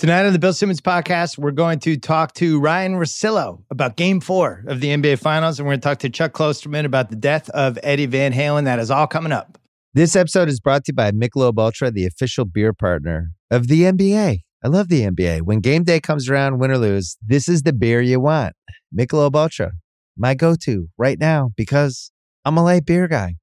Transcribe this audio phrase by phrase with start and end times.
[0.00, 4.18] Tonight on the Bill Simmons podcast, we're going to talk to Ryen Russillo about game
[4.18, 7.16] four of the NBA Finals, and we're going to talk to Chuck Klosterman about the
[7.16, 8.64] death of Eddie Van Halen.
[8.64, 9.58] That is all coming up.
[9.92, 13.82] This episode is brought to you by Michelob Ultra, the official beer partner of the
[13.82, 14.38] NBA.
[14.64, 15.42] I love the NBA.
[15.42, 18.54] When game day comes around, win or lose, this is the beer you want.
[18.98, 19.72] Michelob Ultra,
[20.16, 22.10] my go-to right now because
[22.46, 23.34] I'm a light beer guy.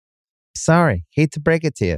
[0.56, 1.98] Sorry, hate to break it to you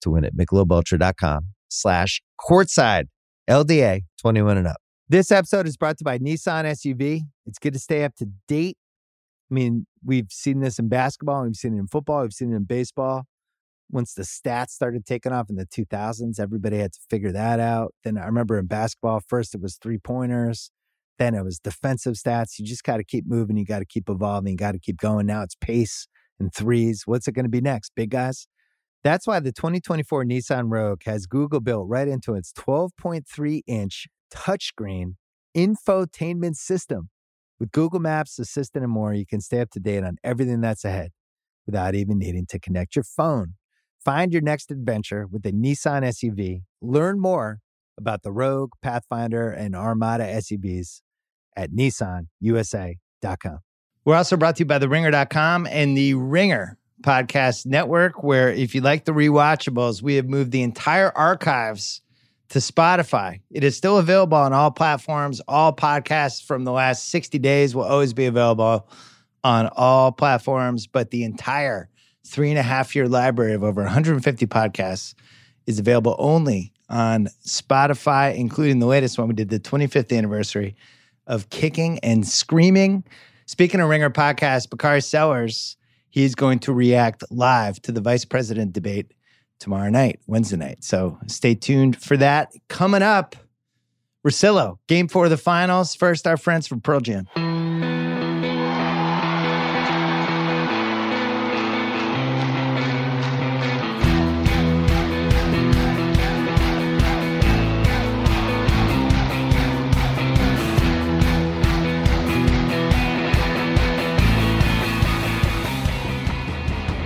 [0.00, 3.04] to win at michelobultra.com slash courtside
[3.48, 4.80] LDA 21 and up.
[5.08, 7.22] This episode is brought to you by Nissan SUV.
[7.46, 8.76] It's good to stay up to date.
[9.50, 12.56] I mean, we've seen this in basketball, we've seen it in football, we've seen it
[12.56, 13.24] in baseball.
[13.90, 17.92] Once the stats started taking off in the 2000s, everybody had to figure that out.
[18.04, 20.70] Then I remember in basketball, first it was three pointers,
[21.18, 22.58] then it was defensive stats.
[22.58, 24.98] You just got to keep moving, you got to keep evolving, you got to keep
[24.98, 25.26] going.
[25.26, 26.06] Now it's pace
[26.38, 27.02] and threes.
[27.06, 27.92] What's it going to be next?
[27.96, 28.46] Big guys?
[29.02, 35.14] That's why the 2024 Nissan Rogue has Google built right into its 12.3 inch touchscreen
[35.56, 37.08] infotainment system.
[37.58, 40.84] With Google Maps, Assistant, and more, you can stay up to date on everything that's
[40.84, 41.10] ahead
[41.66, 43.54] without even needing to connect your phone.
[44.02, 46.62] Find your next adventure with the Nissan SUV.
[46.80, 47.60] Learn more
[47.98, 51.02] about the Rogue, Pathfinder, and Armada SUVs
[51.54, 53.58] at nissanusa.com.
[54.06, 58.74] We're also brought to you by the ringer.com and the Ringer Podcast Network, where if
[58.74, 62.02] you like the rewatchables, we have moved the entire archives
[62.50, 63.40] to Spotify.
[63.50, 65.40] It is still available on all platforms.
[65.48, 68.88] All podcasts from the last 60 days will always be available
[69.44, 71.88] on all platforms, but the entire
[72.26, 75.14] three and a half year library of over 150 podcasts
[75.66, 79.28] is available only on Spotify, including the latest one.
[79.28, 80.76] We did the 25th anniversary
[81.26, 83.04] of Kicking and Screaming.
[83.46, 85.76] Speaking of Ringer podcast, Bakari Sellers
[86.10, 89.12] he's going to react live to the vice president debate
[89.58, 90.84] tomorrow night, Wednesday night.
[90.84, 92.52] So stay tuned for that.
[92.68, 93.36] Coming up,
[94.26, 95.94] Russillo, game four of the finals.
[95.94, 97.26] First, our friends from Pearl Jam.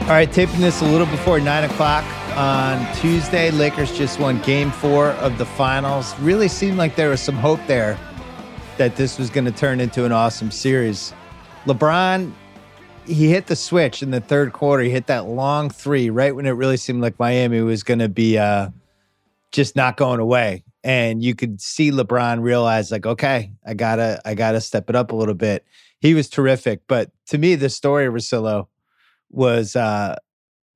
[0.04, 2.04] All right, taping this a little before nine o'clock
[2.36, 3.50] on Tuesday.
[3.50, 6.14] Lakers just won game four of the finals.
[6.18, 7.98] Really seemed like there was some hope there
[8.76, 11.14] that this was going to turn into an awesome series.
[11.64, 12.34] LeBron,
[13.06, 14.82] he hit the switch in the third quarter.
[14.82, 18.10] He hit that long three right when it really seemed like Miami was going to
[18.10, 18.68] be uh,
[19.52, 20.64] just not going away.
[20.84, 25.12] And you could see LeBron realize, like, okay, I gotta, I gotta step it up
[25.12, 25.64] a little bit.
[25.98, 26.82] He was terrific.
[26.88, 28.66] But to me, the story, Russillo,
[29.34, 30.16] was uh,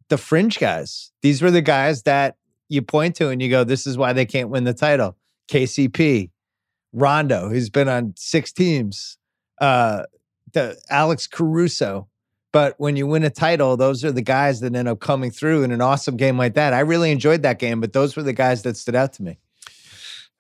[0.09, 1.13] the fringe guys.
[1.23, 2.37] These were the guys that
[2.69, 5.17] you point to and you go, this is why they can't win the title.
[5.49, 6.31] KCP,
[6.93, 9.19] Rondo, who's been on six teams,
[9.61, 10.05] uh,
[10.53, 12.09] the Alex Caruso.
[12.53, 15.65] But when you win a title, those are the guys that end up coming through
[15.65, 16.73] in an awesome game like that.
[16.73, 19.39] I really enjoyed that game, but those were the guys that stood out to me.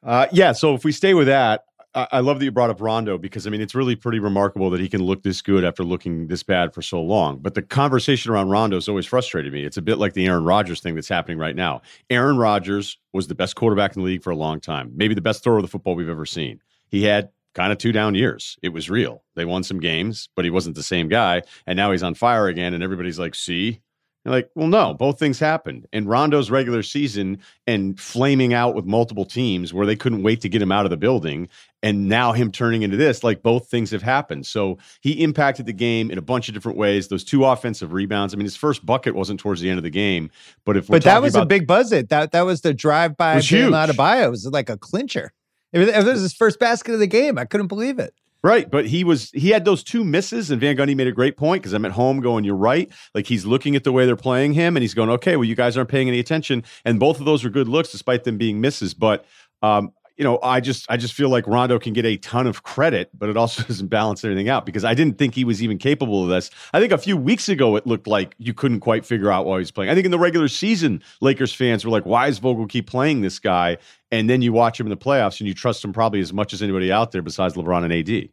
[0.02, 0.52] Uh, yeah.
[0.52, 1.64] So if we stay with that,
[2.12, 4.80] I love that you brought up Rondo because I mean it's really pretty remarkable that
[4.80, 7.38] he can look this good after looking this bad for so long.
[7.38, 9.64] But the conversation around Rondo has always frustrated me.
[9.64, 11.82] It's a bit like the Aaron Rodgers thing that's happening right now.
[12.10, 15.20] Aaron Rodgers was the best quarterback in the league for a long time, maybe the
[15.20, 16.60] best thrower of the football we've ever seen.
[16.88, 18.56] He had kind of two down years.
[18.62, 19.24] It was real.
[19.34, 21.42] They won some games, but he wasn't the same guy.
[21.66, 23.80] And now he's on fire again, and everybody's like, "See,
[24.28, 25.86] you're like, well, no, both things happened.
[25.92, 30.48] And Rondo's regular season and flaming out with multiple teams where they couldn't wait to
[30.48, 31.48] get him out of the building.
[31.82, 34.46] And now him turning into this, like both things have happened.
[34.46, 37.08] So he impacted the game in a bunch of different ways.
[37.08, 38.34] Those two offensive rebounds.
[38.34, 40.30] I mean, his first bucket wasn't towards the end of the game,
[40.64, 42.08] but if but that was about, a big buzz it.
[42.08, 44.26] That that was the drive by Bam Adebayo.
[44.26, 45.32] It was like a clincher.
[45.72, 47.38] It was, it was his first basket of the game.
[47.38, 48.12] I couldn't believe it.
[48.44, 51.36] Right, but he was he had those two misses, and Van Gundy made a great
[51.36, 54.14] point because I'm at home going, "You're right." Like he's looking at the way they're
[54.14, 57.18] playing him, and he's going, "Okay, well, you guys aren't paying any attention." And both
[57.18, 58.94] of those were good looks, despite them being misses.
[58.94, 59.24] But
[59.60, 62.64] um, you know, I just I just feel like Rondo can get a ton of
[62.64, 65.78] credit, but it also doesn't balance everything out because I didn't think he was even
[65.78, 66.50] capable of this.
[66.74, 69.60] I think a few weeks ago it looked like you couldn't quite figure out why
[69.60, 69.90] he's playing.
[69.90, 73.20] I think in the regular season, Lakers fans were like, "Why is Vogel keep playing
[73.20, 73.78] this guy?"
[74.10, 76.52] And then you watch him in the playoffs and you trust him probably as much
[76.52, 78.30] as anybody out there besides LeBron and AD.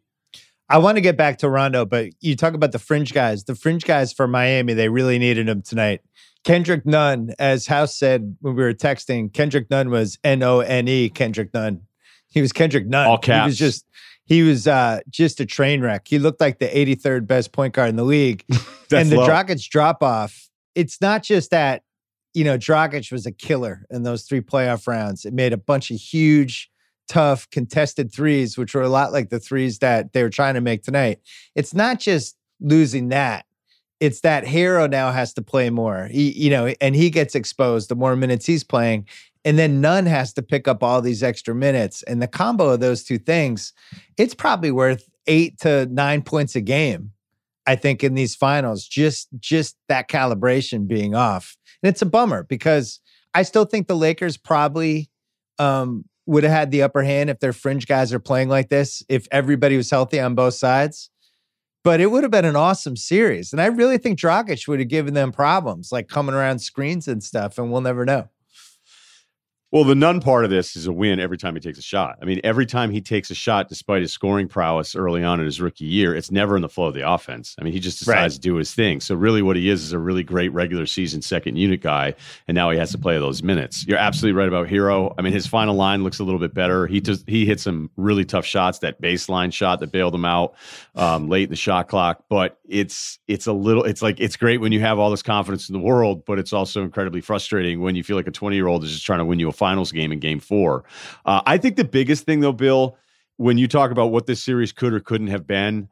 [0.68, 3.44] I want to get back to Rondo, but you talk about the fringe guys.
[3.44, 6.00] The fringe guys for Miami, they really needed him tonight.
[6.46, 10.86] Kendrick Nunn, as House said when we were texting, Kendrick Nunn was N O N
[10.86, 11.08] E.
[11.08, 11.80] Kendrick Nunn.
[12.28, 13.08] He was Kendrick Nunn.
[13.08, 13.42] All caps.
[13.42, 13.84] He was just
[14.26, 16.06] he was uh, just a train wreck.
[16.06, 18.44] He looked like the 83rd best point guard in the league.
[18.92, 19.28] and the low.
[19.28, 20.48] Dragic drop off.
[20.76, 21.82] It's not just that
[22.32, 25.24] you know Dragic was a killer in those three playoff rounds.
[25.24, 26.70] It made a bunch of huge,
[27.08, 30.60] tough, contested threes, which were a lot like the threes that they were trying to
[30.60, 31.18] make tonight.
[31.56, 33.45] It's not just losing that
[34.00, 36.08] it's that Herro now has to play more.
[36.10, 39.06] He, you know, and he gets exposed the more minutes he's playing.
[39.44, 42.02] And then Nunn has to pick up all these extra minutes.
[42.02, 43.72] And the combo of those two things,
[44.16, 47.12] it's probably worth eight to nine points a game,
[47.66, 48.86] I think, in these finals.
[48.86, 51.56] Just just that calibration being off.
[51.82, 53.00] And it's a bummer because
[53.34, 55.08] I still think the Lakers probably
[55.58, 59.02] um, would have had the upper hand if their fringe guys are playing like this,
[59.08, 61.10] if everybody was healthy on both sides
[61.86, 63.52] but it would have been an awesome series.
[63.52, 67.22] And I really think Dragic would have given them problems, like coming around screens and
[67.22, 68.28] stuff, and we'll never know.
[69.72, 72.18] Well, the Nunn part of this is a win every time he takes a shot.
[72.22, 75.44] I mean, every time he takes a shot, despite his scoring prowess early on in
[75.44, 77.56] his rookie year, it's never in the flow of the offense.
[77.60, 78.30] I mean, he just decides Right.
[78.32, 79.00] to do his thing.
[79.00, 82.14] So, really, what he is is a really great regular season second unit guy,
[82.46, 83.84] and now he has to play those minutes.
[83.88, 85.12] You're absolutely right about Herro.
[85.18, 86.86] I mean, his final line looks a little bit better.
[86.86, 88.78] He just he hit some really tough shots.
[88.78, 90.54] That baseline shot that bailed him out
[90.94, 93.82] um, late in the shot clock, but it's it's a little.
[93.82, 96.52] It's like it's great when you have all this confidence in the world, but it's
[96.52, 99.24] also incredibly frustrating when you feel like a 20 year old is just trying to
[99.24, 100.84] win you a finals game in game four.
[101.24, 102.96] Uh, I think the biggest thing, though, Bill,
[103.36, 105.88] when you talk about what this series could or couldn't have been,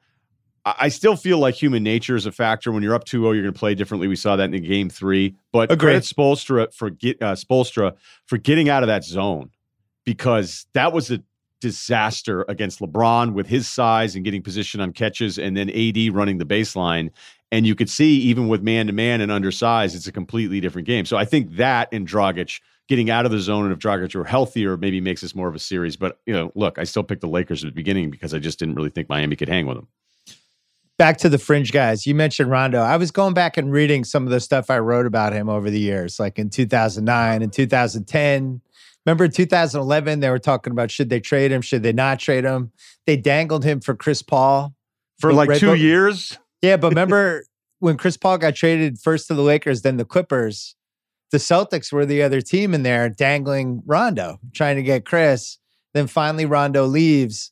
[0.66, 2.72] I still feel like human nature is a factor.
[2.72, 4.08] When you're up 2 0, you're going to play differently.
[4.08, 5.36] We saw that in game three.
[5.52, 5.78] But Agreed.
[5.78, 7.94] credit Spoelstra for, get, uh, Spoelstra
[8.24, 9.50] for getting out of that zone
[10.04, 11.22] because that was a
[11.60, 16.38] disaster against LeBron with his size and getting position on catches, and then AD running
[16.38, 17.10] the baseline.
[17.52, 20.86] And you could see, even with man to man and undersized, it's a completely different
[20.86, 21.04] game.
[21.04, 24.24] So I think that and Dragic getting out of the zone, and if Dragic were
[24.24, 25.96] healthier, maybe makes this more of a series.
[25.96, 28.58] But you know, look, I still picked the Lakers at the beginning because I just
[28.58, 29.88] didn't really think Miami could hang with them.
[30.98, 32.06] back to the fringe guys.
[32.06, 32.80] You mentioned Rondo.
[32.80, 35.70] I was going back and reading some of the stuff I wrote about him over
[35.70, 38.60] the years, like in 2009 and 2010.
[39.06, 42.44] Remember in 2011, they were talking about should they trade him, should they not trade
[42.44, 42.72] him?
[43.06, 44.74] They dangled him for Chris Paul.
[45.20, 47.44] For like Red two Bull- years, Yeah, but remember
[47.80, 50.74] when Chris Paul got traded first to the Lakers, then the Clippers,
[51.34, 55.58] the Celtics were the other team in there dangling Rondo, trying to get Chris.
[55.92, 57.50] Then finally Rondo leaves.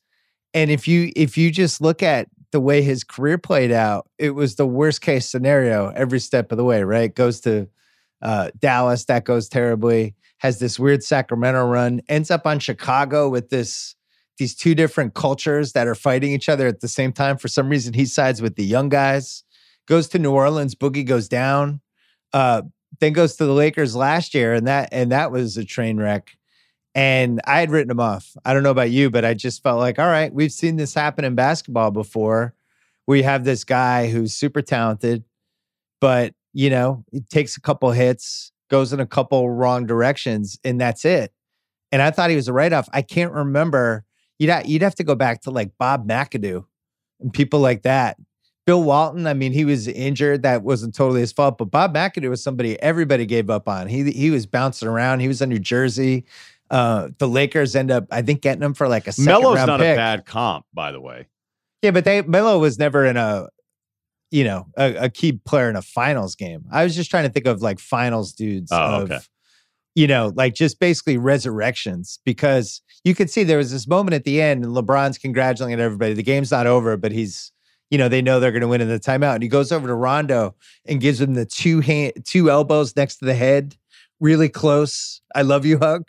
[0.53, 4.29] And if you if you just look at the way his career played out, it
[4.29, 7.13] was the worst case scenario every step of the way, right?
[7.13, 7.67] Goes to
[8.21, 10.15] uh, Dallas, that goes terribly.
[10.37, 13.95] Has this weird Sacramento run, ends up on Chicago with this
[14.37, 17.37] these two different cultures that are fighting each other at the same time.
[17.37, 19.43] For some reason, he sides with the young guys.
[19.89, 21.81] Goes to New Orleans, Boogie goes down.
[22.31, 22.61] Uh,
[22.99, 26.37] then goes to the Lakers last year, and that and that was a train wreck.
[26.95, 28.35] And I had written him off.
[28.45, 30.93] I don't know about you, but I just felt like, all right, we've seen this
[30.93, 32.53] happen in basketball before.
[33.07, 35.23] We have this guy who's super talented,
[35.99, 40.79] but you know, it takes a couple hits, goes in a couple wrong directions, and
[40.79, 41.33] that's it.
[41.91, 42.87] And I thought he was a write off.
[42.93, 44.05] I can't remember.
[44.39, 46.65] You'd ha- you'd have to go back to like Bob McAdoo
[47.19, 48.17] and people like that.
[48.65, 50.43] Bill Walton, I mean, he was injured.
[50.43, 53.87] That wasn't totally his fault, but Bob McAdoo was somebody everybody gave up on.
[53.87, 55.19] He he was bouncing around.
[55.19, 56.25] He was in New Jersey.
[56.69, 59.67] Uh, the Lakers end up, I think, getting him for like a second Melo's round
[59.67, 59.93] not pick.
[59.93, 61.27] a bad comp, by the way.
[61.81, 63.49] Yeah, but they Melo was never in a,
[64.31, 66.63] you know, a, a key player in a finals game.
[66.71, 69.19] I was just trying to think of like finals dudes Oh, of, okay.
[69.93, 74.23] you know, like just basically resurrections because you could see there was this moment at
[74.23, 76.13] the end and LeBron's congratulating everybody.
[76.13, 77.51] The game's not over, but he's,
[77.93, 79.35] you know, they know they're going to win in the timeout.
[79.35, 80.55] And he goes over to Rondo
[80.87, 83.77] and gives him the two hand, two elbows next to the head,
[84.19, 85.21] really close.
[85.35, 86.05] I love you hug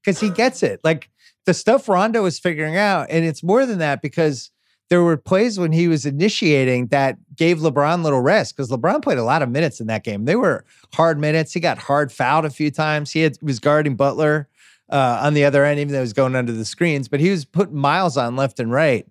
[0.00, 0.80] because he gets it.
[0.82, 1.10] Like
[1.44, 4.50] the stuff Rondo is figuring out, and it's more than that because
[4.88, 9.18] there were plays when he was initiating that gave LeBron little rest because LeBron played
[9.18, 10.24] a lot of minutes in that game.
[10.24, 11.52] They were hard minutes.
[11.52, 13.12] He got hard fouled a few times.
[13.12, 14.48] He had, was guarding Butler
[14.88, 17.28] uh, on the other end, even though he was going under the screens, but he
[17.28, 19.06] was putting miles on left and right.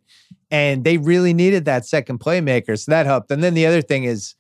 [0.50, 2.80] And they really needed that second playmaker.
[2.80, 3.32] So that helped.
[3.32, 4.36] And then the other thing is,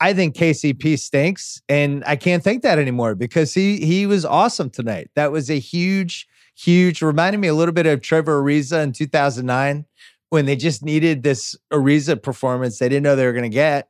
[0.00, 4.68] I think KCP stinks, and I can't think that anymore because he he was awesome
[4.68, 5.10] tonight.
[5.14, 7.00] That was a huge, huge.
[7.00, 9.86] Reminded me a little bit of Trevor Ariza in 2009
[10.28, 13.88] when they just needed this Ariza performance they didn't know they were going to get,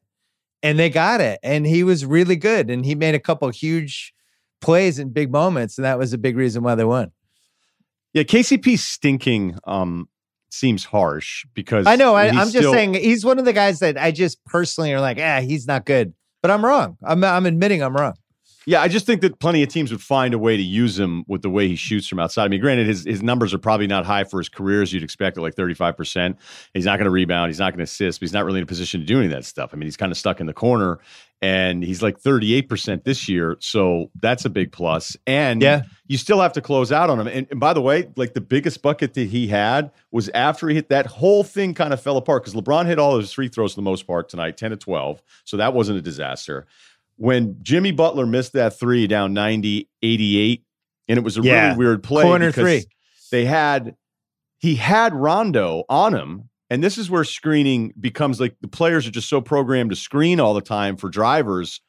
[0.63, 1.41] and they got it.
[1.43, 4.15] And he was really good, and he made a couple huge
[4.61, 7.11] plays in big moments, and that was a big reason why they won.
[8.13, 10.09] Yeah, KCP stinking um,
[10.51, 12.15] seems harsh because I know.
[12.15, 15.19] I, I'm just saying he's one of the guys that I just personally are like,
[15.21, 16.15] ah, he's not good.
[16.43, 16.97] But I'm wrong.
[17.03, 18.15] I'm I'm admitting I'm wrong.
[18.69, 21.25] Yeah, I just think that plenty of teams would find a way to use him
[21.29, 22.47] with the way he shoots from outside.
[22.47, 25.05] I mean, granted, his, his numbers are probably not high for his career as you'd
[25.05, 26.37] expect at like 35%.
[26.75, 27.51] He's not going to rebound.
[27.51, 29.27] He's not going to assist, but he's not really in a position to do any
[29.27, 29.71] of that stuff.
[29.73, 30.99] I mean, he's kind of stuck in the corner
[31.43, 33.57] and he's like 38% this year.
[33.61, 35.17] So that's a big plus.
[35.27, 35.83] And Yeah.
[36.07, 37.27] you still have to close out on him.
[37.27, 40.75] And, and by the way, like the biggest bucket that he had was after he
[40.77, 43.49] hit that whole thing kind of fell apart because LeBron hit all of his free
[43.49, 45.23] throws for the most part tonight, 10 to 12.
[45.45, 46.67] So that wasn't a disaster.
[47.17, 50.65] When Jimmy Butler missed that three down 90, 88,
[51.09, 51.67] and it was a Yeah.
[51.69, 52.23] really weird play.
[52.25, 52.85] Corner because three.
[53.31, 53.95] They had,
[54.59, 56.49] he had Rondo on him.
[56.69, 60.41] And this is where screening becomes like the players are just so programmed to screen
[60.41, 61.81] all the time for drivers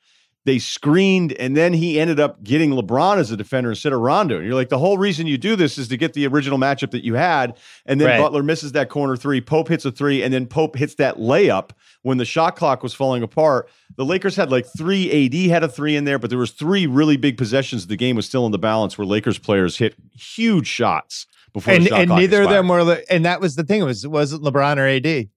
[0.48, 4.38] they screened, and then he ended up getting LeBron as a defender instead of Rondo.
[4.38, 6.92] And you're like, the whole reason you do this is to get the original matchup
[6.92, 7.58] that you had.
[7.86, 8.22] And then Right.
[8.22, 9.42] Butler misses that corner three.
[9.42, 11.72] Pope hits a three, and then Pope hits that layup
[12.04, 13.70] when the shot clock was falling apart.
[13.98, 15.12] The Lakers had like three.
[15.26, 17.86] AD had a three in there, but there was three really big possessions.
[17.86, 21.88] The game was still in the balance where Lakers players hit huge shots before And
[21.88, 23.02] and neither of them were.
[23.10, 23.82] And that was the thing.
[23.82, 25.30] It was wasn't LeBron or AD.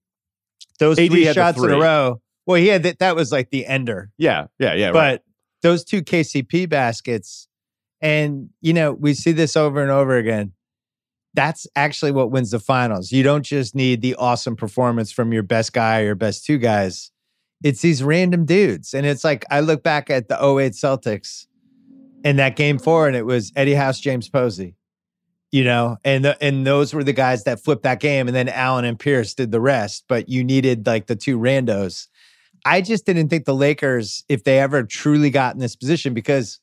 [0.79, 2.21] Those AD three shots in a row.
[2.45, 2.99] Well, he had that.
[2.99, 4.11] That was like the ender.
[4.17, 4.87] Yeah, yeah, yeah.
[4.87, 4.93] right.
[4.93, 5.23] but
[5.61, 7.47] those two KCP baskets,
[8.01, 10.53] and you know, we see this over and over again.
[11.33, 13.11] That's actually what wins the finals.
[13.11, 16.57] You don't just need the awesome performance from your best guy or your best two
[16.57, 17.11] guys.
[17.63, 18.93] It's these random dudes.
[18.93, 21.45] And it's like I look back at the 08 Celtics
[22.25, 24.75] in that game four, and it was Eddie House, James Posey.
[25.51, 28.47] You know, and the, and those were the guys that flipped that game, and then
[28.47, 30.05] Allen and Pierce did the rest.
[30.07, 32.07] But you needed like the two randos.
[32.63, 36.59] I just didn't think the Lakers, if they ever truly got in this position, because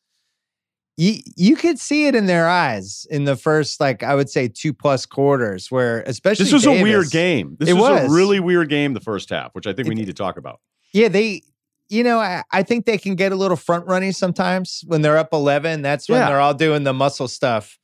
[0.97, 4.49] you you could see it in their eyes in the first, like I would say,
[4.49, 7.57] two plus quarters, where especially this was a weird game.
[7.61, 9.99] This It was, a really weird game the first half, which I think we It-
[9.99, 10.61] need to talk about.
[10.95, 11.43] Yeah, they,
[11.91, 15.19] you know, I, I think they can get a little front running sometimes when they're
[15.19, 15.83] up eleven.
[15.83, 16.29] That's when Yeah.
[16.31, 17.79] they're all doing the muscle stuff,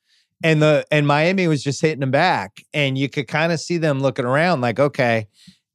[0.44, 3.78] and the and Miami was just hitting them back, and you could kind of see
[3.78, 5.26] them looking around like, okay,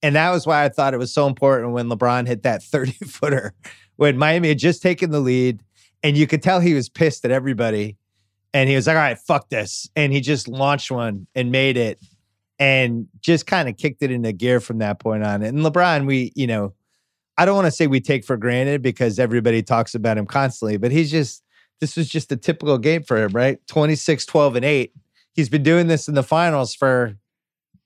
[0.02, 2.94] and that was why I thought it was so important when LeBron hit that thirty
[2.94, 3.54] footer
[3.98, 5.62] when Miami had just taken the lead,
[6.04, 7.98] and you could tell he was pissed at everybody,
[8.54, 11.76] and he was like, all right, fuck this, and he just launched one and made
[11.76, 12.00] it.
[12.62, 15.44] And just kind of kicked it into gear from that point on.
[15.44, 16.74] And LeBron, we, you know,
[17.38, 20.76] I don't want to say we take for granted because everybody talks about him constantly,
[20.76, 21.42] but he's just,
[21.80, 23.60] this was just a typical game for him, right?
[23.68, 24.94] 26, 12, and 8.
[25.34, 27.16] He's been doing this in the finals for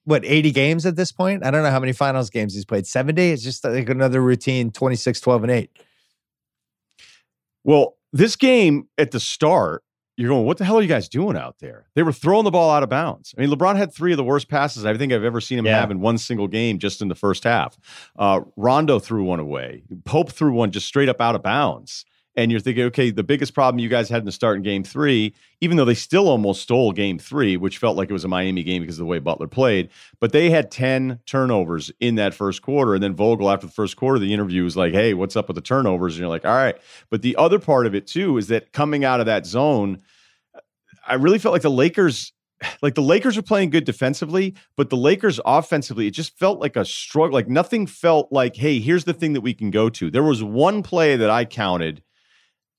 [0.06, 1.46] what, 80 games at this point?
[1.46, 2.86] I don't know how many finals games he's played.
[2.88, 3.32] 70?
[3.32, 5.70] It's just like another routine 26, 12, and 8.
[7.64, 9.84] Well, this game at the start,
[10.18, 11.88] you're going, what the hell are you guys doing out there?
[11.96, 13.34] They were throwing the ball out of bounds.
[13.38, 15.66] I mean, LeBron had three of the worst passes I think I've ever seen him
[15.66, 15.80] Yeah.
[15.80, 17.78] have in one single game just in the first half.
[18.18, 19.84] Uh, Rondo threw one away.
[20.06, 22.06] Pope threw one just straight up out of bounds.
[22.36, 24.84] And you're thinking, okay, the biggest problem you guys had in the start in game
[24.84, 28.28] three, even though they still almost stole game three, which felt like it was a
[28.28, 32.34] Miami game because of the way Butler played, but they had 10 turnovers in that
[32.34, 32.96] first quarter.
[32.96, 35.56] And then Vogel, after the first quarter, the interview was like, hey, what's up with
[35.56, 36.16] the turnovers?
[36.16, 36.76] And you're like, all right.
[37.12, 40.02] But the other part of it, too, is that coming out of that zone,
[41.08, 42.34] I really felt like the Lakers.
[42.82, 46.78] Like the Lakers were playing good defensively, but the Lakers offensively, it just felt like
[46.78, 47.34] a struggle.
[47.34, 50.10] Like nothing felt like, hey, here's the thing that we can go to.
[50.10, 52.02] There was one play that I counted.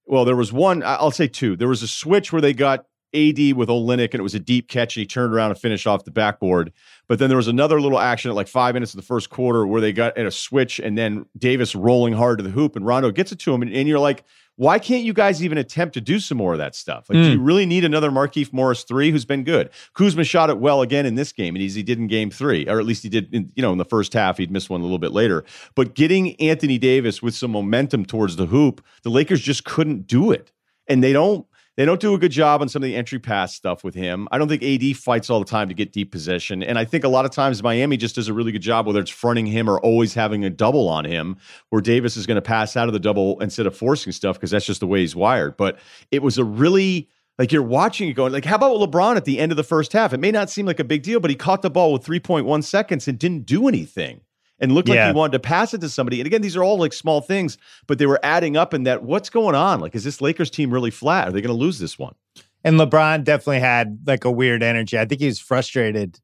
[0.06, 1.56] Well, there was one, I'll say two.
[1.56, 4.68] There was a switch where they got AD with Olynyk and it was a deep
[4.68, 6.72] catch and he turned around and finished off the backboard.
[7.06, 9.66] But then there was another little action at like five minutes of the first quarter
[9.66, 12.84] where they got at a switch and then Davis rolling hard to the hoop and
[12.84, 13.62] Rondo gets it to him.
[13.62, 14.24] And, and you're like,
[14.56, 17.06] why can't you guys even attempt to do some more of that stuff?
[17.08, 17.44] Like, do you hmm.
[17.44, 19.70] really need another Markieff Morris three who's been good?
[19.94, 22.68] Kuzma shot it well again in this game, and he's, he did in game three,
[22.68, 24.38] or at least he did, in, you know, in the first half.
[24.38, 25.44] He'd missed one a little bit later.
[25.74, 30.30] But getting Anthony Davis with some momentum towards the hoop, the Lakers just couldn't do
[30.30, 30.52] it,
[30.88, 31.46] and they don't.
[31.76, 34.28] They don't do a good job on some of the entry pass stuff with him.
[34.30, 36.62] I don't think AD fights all the time to get deep possession.
[36.62, 39.00] And I think a lot of times Miami just does a really good job, whether
[39.00, 41.36] it's fronting him or always having a double on him,
[41.70, 44.52] where Davis is going to pass out of the double instead of forcing stuff because
[44.52, 45.56] that's just the way he's wired.
[45.56, 45.78] But
[46.12, 49.40] it was a really like you're watching it going, like, how about LeBron at the
[49.40, 50.12] end of the first half?
[50.12, 52.62] It may not seem like a big deal, but he caught the ball with 3.1
[52.62, 54.20] seconds and didn't do anything
[54.60, 56.20] and looked like he wanted to pass it to somebody.
[56.20, 59.02] And again, these are all like small things, but they were adding up in that
[59.02, 59.80] what's going on?
[59.80, 61.28] Like, is this Lakers team really flat?
[61.28, 62.14] Are they going to lose this one?
[62.62, 64.98] And LeBron definitely had like a weird energy.
[64.98, 66.20] I think he was frustrated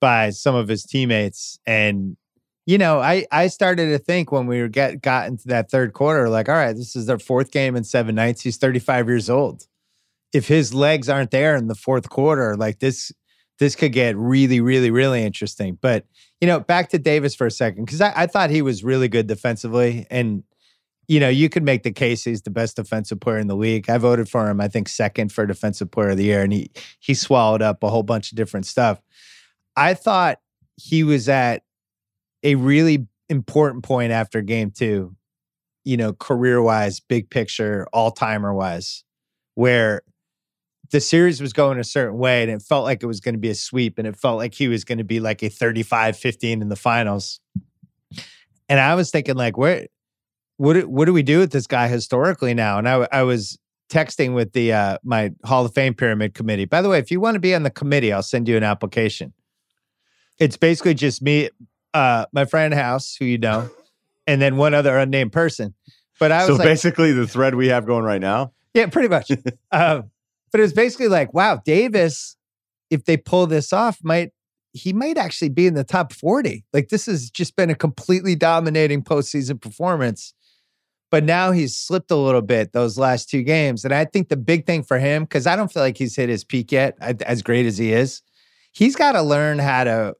[0.00, 1.58] by some of his teammates.
[1.66, 2.16] And,
[2.66, 5.92] you know, I, I started to think when we were get got into that third
[5.92, 8.42] quarter, like, all right, this is their fourth game in seven nights.
[8.42, 9.66] He's 35 years old.
[10.32, 13.10] If his legs aren't there in the fourth quarter, like this,
[13.58, 15.78] this could get really, really, really interesting.
[15.80, 16.06] But,
[16.40, 19.08] you know, back to Davis for a second, because I, I thought he was really
[19.08, 20.06] good defensively.
[20.10, 20.42] And
[21.08, 23.88] you know, you could make the case he's the best defensive player in the league.
[23.88, 26.70] I voted for him, I think, second for defensive player of the year, and he
[26.98, 29.00] he swallowed up a whole bunch of different stuff.
[29.76, 30.40] I thought
[30.76, 31.62] he was at
[32.42, 35.14] a really important point after game two,
[35.84, 39.04] you know, career wise, big picture, all timer wise,
[39.54, 40.02] where
[40.90, 43.40] the series was going a certain way and it felt like it was going to
[43.40, 46.16] be a sweep and it felt like he was going to be like a 35
[46.16, 47.40] 15 in the finals.
[48.68, 49.86] And I was thinking, like, where
[50.56, 52.78] what do, what do we do with this guy historically now?
[52.78, 56.64] And I I was texting with the uh, my Hall of Fame pyramid committee.
[56.64, 58.64] By the way, if you want to be on the committee, I'll send you an
[58.64, 59.32] application.
[60.38, 61.50] It's basically just me,
[61.94, 63.70] uh, my friend House, who you know,
[64.26, 65.74] and then one other unnamed person.
[66.18, 68.52] But I was so like, basically the thread we have going right now.
[68.74, 69.30] yeah, pretty much.
[69.72, 70.10] um,
[70.52, 72.36] but it was basically like, wow, Davis,
[72.90, 74.32] if they pull this off, might
[74.76, 76.64] he might actually be in the top 40.
[76.72, 80.34] Like this has just been a completely dominating postseason performance.
[81.10, 83.84] But now he's slipped a little bit those last two games.
[83.84, 86.28] And I think the big thing for him, because I don't feel like he's hit
[86.28, 88.22] his peak yet, as great as he is,
[88.72, 90.14] he's got to learn how to,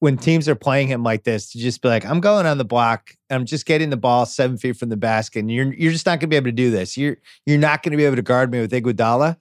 [0.00, 2.64] when teams are playing him like this, to just be like, I'm going on the
[2.64, 3.12] block.
[3.30, 5.40] I'm just getting the ball seven feet from the basket.
[5.40, 6.96] And you're you're just not going to be able to do this.
[6.96, 9.36] You're you're not going to be able to guard me with Iguodala.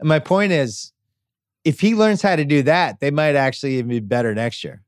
[0.00, 0.92] And my point is,
[1.64, 4.82] if he learns how to do that, they might actually even be better next year.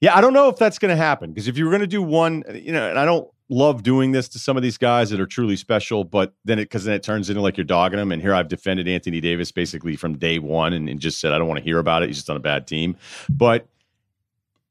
[0.00, 1.86] Yeah, I don't know if that's going to happen because if you were going to
[1.86, 5.10] do one, you know, and I don't love doing this to some of these guys
[5.10, 7.98] that are truly special, but then it because then it turns into like you're dogging
[7.98, 8.12] them.
[8.12, 11.38] And here I've defended Anthony Davis basically from day one and, and just said I
[11.38, 12.08] don't want to hear about it.
[12.08, 12.96] He's just on a bad team,
[13.28, 13.66] but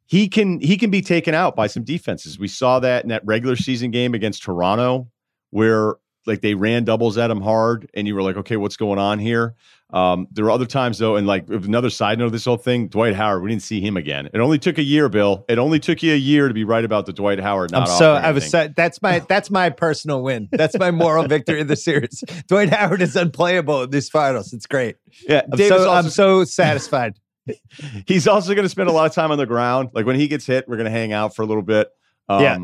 [0.06, 2.40] he can he can be taken out by some defenses.
[2.40, 5.08] We saw that in that regular season game against Toronto,
[5.50, 5.96] where
[6.27, 9.19] like they ran doubles at him hard, and you were like, okay, what's going on
[9.19, 9.55] here?
[9.89, 12.89] Um, there were other times though, and like another side note of this whole thing,
[12.89, 14.29] Dwight Howard, we didn't see him again.
[14.34, 15.46] It only took a year, Bill.
[15.48, 17.72] It only took you a year to be right about the Dwight Howard.
[17.72, 20.50] Not I'm so I was so, that's my that's my personal win.
[20.51, 22.22] That's my moral victory in the series.
[22.48, 24.51] Dwight Howard is unplayable in these finals.
[24.51, 24.98] It's great.
[25.27, 27.18] Yeah, I'm so also, I'm so satisfied.
[28.07, 29.92] he's also going to spend a lot of time on the ground.
[29.94, 31.87] Like when he gets hit, we're going to hang out for a little bit.
[32.27, 32.57] Um, yeah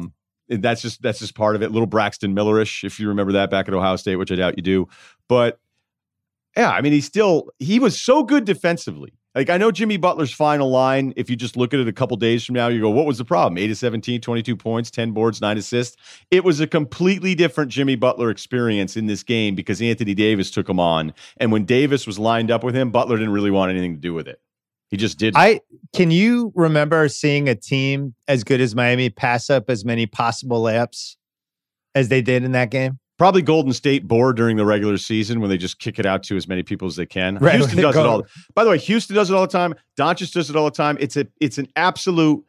[0.50, 1.72] that's just that's just part of it.
[1.72, 4.64] Little Braxton Millerish, if you remember that back at Ohio State, which I doubt you
[4.64, 4.88] do.
[5.28, 5.60] But
[6.56, 9.14] yeah, I mean, he still he was so good defensively.
[9.36, 12.16] Like I know Jimmy Butler's final line, if you just look at it a couple
[12.18, 13.58] days from now, you go, what was the problem?
[13.58, 15.98] 8 to 17, 22 points, 10 boards, 9 assists.
[16.30, 20.70] It was a completely different Jimmy Butler experience in this game because Anthony Davis took
[20.70, 21.14] him on.
[21.38, 24.14] And when Davis was lined up with him, Butler didn't really want anything to do
[24.14, 24.40] with it.
[24.94, 25.34] He just did.
[25.36, 25.60] I
[25.96, 30.62] can you remember seeing a team as good as Miami pass up as many possible
[30.62, 31.16] layups
[31.96, 33.00] as they did in that game?
[33.18, 36.38] Probably Golden State bored during the regular season when they just kick it out to
[36.38, 37.40] as many people as they can.
[37.40, 38.22] Right, Houston does it all.
[38.54, 39.74] By the way, Houston does it all the time.
[39.98, 40.96] Doncic does it all the time.
[41.00, 42.46] It's a it's an absolute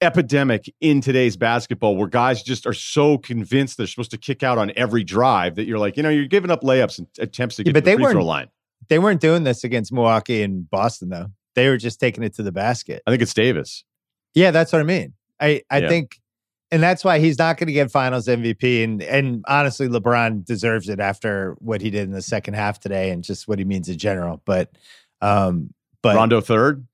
[0.00, 4.56] epidemic in today's basketball where guys just are so convinced they're supposed to kick out
[4.56, 7.62] on every drive that you're like, you know, you're giving up layups and attempts to
[7.62, 8.48] get yeah, but the they free throw line.
[8.88, 11.26] They weren't doing this against Milwaukee and Boston though.
[11.54, 13.02] They were just taking it to the basket.
[13.06, 13.84] I think it's Davis.
[14.34, 15.14] Yeah, that's what I mean.
[15.40, 15.88] I I yeah.
[15.88, 16.20] think,
[16.70, 18.82] and that's why he's not going to get Finals MVP.
[18.82, 23.10] And and honestly, LeBron deserves it after what he did in the second half today
[23.10, 24.42] and just what he means in general.
[24.44, 24.70] But
[25.20, 26.86] um, but Rondo third.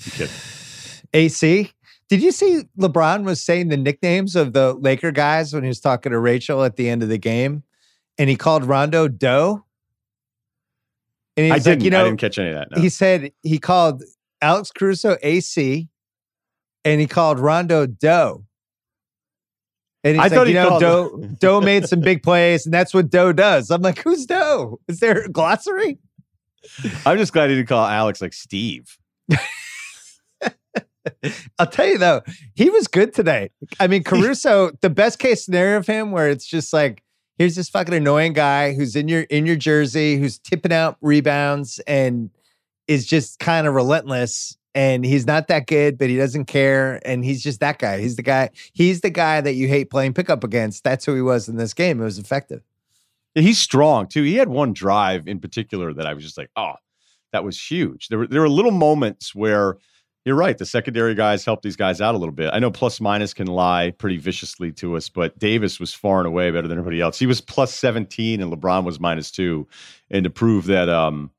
[1.12, 1.72] AC.
[2.08, 5.78] Did you see LeBron was saying the nicknames of the Laker guys when he was
[5.78, 7.62] talking to Rachel at the end of the game,
[8.18, 9.64] and he called Rondo Doe?
[11.36, 12.68] And he's I like, you know, I didn't catch any of that.
[12.70, 12.82] No.
[12.82, 14.02] He said he called
[14.42, 15.88] Alex Caruso AC,
[16.84, 18.44] and he called Rondo Doe.
[20.02, 22.94] And he's I like, thought you know, Doe, Doe made some big plays, and that's
[22.94, 23.70] what Doe does.
[23.70, 24.80] I'm like, who's Doe?
[24.88, 25.98] Is there a glossary?
[27.06, 28.98] I'm just glad he didn't call Alex like Steve.
[31.58, 32.22] I'll tell you though,
[32.54, 33.50] he was good today.
[33.78, 37.02] I mean, Caruso, the best case scenario of him, where it's just like
[37.40, 41.78] here's this fucking annoying guy who's in your in your jersey who's tipping out rebounds
[41.86, 42.28] and
[42.86, 47.24] is just kind of relentless and he's not that good but he doesn't care and
[47.24, 47.98] he's just that guy.
[47.98, 50.84] He's the guy he's the guy that you hate playing pickup against.
[50.84, 51.98] That's who he was in this game.
[51.98, 52.60] It was effective.
[53.34, 54.22] He's strong too.
[54.22, 56.74] He had one drive in particular that i was just like oh
[57.32, 58.08] that was huge.
[58.08, 59.78] There were there were little moments where
[60.24, 60.58] You're right.
[60.58, 62.50] The secondary guys help these guys out a little bit.
[62.52, 66.26] I know plus minus can lie pretty viciously to us, but Davis was far and
[66.26, 67.18] away better than everybody else.
[67.18, 69.66] He was plus 17 and LeBron was minus two.
[70.10, 71.30] And to prove that um,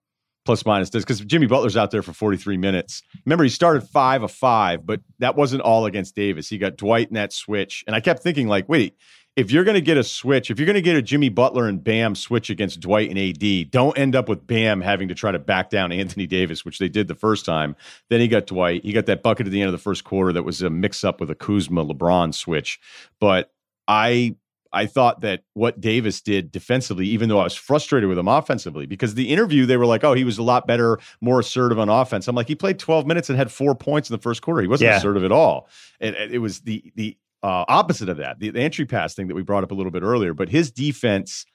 [0.46, 3.04] plus minus does, because Jimmy Butler's out there for 43 minutes.
[3.24, 6.50] Remember, he started five of five, but that wasn't all against Davis.
[6.50, 7.84] He got Dwight in that switch.
[7.86, 8.96] And I kept thinking, like, wait,
[9.36, 11.68] if you're going to get a switch, if you're going to get a Jimmy Butler
[11.68, 15.32] and Bam switch against Dwight and AD, don't end up with Bam having to try
[15.32, 17.76] to back down Anthony Davis, which they did the first time.
[18.10, 18.84] Then he got Dwight.
[18.84, 21.04] He got that bucket at the end of the first quarter that was a mix
[21.04, 22.80] up with a Kuzma LeBron switch.
[23.20, 23.52] But
[23.88, 24.36] I
[24.74, 28.86] I thought that what Davis did defensively, even though I was frustrated with him offensively,
[28.86, 31.90] because the interview they were like, "Oh, he was a lot better, more assertive on
[31.90, 34.62] offense." I'm like, he played 12 minutes and had four points in the first quarter.
[34.62, 34.98] He wasn't yeah.
[34.98, 35.68] assertive at all.
[36.00, 39.36] It, it was the the uh, opposite of that, the, the entry pass thing that
[39.36, 40.34] we brought up a little bit earlier.
[40.34, 41.46] But his defense,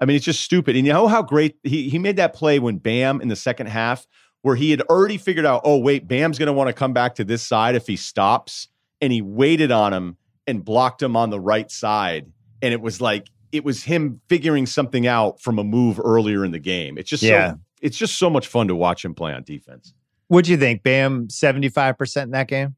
[0.00, 0.76] I mean, it's just stupid.
[0.76, 3.66] And you know how great he he made that play when Bam in the second
[3.66, 4.06] half,
[4.42, 7.16] where he had already figured out, oh wait, Bam's going to want to come back
[7.16, 8.68] to this side if he stops,
[9.00, 13.00] and he waited on him and blocked him on the right side, and it was
[13.00, 16.98] like it was him figuring something out from a move earlier in the game.
[16.98, 17.52] It's just yeah.
[17.52, 19.92] so it's just so much fun to watch him play on defense.
[20.28, 21.28] What'd you think, Bam?
[21.30, 22.76] Seventy five percent in that game.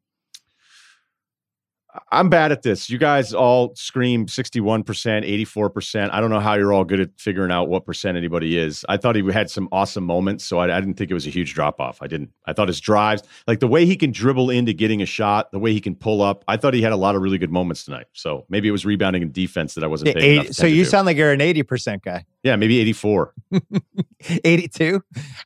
[2.11, 2.91] I'm bad at this.
[2.91, 6.11] You guys all scream 61%, 84%.
[6.13, 8.85] I don't know how you're all good at figuring out what percent anybody is.
[8.89, 11.31] I thought he had some awesome moments, so I, I didn't think it was a
[11.31, 12.03] huge drop off.
[12.03, 12.31] I didn't.
[12.47, 15.59] I thought his drives, like the way he can dribble into getting a shot, the
[15.59, 17.85] way he can pull up, I thought he had a lot of really good moments
[17.85, 18.07] tonight.
[18.13, 21.07] So maybe it was rebounding and defense that I wasn't paying 80, So you sound
[21.07, 22.27] like you're an 80% guy.
[22.43, 23.35] Yeah, maybe 84.
[24.45, 25.03] 82.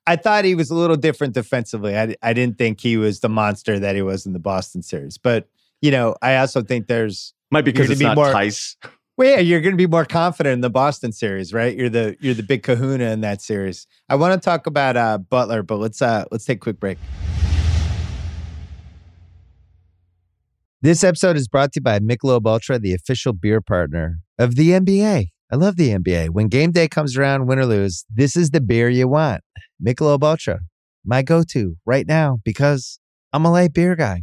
[0.06, 1.96] I thought he was a little different defensively.
[1.96, 5.18] I, I didn't think he was the monster that he was in the Boston series,
[5.18, 5.48] but
[5.80, 8.76] you know, I also think there's might be because it's be not more, Tice.
[9.16, 11.76] Well, yeah, you're going to be more confident in the Boston series, right?
[11.76, 13.86] You're the you're the big Kahuna in that series.
[14.08, 16.98] I want to talk about uh, Butler, but let's uh, let's take a quick break.
[20.80, 24.70] This episode is brought to you by Michelob Ultra, the official beer partner of the
[24.70, 25.30] NBA.
[25.50, 26.30] I love the NBA.
[26.30, 29.42] When game day comes around, win or lose, this is the beer you want.
[29.84, 30.60] Michelob Ultra,
[31.04, 33.00] my go-to right now because
[33.32, 34.22] I'm a light beer guy.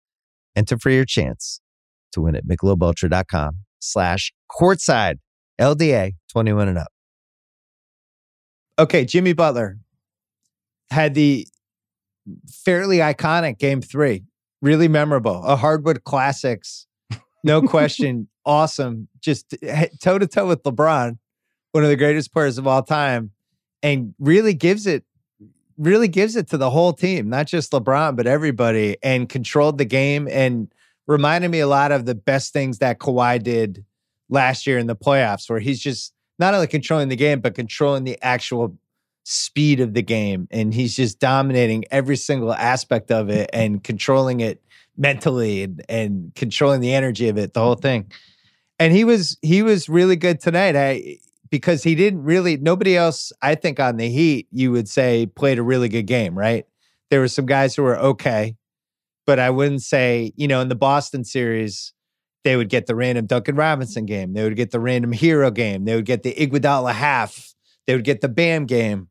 [0.55, 1.61] Enter for your chance
[2.13, 5.15] to win at michelobultra.com slash courtside.
[5.59, 6.91] LDA 21 and up.
[8.79, 9.77] Okay, Jimmy Butler
[10.89, 11.47] had the
[12.49, 14.23] fairly iconic game three,
[14.61, 16.87] really memorable, a hardwood classics,
[17.43, 19.55] no question, awesome, just
[20.01, 21.17] toe to toe with LeBron,
[21.73, 23.31] one of the greatest players of all time,
[23.83, 25.03] and really gives it
[25.81, 29.85] really gives it to the whole team, not just LeBron, but everybody, and controlled the
[29.85, 30.71] game and
[31.07, 33.83] reminded me a lot of the best things that Kawhi did
[34.29, 38.03] last year in the playoffs, where he's just not only controlling the game, but controlling
[38.03, 38.77] the actual
[39.23, 40.47] speed of the game.
[40.51, 44.61] And he's just dominating every single aspect of it and controlling it
[44.97, 48.11] mentally and, and controlling the energy of it, the whole thing.
[48.79, 50.75] And he was he was really good tonight.
[50.75, 51.17] I
[51.51, 55.59] because he didn't really nobody else I think on the Heat you would say played
[55.59, 56.65] a really good game, right?
[57.11, 58.55] There were some guys who were okay,
[59.27, 61.93] but I wouldn't say, you know, in the Boston series
[62.43, 65.85] they would get the random Duncan Robinson game, they would get the random Herro game,
[65.85, 67.53] they would get the Iguodala half,
[67.85, 69.09] they would get the Bam game.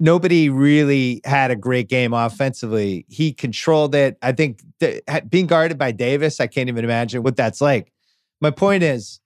[0.00, 3.06] Nobody really had a great game offensively.
[3.08, 4.18] He controlled it.
[4.22, 7.92] I think th- being guarded by Davis, I can't even imagine what that's like.
[8.40, 9.20] My point is,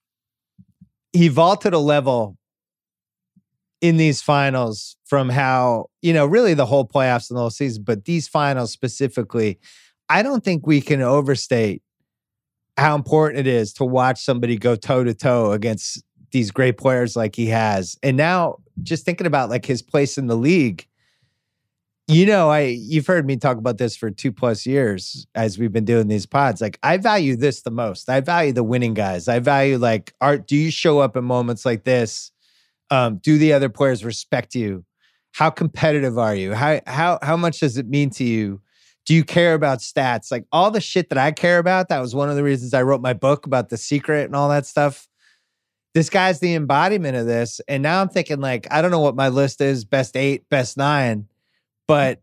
[1.13, 2.37] he vaulted a level
[3.81, 7.85] in these finals from how, you know, really the whole playoffs and the whole season,
[7.85, 9.59] but these finals specifically,
[10.09, 11.83] I don't think we can overstate
[12.77, 17.17] how important it is to watch somebody go toe to toe against these great players
[17.17, 17.97] like he has.
[18.03, 20.87] And now just thinking about like his place in the league,
[22.09, 25.73] you know, I you've heard me talk about this for two plus years as we've
[25.73, 26.61] been doing these pods.
[26.61, 28.09] Like, I value this the most.
[28.09, 29.29] I value the winning guys.
[29.29, 30.47] I value like art.
[30.49, 32.33] Do you show up in moments like this?
[32.91, 34.87] Um, do the other players respect you?
[35.33, 36.55] How competitive are you?
[36.55, 38.63] How how how much does it mean to you?
[39.05, 40.33] Do you care about stats?
[40.33, 41.91] Like all the shit that I care about.
[41.91, 44.49] That was one of the reasons I wrote my book about the secret and all
[44.49, 45.09] that stuff.
[45.93, 47.61] This guy's the embodiment of this.
[47.69, 50.77] And now I'm thinking like, I don't know what my list is, best eight, best
[50.79, 51.27] nine
[51.89, 52.23] but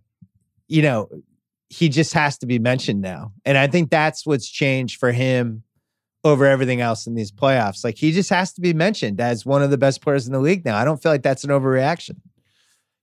[0.68, 1.10] you know,
[1.70, 3.34] he just has to be mentioned now.
[3.44, 5.64] And I think that's what's changed for him
[6.24, 7.84] over everything else in these playoffs.
[7.84, 10.40] Like he just has to be mentioned as one of the best players in the
[10.40, 10.78] league now.
[10.78, 12.18] I don't feel like that's an overreaction.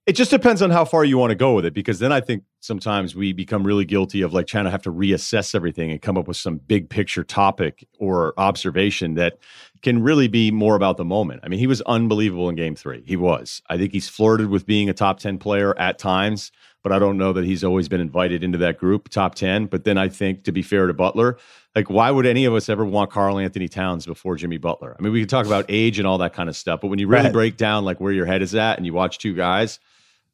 [0.05, 2.19] It just depends on how far you want to go with it, because then I
[2.19, 6.01] think sometimes we become really guilty of like trying to have to reassess everything and
[6.01, 9.37] come up with some big picture topic or observation that
[9.81, 11.39] can really be more about the moment.
[11.43, 13.01] I mean, he was unbelievable in game three.
[13.05, 13.61] He was.
[13.69, 16.51] I think he's flirted with being a top 10 player at times,
[16.83, 19.67] but I don't know that he's always been invited into that group, top 10.
[19.67, 21.37] But then I think, to be fair to Butler,
[21.75, 24.97] like why would any of us ever want Karl-Anthony Towns before Jimmy Butler?
[24.99, 26.99] I mean, we can talk about age and all that kind of stuff, but when
[26.99, 27.33] you really Right.
[27.33, 29.79] break down like where your head is at and you watch two guys,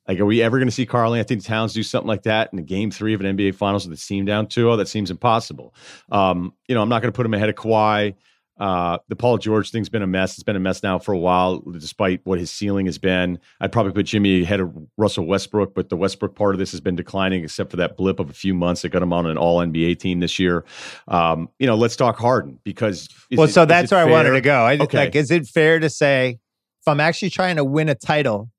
[0.09, 2.63] like, are we ever going to see Karl-Anthony Towns do something like that in a
[2.63, 4.75] game three of an NBA Finals with the team down 2-0?
[4.77, 5.73] That seems impossible.
[6.11, 8.15] Um, you know, I'm not going to put him ahead of Kawhi.
[8.59, 10.33] Uh, the Paul George thing's been a mess.
[10.33, 13.39] It's been a mess now for a while, despite what his ceiling has been.
[13.61, 16.81] I'd probably put Jimmy ahead of Russell Westbrook, but the Westbrook part of this has
[16.81, 19.37] been declining, except for that blip of a few months that got him on an
[19.37, 20.65] All NBA team this year.
[21.07, 24.41] Um, you know, let's talk Harden because well, it- so that's where I wanted to
[24.41, 24.63] go.
[24.63, 24.97] I just, Okay.
[25.05, 26.39] like, is it fair to say
[26.81, 28.49] if I'm actually trying to win a title,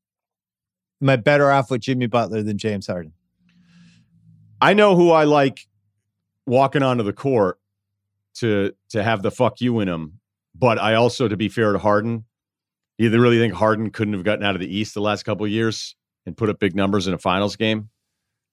[1.00, 3.12] am I better off with Jimmy Butler than James Harden?
[4.60, 5.66] I know who I like
[6.46, 7.58] walking onto the court
[8.34, 10.20] to to have the fuck you in him,
[10.54, 12.24] but I also, to be fair to Harden,
[12.98, 15.96] you really think Harden couldn't have gotten out of the East the last couple years
[16.26, 17.88] and put up big numbers in a finals game?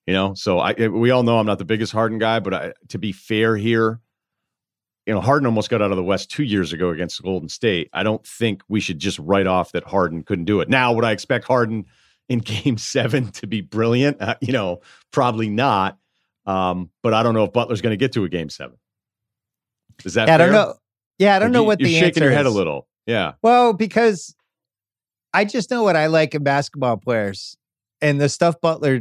[0.06, 2.74] You know, so I we all know I'm not the biggest Harden guy, but I,
[2.88, 4.00] to be fair here,
[5.06, 7.90] you know, Harden almost got out of the West two years ago against Golden State.
[7.92, 10.70] I don't think we should just write off that Harden couldn't do it.
[10.70, 11.86] Now, would I expect Harden
[12.30, 14.22] in Game Seven to be brilliant?
[14.22, 15.98] Uh, you know, probably not.
[16.46, 18.78] Um, but I don't know if Butler's going to get to a Game Seven.
[20.06, 20.28] Is that?
[20.28, 20.76] Yeah, I don't know.
[21.20, 22.56] Yeah, I don't know you- what you're shaking answer your head a is.
[22.56, 22.88] little.
[23.06, 24.36] Yeah, Well, because
[25.34, 27.58] I just know what I like in basketball players
[28.02, 29.00] and the stuff Butler,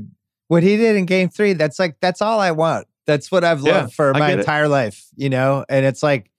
[0.48, 2.86] what he did in game three, that's like, that's all I want.
[3.06, 4.38] That's what I've Yeah, loved for my get it.
[4.42, 5.64] entire life, you know?
[5.68, 6.30] And it's like,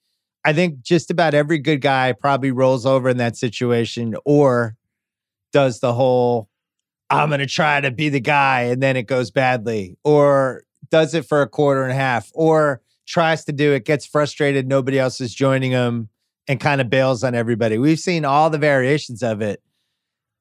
[0.45, 4.78] I think just about every good guy probably rolls over in that situation or
[5.52, 6.47] does the whole,
[7.10, 11.13] I'm going to try to be the guy and then it goes badly, or does
[11.13, 15.00] it for a quarter and a half, or tries to do it, gets frustrated, nobody
[15.00, 16.10] else is joining him
[16.48, 17.78] and kind of bails on everybody.
[17.78, 19.62] We've seen all the variations of it.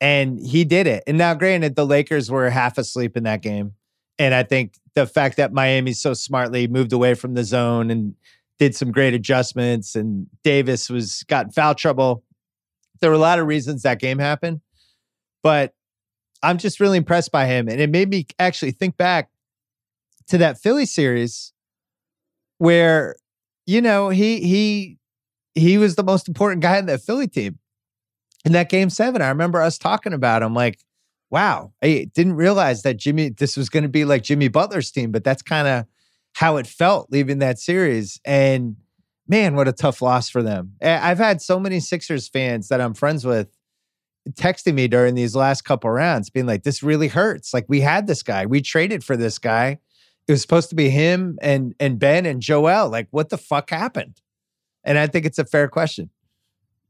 [0.00, 1.02] And he did it.
[1.06, 3.72] And now, granted, the Lakers were half asleep in that game.
[4.18, 8.14] And I think the fact that Miami so smartly moved away from the zone and
[8.58, 12.24] did some great adjustments, and Davis was got in foul trouble.
[13.00, 14.60] There were a lot of reasons that game happened,
[15.42, 15.74] but
[16.46, 17.68] I'm just really impressed by him.
[17.68, 19.30] And it made me actually think back
[20.28, 21.52] to that Philly series
[22.58, 23.16] where,
[23.66, 24.98] you know, he he
[25.54, 27.58] he was the most important guy in that Philly team.
[28.44, 30.78] In that game seven, I remember us talking about him like,
[31.30, 35.10] wow, I didn't realize that Jimmy, this was going to be like Jimmy Butler's team,
[35.10, 35.86] but that's kind of
[36.34, 38.20] how it felt leaving that series.
[38.24, 38.76] And
[39.26, 40.74] man, what a tough loss for them.
[40.80, 43.48] I've had so many Sixers fans that I'm friends with
[44.32, 47.54] texting me during these last couple rounds, being like, this really hurts.
[47.54, 49.78] Like, we had this guy, we traded for this guy.
[50.28, 52.88] It was supposed to be him and and Ben and Joel.
[52.88, 54.20] Like, what the fuck happened?
[54.82, 56.10] And I think it's a fair question.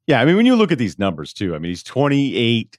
[0.07, 2.79] Yeah, I mean, when you look at these numbers too, I mean, he's 28,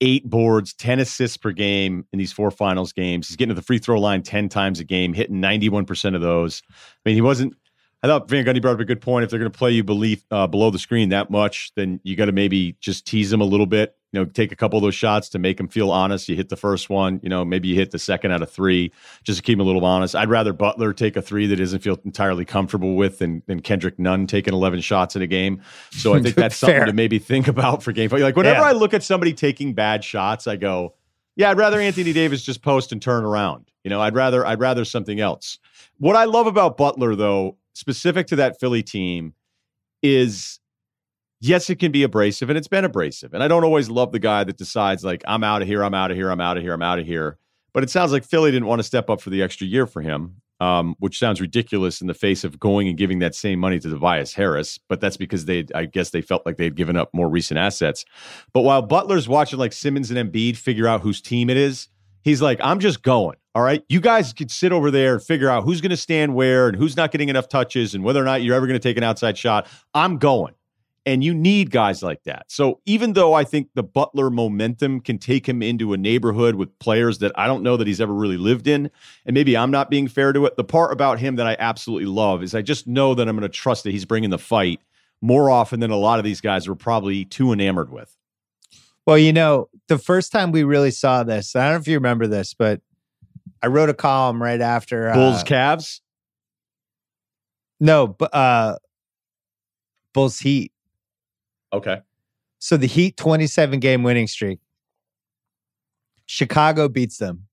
[0.00, 3.28] eight boards, 10 assists per game in these four finals games.
[3.28, 6.62] He's getting to the free throw line 10 times a game, hitting 91% of those.
[6.70, 7.54] I mean, he wasn't,
[8.02, 9.22] I thought Van Gundy brought up a good point.
[9.24, 12.16] If they're going to play you belief, uh, below the screen that much, then you
[12.16, 13.96] got to maybe just tease them a little bit.
[14.12, 16.28] You know, take a couple of those shots to make them feel honest.
[16.28, 18.92] You hit the first one, you know, maybe you hit the second out of three,
[19.22, 20.14] just to keep him a little honest.
[20.14, 23.98] I'd rather Butler take a three that doesn't feel entirely comfortable with than, than Kendrick
[23.98, 25.62] Nunn taking 11 shots in a game.
[25.92, 28.20] So I think that's something to maybe think about for game five.
[28.20, 28.66] Like whenever Yeah.
[28.66, 30.94] I look at somebody taking bad shots, I go,
[31.36, 33.70] yeah, I'd rather Anthony Davis just post and turn around.
[33.84, 35.58] You know, I'd rather I'd rather something else.
[35.98, 39.34] What I love about Butler, though, specific to that Philly team,
[40.02, 40.60] is
[41.40, 43.34] yes, it can be abrasive, and it's been abrasive.
[43.34, 45.94] And I don't always love the guy that decides like I'm out of here, I'm
[45.94, 47.38] out of here, I'm out of here, I'm out of here.
[47.74, 50.02] But it sounds like Philly didn't want to step up for the extra year for
[50.02, 53.78] him, um, which sounds ridiculous in the face of going and giving that same money
[53.80, 54.78] to Tobias Harris.
[54.88, 58.04] But that's because they, I guess, they felt like they'd given up more recent assets.
[58.52, 61.88] But while Butler's watching like Simmons and Embiid figure out whose team it is,
[62.22, 63.36] he's like, I'm just going.
[63.54, 63.84] All right.
[63.88, 66.76] You guys could sit over there and figure out who's going to stand where and
[66.76, 69.02] who's not getting enough touches and whether or not you're ever going to take an
[69.02, 69.66] outside shot.
[69.92, 70.54] I'm going.
[71.04, 72.44] And you need guys like that.
[72.48, 76.78] So even though I think the Butler momentum can take him into a neighborhood with
[76.78, 78.88] players that I don't know that he's ever really lived in,
[79.26, 82.06] and maybe I'm not being fair to it, the part about him that I absolutely
[82.06, 84.80] love is I just know that I'm going to trust that he's bringing the fight
[85.20, 88.16] more often than a lot of these guys were probably too enamored with.
[89.04, 91.94] Well, you know, the first time we really saw this, I don't know if you
[91.94, 92.80] remember this, but
[93.62, 96.00] I wrote a column right after Bulls, uh, Cavs.
[97.80, 98.76] no, but uh,
[100.14, 100.72] Bulls Heat.
[101.72, 102.00] Okay.
[102.58, 104.58] So the Heat 27 game winning streak.
[106.26, 107.46] Chicago beats them.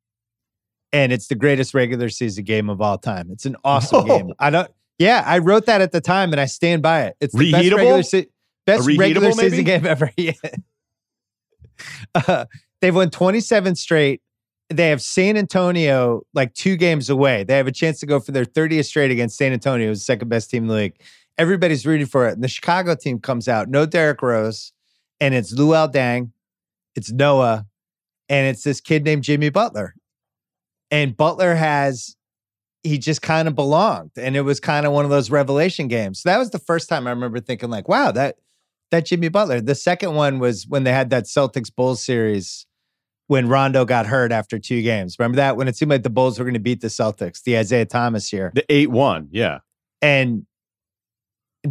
[0.92, 3.30] And it's the greatest regular season game of all time.
[3.32, 4.18] It's an awesome Whoa.
[4.18, 4.34] game.
[4.40, 7.16] I don't Yeah, I wrote that at the time and I stand by it.
[7.20, 8.28] It's the best regular, se-
[8.66, 10.12] best regular season game ever.
[10.18, 10.32] Yeah.
[12.16, 12.46] Uh,
[12.82, 14.22] they've won 27 straight.
[14.70, 17.44] They have San Antonio like two games away.
[17.44, 20.30] They have a chance to go for their 30th straight against San Antonio, the second
[20.30, 21.02] best team in the league.
[21.38, 22.34] Everybody's rooting for it.
[22.34, 24.74] And the Chicago team comes out, no Derrick Rose,
[25.20, 26.32] and it's Luol Deng,
[26.96, 27.66] it's Noah,
[28.28, 29.96] and it's this kid named Jimmy Butler.
[30.92, 32.16] And Butler has,
[32.84, 34.12] he just kind of belonged.
[34.18, 36.22] And it was kind of one of those revelation games.
[36.22, 38.38] So that was the first time I remember thinking, like, wow, that
[38.92, 39.62] that Jimmy Butler.
[39.62, 42.66] The second one was when they had that Celtics Bulls series
[43.28, 45.18] when Rondo got hurt after two games.
[45.20, 45.56] Remember that?
[45.56, 48.34] When it seemed like the Bulls were going to beat the Celtics, the Isaiah Thomas
[48.34, 48.52] year.
[48.56, 49.30] The 8 1.
[49.32, 49.60] Yeah.
[50.02, 50.48] And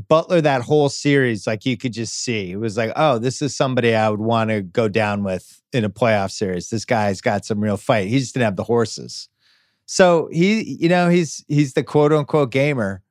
[0.09, 3.57] Butler, that whole series, like you could just see, it was like, oh, this is
[3.57, 6.69] somebody I would want to go down with in a playoff series.
[6.69, 8.09] This guy's got some real fight.
[8.09, 9.29] He just didn't have the horses.
[9.87, 13.03] So he, you know, he's he's the quote unquote gamer.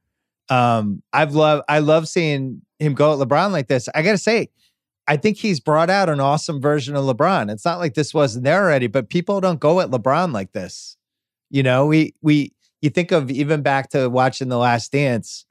[0.49, 3.89] Um, I've loved I love seeing him go at LeBron like this.
[3.93, 4.49] I gotta say,
[5.07, 7.51] I think he's brought out an awesome version of LeBron.
[7.51, 10.97] It's not like this wasn't there already, but people don't go at LeBron like this.
[11.49, 15.45] You know, we we you think of even back to watching The Last Dance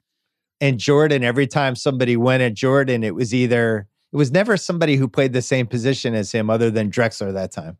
[0.61, 4.95] and Jordan, every time somebody went at Jordan, it was either it was never somebody
[4.95, 7.77] who played the same position as him other than Drexler that time.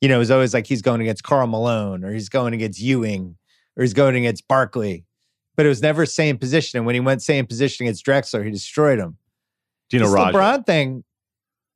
[0.00, 2.80] You know, it was always like he's going against Karl Malone or he's going against
[2.80, 3.36] Ewing
[3.76, 5.04] or he's going against Barkley.
[5.56, 6.78] But it was never same position.
[6.78, 9.18] And when he went same position against Drexler, he destroyed him.
[9.90, 10.32] Dino this Radja.
[10.32, 11.04] LeBron thing,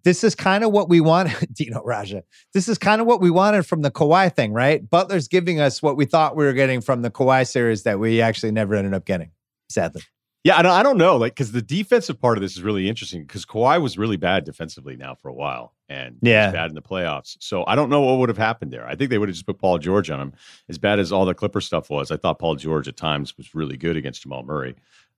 [0.07, 1.31] this is kind of what we want.
[1.53, 2.23] Dino Radja.
[2.55, 4.89] This is kind of what we wanted from the Kawhi thing, right?
[4.89, 8.23] Butler's giving us what we thought we were getting from the Kawhi series that we
[8.23, 9.33] actually never ended up getting,
[9.69, 10.03] sadly.
[10.45, 12.89] Yeah, I don't, I don't know, like because the defensive part of this is really
[12.89, 16.51] interesting because Kawhi was really bad defensively now for a while, and Yeah.
[16.51, 17.37] bad in the playoffs.
[17.40, 18.87] So I don't know what would have happened there.
[18.87, 20.33] I think they would have just put Paul George on him.
[20.68, 23.55] As bad as all the Clipper stuff was, I thought Paul George at times was
[23.55, 24.75] really good against Jamal Murray,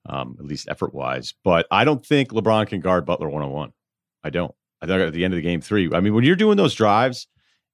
[0.07, 1.33] um, at least effort wise.
[1.43, 3.73] But I don't think LeBron can guard Butler one on one.
[4.23, 4.53] I don't.
[4.81, 6.75] I think at the end of the game three, I mean, when you're doing those
[6.75, 7.27] drives.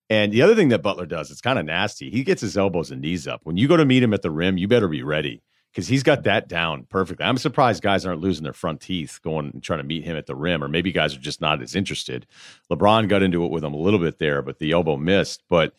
[0.08, 2.12] And the other thing that Butler does, it's kind of nasty.
[2.12, 3.42] He gets his elbows and knees up.
[3.44, 5.42] When you go to meet him at the rim, you better be ready
[5.76, 7.26] because he's got that down perfectly.
[7.26, 10.26] I'm surprised guys aren't losing their front teeth going and trying to meet him at
[10.26, 12.26] the rim, or maybe guys are just not as interested.
[12.72, 15.44] LeBron got into it with him a little bit there, but the elbow missed.
[15.50, 15.76] But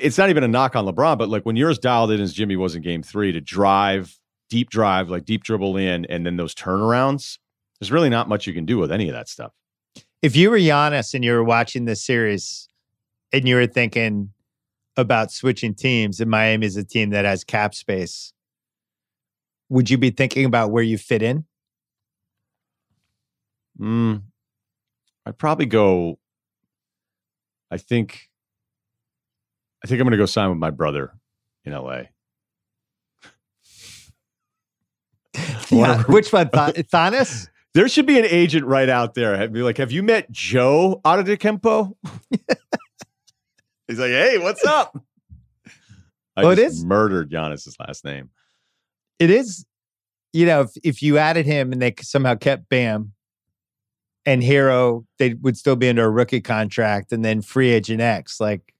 [0.00, 2.32] it's not even a knock on LeBron, but like when you're as dialed in as
[2.32, 6.38] Jimmy was in game three to drive, deep drive, like deep dribble in, and then
[6.38, 7.36] those turnarounds,
[7.78, 9.52] there's really not much you can do with any of that stuff.
[10.22, 12.70] If you were Giannis and you were watching this series
[13.34, 14.32] and you were thinking
[14.96, 18.32] about switching teams, and Miami is a team that has cap space,
[19.68, 21.44] would you be thinking about where you fit in?
[23.80, 24.22] Mm,
[25.26, 26.18] I'd probably go.
[27.70, 28.28] I think.
[29.84, 31.12] I think I'm going to go sign with my brother
[31.64, 32.02] in LA.
[35.70, 36.02] Yeah.
[36.04, 36.48] Which one?
[36.50, 37.48] Th- Thanos?
[37.74, 39.36] There should be an agent right out there.
[39.36, 41.92] Have be like, have you met Joe Adekempo?
[43.86, 44.98] He's like, hey, what's up?
[46.36, 46.84] I Oh, it just is?
[46.84, 48.30] murdered Giannis's last name.
[49.18, 49.64] It is,
[50.32, 53.12] you know, if, if you added him and they somehow kept Bam
[54.24, 58.40] and Herro, they would still be under a rookie contract and then free agent X.
[58.40, 58.74] Like,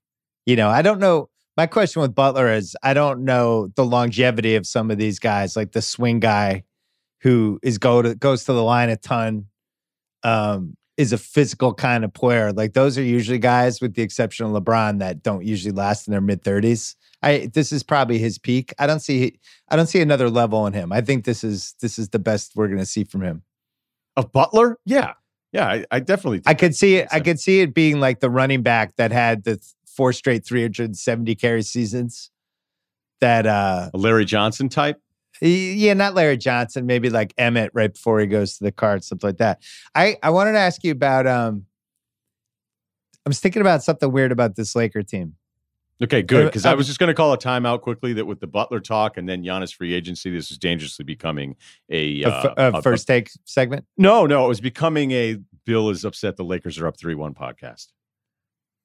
[0.46, 1.28] you know, I don't know.
[1.56, 5.56] My question with Butler is I don't know the longevity of some of these guys,
[5.56, 6.62] like the swing guy
[7.20, 9.46] who is go to goes to the line a ton,
[10.22, 12.52] um, is a physical kind of player.
[12.52, 16.12] Like those are usually guys, with the exception of LeBron, that don't usually last in
[16.12, 16.94] their mid thirties.
[17.22, 18.72] I this is probably his peak.
[18.78, 20.92] I don't see I don't see another level in him.
[20.92, 23.42] I think this is this is the best we're going to see from him.
[24.16, 24.78] Of Butler?
[24.84, 25.14] Yeah.
[25.52, 27.08] Yeah, I, I definitely I could see it.
[27.10, 31.34] I could see it being like the running back that had the four straight 370
[31.36, 32.30] carry seasons.
[33.20, 35.00] That uh, a Larry Johnson type.
[35.40, 39.28] yeah, not Larry Johnson, maybe like Emmitt right before he goes to the Cards, something
[39.28, 39.62] like that.
[39.94, 41.26] I I wanted to ask you about.
[41.26, 41.64] um
[43.26, 45.34] I was thinking about something weird about this Laker team.
[46.02, 46.46] Okay, good.
[46.46, 49.16] Because I was just going to call a timeout quickly that with the Butler talk
[49.16, 51.56] and then Giannis free agency, this is dangerously becoming
[51.90, 53.84] a, A uh, a a- first take segment.
[53.96, 57.34] No, no, it was becoming a Bill is upset the Lakers are up three one
[57.34, 57.88] podcast.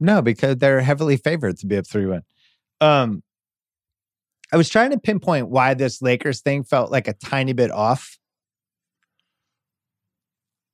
[0.03, 2.23] No, because they're heavily favored to be up 3 1.
[2.81, 3.23] Um,
[4.51, 8.17] I was trying to pinpoint why this Lakers thing felt like a tiny bit off.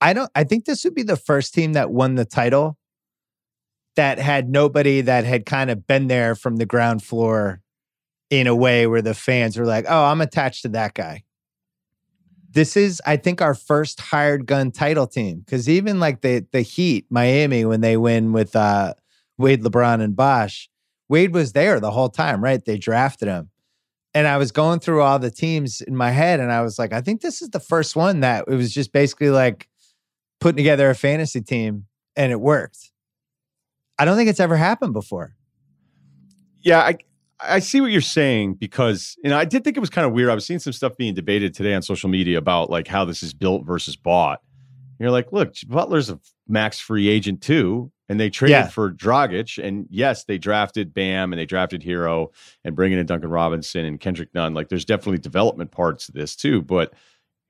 [0.02, 2.79] I don't, I think this would be the first team that won the title
[4.00, 7.60] that had nobody that had kind of been there from the ground floor
[8.30, 11.26] in a way where the fans were like, "Oh, I'm attached to that guy."
[12.50, 16.62] This is, I think, our first hired gun title team because even like the the
[16.62, 18.94] Heat, Miami, when they win with uh,
[19.38, 20.70] Wade, LeBron, and Bosh,
[21.10, 22.64] Wade was there the whole time, right?
[22.64, 23.50] They drafted him.
[24.14, 26.94] And I was going through all the teams in my head, and I was like,
[26.94, 29.68] I think this is the first one that it was just basically like
[30.40, 32.89] putting together a fantasy team and it worked.
[34.00, 35.36] I don't think it's ever happened before.
[36.62, 36.98] Yeah, I
[37.42, 40.14] I see what you're saying because you know I did think it was kind of
[40.14, 40.30] weird.
[40.30, 43.22] I was seeing some stuff being debated today on social media about like how this
[43.22, 44.42] is built versus bought.
[44.98, 48.68] And you're like, look, Butler's a max free agent too, and they traded yeah.
[48.68, 52.30] for Dragic, and yes, they drafted Bam and they drafted Herro
[52.66, 54.54] and bringing in Duncan Robinson and Kendrick Nunn.
[54.54, 56.94] Like, there's definitely development parts to this too, but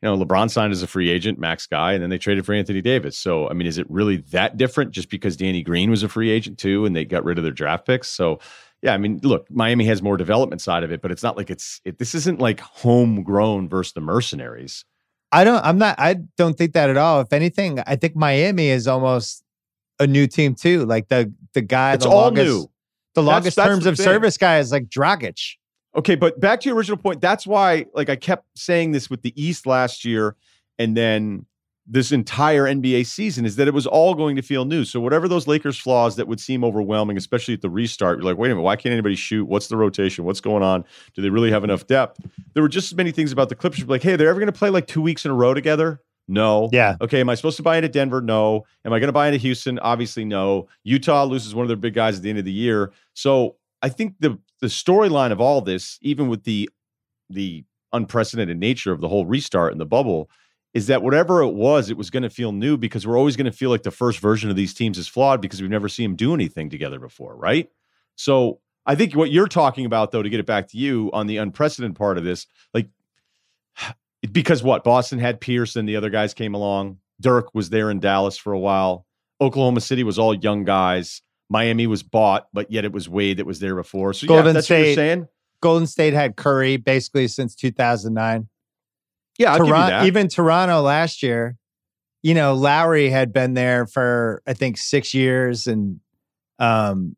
[0.02, 2.54] you know, LeBron signed as a free agent, max guy, and then they traded for
[2.54, 3.18] Anthony Davis.
[3.18, 6.30] So, I mean, is it really that different just because Danny Green was a free
[6.30, 8.08] agent too and they got rid of their draft picks?
[8.08, 8.40] So,
[8.82, 11.50] yeah, I mean, look, Miami has more development side of it, but it's not like
[11.50, 14.86] it's it, this isn't like homegrown versus the mercenaries.
[15.32, 17.20] I don't I'm not I don't think that at all.
[17.22, 19.44] If anything, I think Miami is almost
[20.00, 20.86] a new team too.
[20.86, 22.72] Like the the guy it's the all longest, new.
[23.16, 24.06] The longest that's, that's terms the of thing.
[24.06, 25.58] service guy is like Dragic.
[25.96, 27.20] Okay, but back to your original point.
[27.22, 30.36] That's why, like, I kept saying this with the East last year,
[30.78, 31.46] and then
[31.92, 34.86] this entire NBA season is that it was all going to feel new.
[34.86, 38.38] So whatever those Lakers flaws that would seem overwhelming, especially at the restart, you're like,
[38.38, 39.46] wait a minute, why can't anybody shoot?
[39.46, 40.24] What's the rotation?
[40.24, 40.86] What's going on?
[41.16, 42.20] Do they really have enough depth?
[42.54, 43.84] There were just as many things about the Clippers.
[43.86, 46.00] Like, hey, they're ever going to play like two weeks in a row together?
[46.28, 46.70] No.
[46.72, 46.96] Yeah.
[47.02, 47.22] Okay.
[47.22, 48.22] Am I supposed to buy into Denver?
[48.22, 48.66] No.
[48.86, 49.80] Am I going to buy into Houston?
[49.80, 50.68] Obviously, no.
[50.84, 52.92] Utah loses one of their big guys at the end of the year.
[53.16, 56.70] So I think the the storyline of all this, even with the
[57.30, 60.30] the unprecedented nature of the whole restart and the bubble,
[60.74, 63.46] is that whatever it was, it was going to feel new because we're always going
[63.46, 66.12] to feel like the first version of these teams is flawed because we've never seen
[66.12, 67.70] them do anything together before, right?
[68.16, 71.28] So I think what you're talking about, though, to get it back to you on
[71.28, 72.90] the unprecedented part of this, like
[74.32, 76.98] because what Boston had Pierce and the other guys came along.
[77.22, 79.06] Dirk was there in Dallas for a while.
[79.42, 81.22] Oklahoma City was all young guys.
[81.50, 84.14] Miami was bought, but yet it was Wade that was there before.
[84.14, 85.28] So Golden yeah, that's State, what you're saying.
[85.62, 88.48] Golden State had Curry basically since 2009.
[89.38, 91.58] Yeah, Toronto, even Toronto last year,
[92.22, 96.02] you know, Lowry had been there for I think six years, and
[96.60, 97.16] um,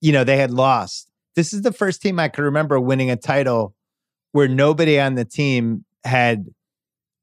[0.00, 1.10] you know they had lost.
[1.36, 3.74] This is the first team I can remember winning a title
[4.32, 6.46] where nobody on the team had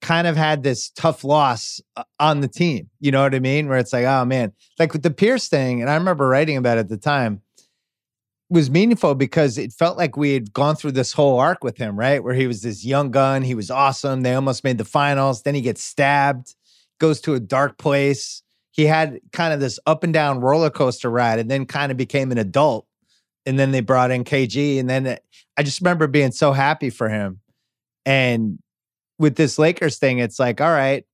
[0.02, 2.90] kind of had this tough loss uh, on the team.
[3.00, 3.68] You know what I mean?
[3.68, 6.78] Where it's like, oh man, like with the Pierce thing, and I remember writing about
[6.78, 7.42] it at the time,
[8.50, 11.98] was meaningful because it felt like we had gone through this whole arc with him,
[12.00, 12.24] right?
[12.24, 14.22] Where he was this young gun, he was awesome.
[14.22, 15.42] They almost made the finals.
[15.42, 16.56] Then he gets stabbed,
[17.00, 18.44] goes to a dark place.
[18.72, 21.98] He had kind of this up and down roller coaster ride, and then kind of
[21.98, 22.86] became an adult.
[23.46, 25.18] And then they brought in KG, and then
[25.58, 27.42] I just remember being so happy for him.
[28.06, 28.60] And
[29.20, 31.06] with this Lakers thing, it's like, all right,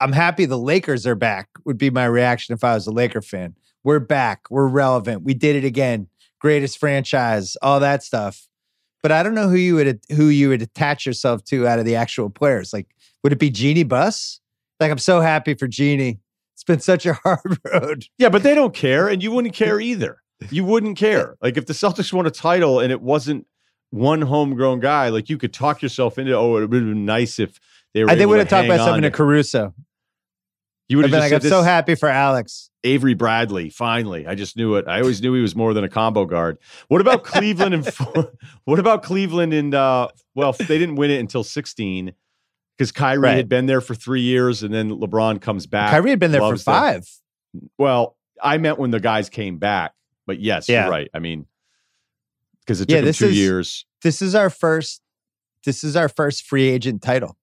[0.00, 3.22] I'm happy the Lakers are back, would be my reaction if I was a Laker
[3.22, 3.54] fan.
[3.82, 4.50] We're back.
[4.50, 5.22] We're relevant.
[5.22, 6.08] We did it again.
[6.40, 8.46] Greatest franchise, all that stuff.
[9.02, 11.84] But I don't know who you would who you would attach yourself to out of
[11.84, 12.72] the actual players.
[12.72, 12.88] Like,
[13.22, 14.40] would it be Jeanie Buss?
[14.80, 16.18] Like, I'm so happy for Jeanie.
[16.54, 18.06] It's been such a hard road.
[18.18, 20.20] Yeah, but they don't care, and you wouldn't care either.
[20.50, 21.36] You wouldn't care.
[21.40, 23.46] Like if the Celtics won a title and it wasn't
[23.96, 27.38] one homegrown guy, like you could talk yourself into, oh, it would have been nice
[27.38, 27.58] if
[27.94, 28.10] they were.
[28.10, 29.74] I think would have talked about something to Caruso.
[30.88, 32.70] You would have been like, I'm so happy for Alex.
[32.84, 34.26] Avery Bradley, finally.
[34.26, 34.86] I just knew it.
[34.86, 36.58] I always knew he was more than a combo guard.
[36.86, 37.86] What about Cleveland and
[38.64, 42.12] what about Cleveland and uh well, they didn't win it until 16
[42.78, 43.36] because Kyrie right.
[43.36, 45.90] had been there for three years and then LeBron comes back.
[45.90, 47.08] Kyrie had been there for five.
[47.52, 47.70] Them.
[47.78, 49.94] Well, I meant when the guys came back,
[50.26, 50.82] but yes, yeah.
[50.82, 51.08] you're right.
[51.12, 51.46] I mean,
[52.66, 53.86] because it took yeah, this two is, years.
[54.02, 55.00] This is our first.
[55.64, 57.36] This is our first free agent title,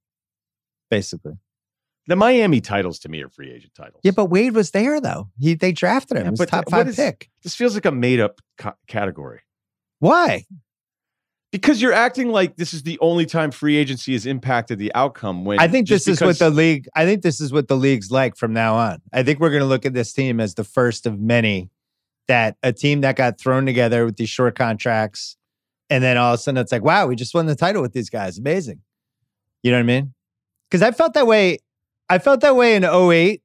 [0.89, 1.33] basically.
[2.07, 4.01] The Miami titles to me are free agent titles.
[4.03, 5.29] Yeah, but Wade was there though.
[5.39, 6.25] He they drafted him.
[6.25, 7.29] Yeah, but top five is, pick.
[7.43, 9.41] This feels like a made up ca- category.
[9.99, 10.45] Why?
[11.51, 15.45] Because you're acting like this is the only time free agency has impacted the outcome.
[15.45, 16.87] When I think this is what the league.
[16.95, 19.01] I think this is what the league's like from now on.
[19.13, 21.69] I think we're going to look at this team as the first of many
[22.27, 25.37] that a team that got thrown together with these short contracts,
[25.89, 27.93] and then all of a sudden it's like, wow, we just won the title with
[27.93, 28.37] these guys.
[28.37, 28.81] Amazing.
[29.61, 30.13] You know what I mean?
[30.69, 31.59] Because I felt that way.
[32.09, 33.41] I felt that way in 08.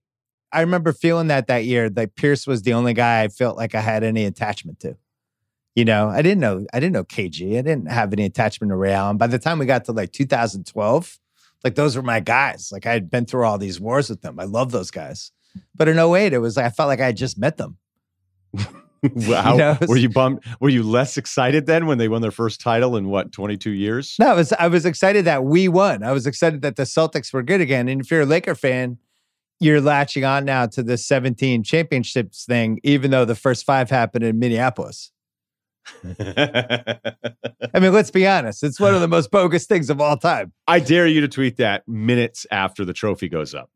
[0.53, 1.91] I remember feeling that that year.
[1.95, 4.97] Like Pierce was the only guy I felt like I had any attachment to.
[5.75, 6.67] You know, I didn't know.
[6.73, 7.59] I didn't know KG.
[7.59, 9.17] I didn't have any attachment to Ray Allen.
[9.17, 11.19] By the time we got to like 2012,
[11.63, 12.71] like those were my guys.
[12.73, 14.41] Like I had been through all these wars with them.
[14.41, 15.31] I love those guys.
[15.75, 17.79] But in 08, it was like I felt like I had just met them.
[19.31, 20.43] How, You know, were you bummed?
[20.61, 24.17] Were you less excited then when they won their first title in what 22 years?
[24.19, 26.03] No, I was I was excited that we won.
[26.03, 27.89] I was excited that the Celtics were good again.
[27.89, 28.99] And if you're a Laker fan,
[29.61, 34.25] you're latching on now to the 17 championships thing, even though the first five happened
[34.25, 35.13] in Minneapolis.
[36.19, 36.99] I
[37.81, 38.63] mean, let's be honest.
[38.63, 40.53] It's one of the most bogus things of all time.
[40.67, 43.71] I dare you to tweet that minutes after the trophy goes up.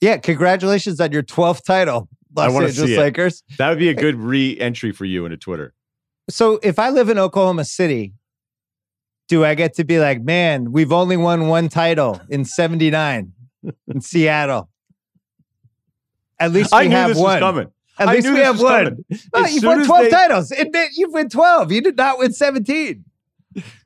[0.00, 2.98] Yeah, congratulations on your 12th title, Los Angeles see it.
[2.98, 3.42] Lakers.
[3.58, 5.74] That would be a eh, good re-entry for you into Twitter.
[6.30, 8.14] So if I live in Oklahoma City,
[9.28, 13.32] do I get to be like, man, we've only won one title in 79
[13.88, 14.68] in Seattle?
[16.38, 17.24] At least we I knew have this one.
[17.34, 17.66] was coming.
[17.98, 18.84] At I least we have one.
[18.84, 19.04] coming.
[19.34, 20.50] As you've won 12 they- titles.
[20.50, 21.72] Admit you've won 12.
[21.72, 23.04] You did not win 17.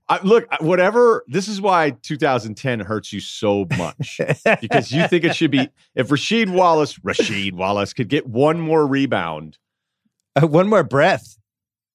[0.08, 1.24] I, look, whatever.
[1.26, 4.20] This is why 2010 hurts you so much
[4.60, 5.68] because you think it should be.
[5.96, 9.58] If Rasheed Wallace, Rasheed Wallace could get one more rebound,
[10.40, 11.38] Uh, one more breath.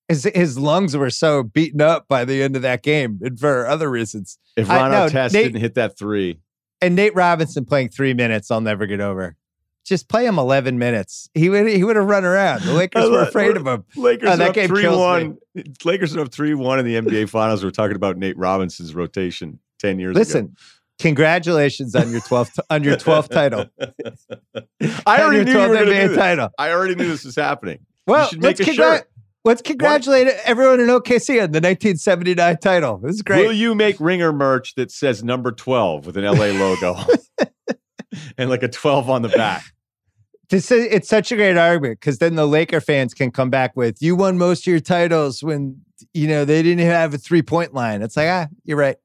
[0.09, 3.65] His, his lungs were so beaten up by the end of that game and for
[3.67, 4.37] other reasons.
[4.57, 6.39] if I- Ron no, Artest Nate- didn't hit that three,
[6.81, 9.37] And Nate Robinson playing three minutes, I'll never get over.
[9.83, 11.29] Just play him 11 minutes.
[11.33, 12.61] He would he would have run around.
[12.61, 13.83] The Lakers were afraid of him.
[13.95, 15.37] Lakers Oh, are that up game three one.
[15.83, 17.63] Lakers are up three one in the NBA Finals.
[17.63, 20.19] We're talking about Nate Robinson's rotation ten years ago.
[20.19, 20.55] Listen,
[20.99, 23.65] congratulations on your 12th on your 12th title.
[25.05, 26.17] I already knew you were NBA this.
[26.17, 26.49] title.
[26.59, 27.79] I already knew this was happening.
[28.05, 29.09] Well, let's, a shirt.
[29.45, 32.95] let's congratulate everyone in OKC on the 1979 title.
[32.97, 33.45] It was great.
[33.45, 36.97] Will you make ringer merch that says number 12 with an LA logo
[38.37, 39.63] and like a 12 on the back?
[40.49, 43.73] This is, it's such a great argument because then the Laker fans can come back
[43.77, 45.79] with you won most of your titles when
[46.13, 48.01] you know they didn't have a three point line.
[48.01, 48.97] It's like ah, you're right.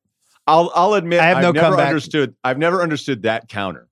[0.48, 1.86] I'll I'll admit I have I've no never comeback.
[1.86, 3.86] understood I've never understood that counter.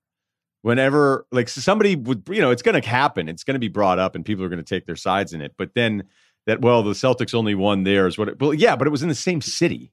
[0.62, 4.00] Whenever like somebody would you know it's going to happen, it's going to be brought
[4.00, 5.54] up and people are going to take their sides in it.
[5.56, 6.08] But then
[6.46, 8.18] that well the Celtics only won theirs.
[8.18, 8.30] What?
[8.30, 9.92] It, well, yeah, but it was in the same city.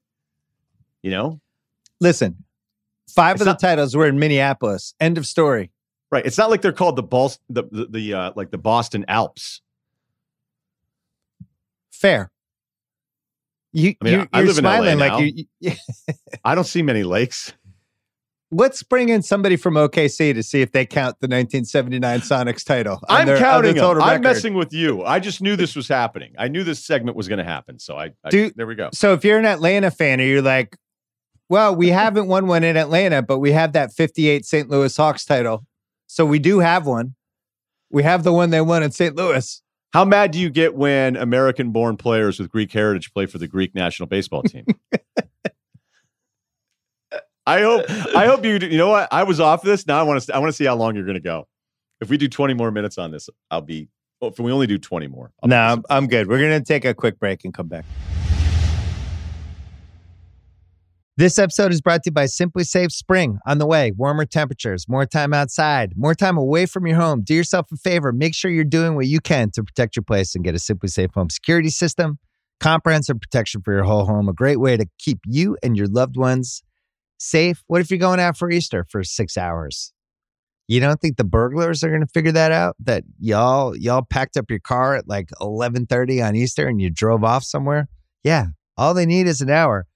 [1.03, 1.39] You know,
[1.99, 2.43] Listen,
[3.14, 4.93] five It's of the titles were in Minneapolis.
[4.99, 5.72] End of story.
[6.12, 6.26] right?
[6.26, 9.62] It's not like they're called the Bal- the the, the uh, like the Boston Alps.
[11.91, 12.32] Fair.
[13.74, 15.18] You, I mean, you I you're live in LA smiling now.
[15.18, 15.45] like you.
[15.59, 15.72] you
[16.43, 17.53] I don't see many lakes.
[18.51, 22.99] let's bring in somebody from OKC to see if they count the 1979 Sonics title.
[23.07, 24.01] I'm their- counting them.
[24.01, 25.03] I'm messing with you.
[25.05, 26.34] I just knew this was happening.
[26.38, 27.80] I knew this segment was going to happen.
[27.80, 28.89] So I, I Dude, there we go.
[28.93, 30.76] So if you're an Atlanta fan or you're like,
[31.51, 34.69] well, we haven't won one in Atlanta, but we have that 58 St.
[34.69, 35.65] Louis Hawks title.
[36.07, 37.15] So we do have one.
[37.89, 39.17] We have the one they won in St.
[39.17, 39.61] Louis.
[39.91, 43.75] How mad do you get when American-born players with Greek heritage play for the Greek
[43.75, 44.65] national baseball team?
[47.45, 47.83] I hope.
[48.15, 48.53] I hope you.
[48.53, 49.09] You know what?
[49.11, 49.85] I was off this.
[49.85, 50.33] Now I want to.
[50.33, 51.49] I want to see how long you're going to go.
[51.99, 53.89] If we do 20 more minutes on this, I'll be.
[54.21, 55.83] Oh, if we only do 20 more, I'll No, I'm.
[55.89, 56.27] I'm good.
[56.29, 57.83] We're going to take a quick break and come back.
[61.18, 63.38] This episode is brought to you by SimpliSafe Spring.
[63.45, 67.22] On the way, warmer temperatures, more time outside, more time away from your home.
[67.22, 68.14] Do yourself a favor.
[68.14, 71.14] Make sure you're doing what you can to protect your place and get a SimpliSafe
[71.14, 72.18] home security system.
[72.62, 74.30] Comprehensive protection for your whole home.
[74.30, 76.64] A great way to keep you and your loved ones
[77.18, 77.62] safe.
[77.68, 79.91] What if you're going out for Easter for six hours?
[80.70, 82.78] You don't think the burglars are going to figure that out?
[82.80, 87.26] That y'all y'all packed up your car at like 11:30 on Easter and you drove
[87.26, 87.89] off somewhere?
[88.24, 88.45] Yeah,
[88.78, 89.88] all they need is an hour.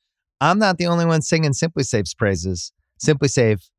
[0.42, 2.72] I'm not the only one singing SimpliSafe's praises.
[3.04, 3.70] SimpliSafe,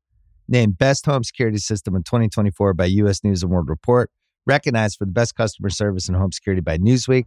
[0.47, 3.23] named Best Home Security System in 2024 by U.S.
[3.23, 4.09] News and World Report,
[4.45, 7.25] recognized for the best customer service and home security by Newsweek.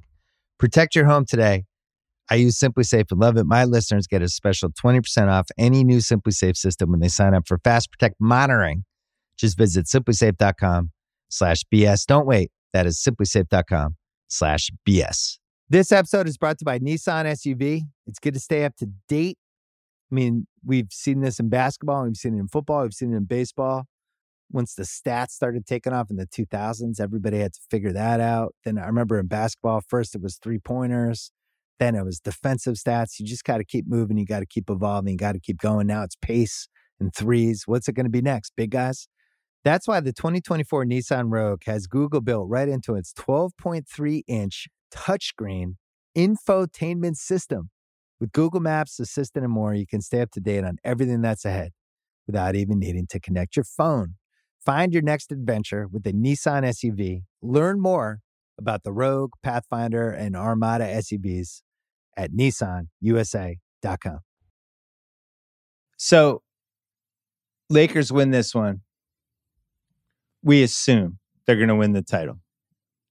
[0.58, 1.64] Protect your home today.
[2.30, 3.44] I use SimpliSafe and love it.
[3.44, 7.46] My listeners get a special 20% off any new SimpliSafe system when they sign up
[7.46, 8.84] for Fast Protect monitoring.
[9.36, 10.92] Just visit simplisafe.com
[11.28, 12.06] slash BS.
[12.06, 12.50] Don't wait.
[12.72, 13.96] That is simplisafe.com
[14.28, 15.39] slash BS.
[15.72, 17.82] This episode is brought to you by Nissan SUV.
[18.04, 19.38] It's good to stay up to date.
[20.10, 23.16] I mean, we've seen this in basketball, we've seen it in football, we've seen it
[23.16, 23.84] in baseball.
[24.50, 28.52] Once the stats started taking off in the 2000s, everybody had to figure that out.
[28.64, 31.30] Then I remember in basketball, first it was three pointers,
[31.78, 33.20] then it was defensive stats.
[33.20, 35.58] You just got to keep moving, you got to keep evolving, you got to keep
[35.58, 35.86] going.
[35.86, 36.66] Now it's pace
[36.98, 37.62] and threes.
[37.66, 39.06] What's it going to be next, big guys?
[39.62, 45.74] That's why the 2024 Nissan Rogue has Google built right into its 12.3 inch touchscreen
[46.16, 47.70] infotainment system.
[48.18, 51.44] With Google Maps, Assistant, and more, you can stay up to date on everything that's
[51.44, 51.72] ahead
[52.26, 54.16] without even needing to connect your phone.
[54.64, 57.22] Find your next adventure with the Nissan SUV.
[57.40, 58.20] Learn more
[58.58, 61.62] about the Rogue, Pathfinder, and Armada SUVs
[62.16, 64.18] at nissanusa.com.
[65.96, 66.42] So,
[67.70, 68.82] Lakers win this one.
[70.42, 72.40] We assume they're going to win the title.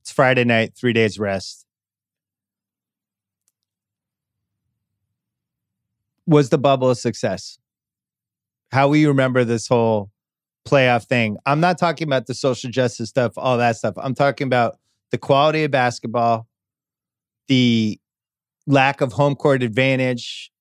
[0.01, 1.65] It's Friday night, three days rest.
[6.29, 7.57] Was the bubble a success?
[8.71, 10.11] How you remember this whole
[10.63, 11.37] playoff thing?
[11.47, 13.95] I'm not talking about the social justice stuff, all that stuff.
[13.97, 14.77] I'm talking about
[15.09, 16.47] the quality of basketball,
[17.47, 17.99] the
[18.67, 20.51] lack of home court advantage,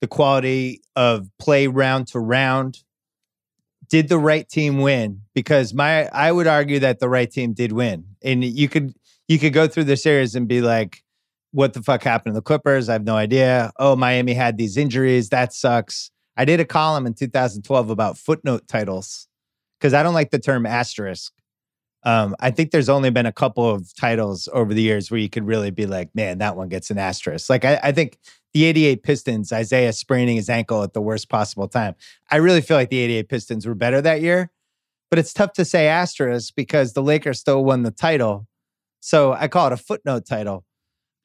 [0.00, 2.84] the quality of play round to round.
[3.88, 5.22] Did the right team win?
[5.34, 8.04] Because my I would argue that the right team did win.
[8.22, 8.94] And you could
[9.26, 11.02] you could go through the series and be like,
[11.52, 12.88] what the fuck happened to the Clippers?
[12.88, 13.72] I have no idea.
[13.78, 15.30] Oh, Miami had these injuries.
[15.30, 16.10] That sucks.
[16.36, 19.26] I did a column in 2012 about footnote titles
[19.80, 21.32] because I don't like the term asterisk.
[22.02, 25.28] Um, I think there's only been a couple of titles over the years where you
[25.28, 27.50] could really be like, man, that one gets an asterisk.
[27.50, 28.18] Like I, I think
[28.54, 31.94] the 88 Pistons, Isiah spraining his ankle at the worst possible time.
[32.30, 34.50] I really feel like the 88 Pistons were better that year,
[35.10, 38.46] but it's tough to say asterisk because the Lakers still won the title.
[39.00, 40.64] So I call it a footnote title.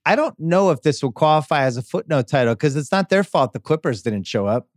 [0.05, 3.23] I don't know if this will qualify as a footnote title because it's not their
[3.23, 4.67] fault the Clippers didn't show up.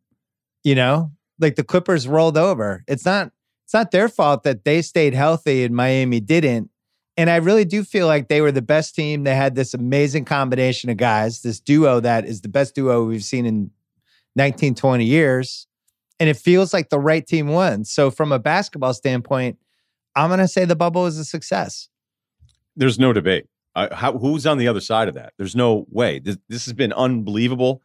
[0.62, 2.84] You know, like the Clippers rolled over.
[2.86, 3.32] It's not
[3.64, 6.70] it's not their fault that they stayed healthy and Miami didn't.
[7.16, 9.24] And I really do feel like they were the best team.
[9.24, 13.24] They had this amazing combination of guys, this duo that is the best duo we've
[13.24, 13.70] seen in
[14.36, 15.66] 19, 20 years.
[16.20, 17.84] And it feels like the right team won.
[17.84, 19.58] So, from a basketball standpoint,
[20.14, 21.88] I'm going to say the bubble is a success.
[22.76, 23.46] There's no debate.
[23.74, 25.32] How, who's on the other side of that?
[25.36, 26.18] There's no way.
[26.18, 27.82] This, this has been unbelievable.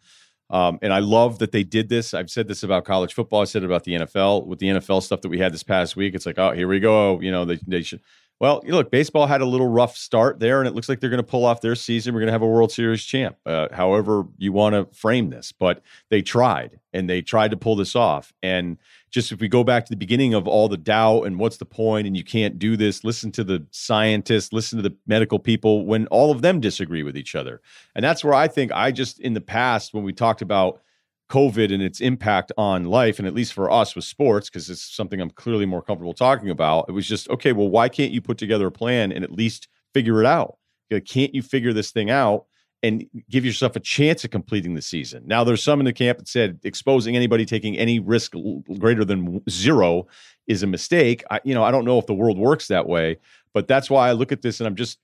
[0.52, 2.14] Um, and I love that they did this.
[2.14, 3.42] I've said this about college football.
[3.42, 5.96] I said it about the NFL with the NFL stuff that we had this past
[5.96, 6.16] week.
[6.16, 7.20] It's like, oh, here we go.
[7.20, 8.02] You know, they, they should.
[8.40, 11.10] Well, you look, baseball had a little rough start there, and it looks like they're
[11.10, 12.14] going to pull off their season.
[12.14, 15.52] We're going to have a World Series champ, uh, however you want to frame this.
[15.52, 18.32] But they tried, and they tried to pull this off.
[18.42, 18.78] And
[19.12, 21.66] just if we go back to the beginning of all the doubt and what's the
[21.66, 25.86] point, and you can't do this, listen to the scientists, listen to the medical people
[25.86, 27.62] when all of them disagree with each other.
[27.96, 30.82] And that's where I think I just, in the past, when we talked about
[31.30, 34.82] COVID and its impact on life, and at least for us with sports, because it's
[34.82, 36.86] something I'm clearly more comfortable talking about.
[36.90, 39.68] It was just, okay, well, why can't you put together a plan and at least
[39.94, 40.58] figure it out?
[41.06, 42.46] Can't you figure this thing out
[42.82, 45.24] and give yourself a chance of completing the season?
[45.26, 48.34] Now, there's some in the camp that said exposing anybody taking any risk
[48.78, 50.08] greater than zero
[50.48, 51.24] is a mistake.
[51.30, 53.18] I, you know, I don't know if the world works that way,
[53.54, 55.00] but that's why I look at this and I'm just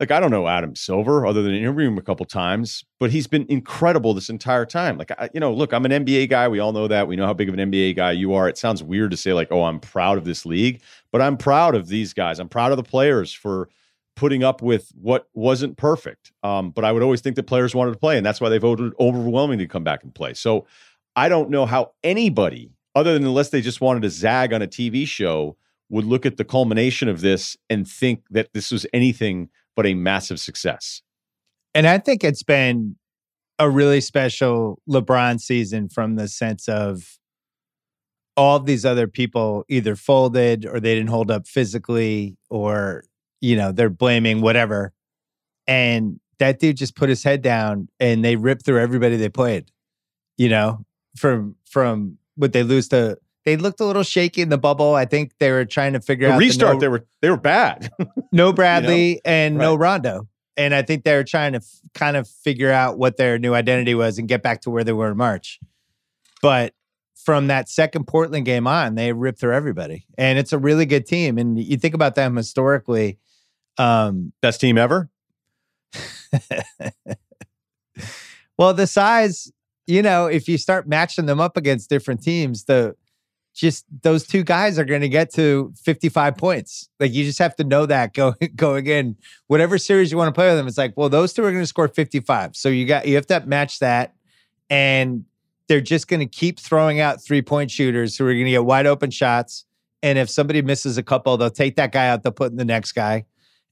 [0.00, 3.26] like I don't know Adam Silver other than interviewing him a couple times, but he's
[3.26, 4.98] been incredible this entire time.
[4.98, 6.48] Like I, you know, look, I'm an NBA guy.
[6.48, 7.06] We all know that.
[7.06, 8.48] We know how big of an NBA guy you are.
[8.48, 10.80] It sounds weird to say like, "Oh, I'm proud of this league,"
[11.12, 12.40] but I'm proud of these guys.
[12.40, 13.68] I'm proud of the players for
[14.16, 16.32] putting up with what wasn't perfect.
[16.42, 18.58] Um, but I would always think that players wanted to play, and that's why they
[18.58, 20.34] voted overwhelmingly to come back and play.
[20.34, 20.66] So
[21.16, 24.66] I don't know how anybody, other than unless they just wanted to zag on a
[24.66, 25.56] TV show,
[25.88, 29.94] would look at the culmination of this and think that this was anything but a
[29.94, 31.02] massive success.
[31.74, 32.96] And I think it's been
[33.58, 37.18] a really special LeBron season from the sense of
[38.36, 43.04] all of these other people either folded or they didn't hold up physically or,
[43.44, 44.92] you know, they're blaming whatever.
[45.66, 49.70] And that dude just put his head down and they ripped through everybody they played,
[50.36, 50.84] you know,
[51.16, 54.94] from, from what they lose to they looked a little shaky in the bubble.
[54.94, 56.70] I think they were trying to figure the out restart.
[56.70, 57.90] The no, they were they were bad.
[58.32, 59.20] no Bradley you know?
[59.26, 59.64] and right.
[59.64, 63.16] no Rondo, and I think they were trying to f- kind of figure out what
[63.16, 65.60] their new identity was and get back to where they were in March.
[66.40, 66.72] But
[67.14, 71.06] from that second Portland game on, they ripped through everybody, and it's a really good
[71.06, 71.36] team.
[71.36, 73.18] And you think about them historically,
[73.78, 75.10] um, best team ever.
[78.58, 79.52] well, the size,
[79.86, 82.96] you know, if you start matching them up against different teams, the
[83.54, 86.88] just those two guys are going to get to 55 points.
[86.98, 89.16] Like you just have to know that going going in
[89.46, 90.66] whatever series you want to play with them.
[90.66, 92.56] It's like, well, those two are going to score 55.
[92.56, 94.14] So you got you have to match that,
[94.68, 95.24] and
[95.68, 98.64] they're just going to keep throwing out three point shooters who are going to get
[98.64, 99.64] wide open shots.
[100.02, 102.22] And if somebody misses a couple, they'll take that guy out.
[102.22, 103.24] They'll put in the next guy,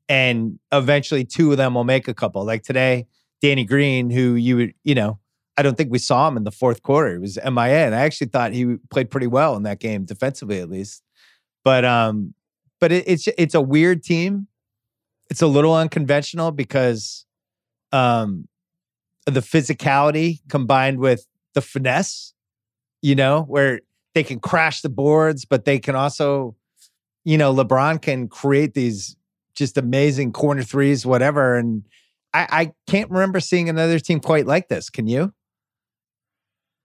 [0.09, 2.45] and eventually two of them will make a couple.
[2.45, 3.07] Like today,
[3.41, 5.19] Danny Green, who you would you know
[5.57, 7.13] I don't think we saw him in the fourth quarter.
[7.13, 10.61] He was MIA, and I actually thought he played pretty well in that game, defensively
[10.61, 11.03] at least.
[11.65, 12.35] But um,
[12.81, 14.49] but it, it's it's a weird team.
[15.31, 17.27] It's a little unconventional because
[17.93, 18.49] um,
[19.27, 22.35] the physicality combined with the finesse,
[23.03, 23.81] you know, where
[24.15, 26.57] they can crash the boards, but they can also,
[27.25, 29.17] you know, LeBron can create these
[29.55, 31.57] just amazing corner threes, whatever.
[31.57, 31.85] And
[32.35, 34.91] I, I can't remember seeing another team quite like this.
[34.91, 35.33] Can you?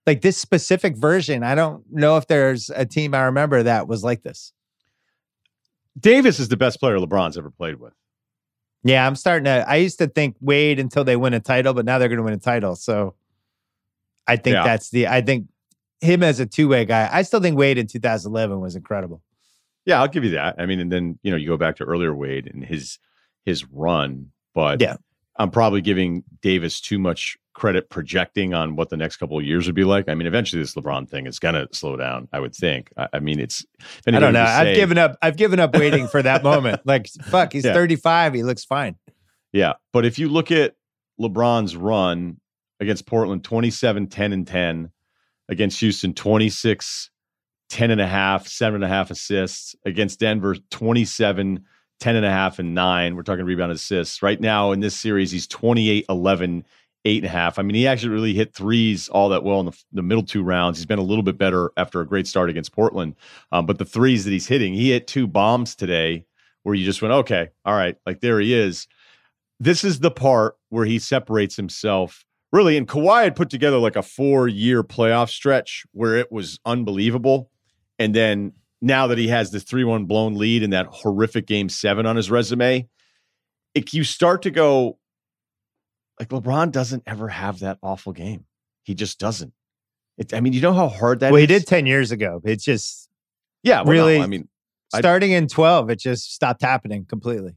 [0.05, 4.05] like this specific version, I don't know if there's a team I remember that was
[4.05, 4.53] like this.
[5.99, 7.91] Davis is the best player LeBron's ever played with.
[8.83, 9.65] Yeah, I'm starting to.
[9.67, 12.23] I used to think Wade until they win a title, but now they're going to
[12.23, 12.77] win a title.
[12.77, 13.15] So
[14.25, 14.63] I think Yeah.
[14.63, 15.07] that's the.
[15.07, 15.47] I think
[15.99, 17.09] him as a two way guy.
[17.11, 19.21] I still think Wade in 2011 was incredible.
[19.87, 20.55] Yeah, I'll give you that.
[20.59, 22.99] I mean, and then you know you go back to earlier Wade and his
[23.45, 24.97] his run, but Yeah.
[25.39, 29.65] I'm probably giving Davis too much credit projecting on what the next couple of years
[29.65, 30.09] would be like.
[30.09, 32.27] I mean, eventually this LeBron thing is gonna slow down.
[32.33, 32.91] I would think.
[32.97, 33.65] I, I mean, it's.
[34.05, 34.41] I don't know.
[34.43, 35.17] I've say- given up.
[35.21, 36.81] I've given up waiting for that moment.
[36.85, 37.73] Like fuck, he's Yeah.
[37.73, 38.33] 35.
[38.33, 38.95] He looks fine.
[39.53, 39.73] Yeah.
[39.93, 40.75] But if you look at
[41.19, 42.41] LeBron's run
[42.81, 44.91] against Portland, 27, 10, and 10,
[45.49, 47.09] against Houston, 26,
[47.69, 51.63] 10 and a half, seven and a half assists, against Denver, 27,
[51.99, 53.15] 10 and a half, and nine.
[53.15, 54.21] We're talking rebound assists.
[54.21, 56.65] Right now in this series, he's 28, 11,
[57.05, 57.57] eight and a half.
[57.57, 60.43] I mean, he actually really hit threes all that well in the, the middle two
[60.43, 60.77] rounds.
[60.77, 63.15] He's been a little bit better after a great start against Portland.
[63.51, 66.25] Um, but the threes that he's hitting, he hit two bombs today
[66.63, 68.87] where you just went, okay, all right, like there he is
[69.59, 72.77] this is the part where he separates himself really.
[72.77, 77.49] And Kawhi had put together like a four year playoff stretch where it was unbelievable.
[77.99, 81.69] And then now that he has this 3 1 blown lead in that horrific game
[81.69, 82.87] seven on his resume,
[83.73, 84.97] it, you start to go,
[86.19, 88.45] like, LeBron doesn't ever have that awful game.
[88.83, 89.53] He just doesn't.
[90.17, 92.41] It, I mean, you know how hard that well, he did 10 years ago.
[92.43, 93.09] It's just
[93.63, 94.47] Yeah, well, no, really- I mean,
[94.93, 95.89] I- starting in 12.
[95.89, 97.55] It just stopped happening completely.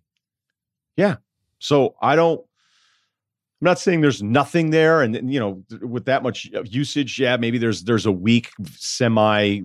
[0.97, 1.17] Yeah.
[1.59, 2.41] So I don't.
[2.41, 7.37] I'm not saying there's nothing there, and and, you know, with that much usage, yeah,
[7.37, 9.61] maybe there's there's a weak semi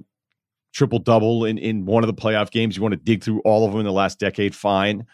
[0.75, 2.75] triple double in in one of the playoff games.
[2.75, 5.05] You want to dig through all of them in the last decade, fine,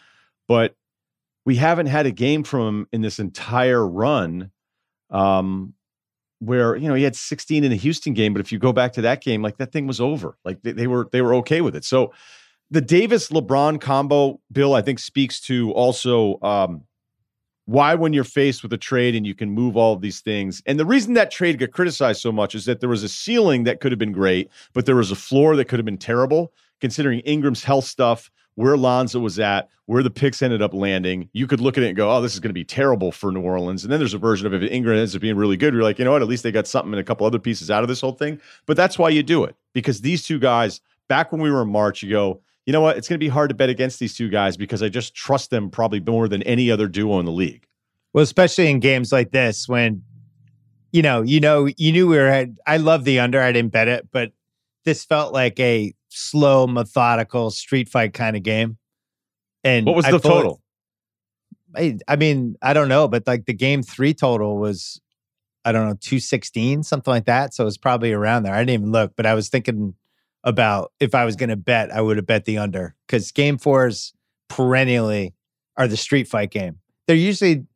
[0.48, 0.74] but
[1.46, 4.50] we haven't had a game from him in this entire run.
[5.10, 5.74] Um,
[6.40, 8.92] where you know he had 16 in the Houston game, but if you go back
[8.94, 10.36] to that game, like that thing was over.
[10.44, 11.84] Like they, they were they were okay with it.
[11.84, 12.12] So
[12.70, 16.82] the Davis LeBron combo, Bill, I think speaks to also um,
[17.66, 20.62] why when you're faced with a trade and you can move all of these things.
[20.66, 23.64] And the reason that trade got criticized so much is that there was a ceiling
[23.64, 26.52] that could have been great, but there was a floor that could have been terrible.
[26.80, 31.46] Considering Ingram's health stuff, where Lonzo was at, where the picks ended up landing, you
[31.46, 33.40] could look at it and go, "Oh, this is going to be terrible for New
[33.40, 35.82] Orleans." And then there's a version of if Ingram ends up being really good, you're
[35.82, 36.22] like, you know what?
[36.22, 38.40] At least they got something and a couple other pieces out of this whole thing.
[38.66, 41.68] But that's why you do it because these two guys, back when we were in
[41.68, 42.96] March, you go, you know what?
[42.96, 45.50] It's going to be hard to bet against these two guys because I just trust
[45.50, 47.66] them probably more than any other duo in the league.
[48.12, 50.02] Well, especially in games like this when,
[50.92, 52.28] you know, you know, you knew we were.
[52.28, 53.40] At, I love the under.
[53.40, 54.32] I didn't bet it, but
[54.84, 58.76] this felt like a slow, methodical street fight kind of game.
[59.64, 60.62] And What was the fully- total?
[61.74, 65.00] I, I mean, I don't know, but like the game three total was,
[65.64, 67.54] I don't know, two sixteen, something like that.
[67.54, 68.52] So it was probably around there.
[68.52, 69.94] I didn't even look, but I was thinking
[70.44, 73.58] about if I was going to bet, I would have bet the under because game
[73.58, 74.12] fours
[74.48, 75.34] perennially
[75.76, 76.78] are the street fight game.
[77.06, 77.66] They're usually,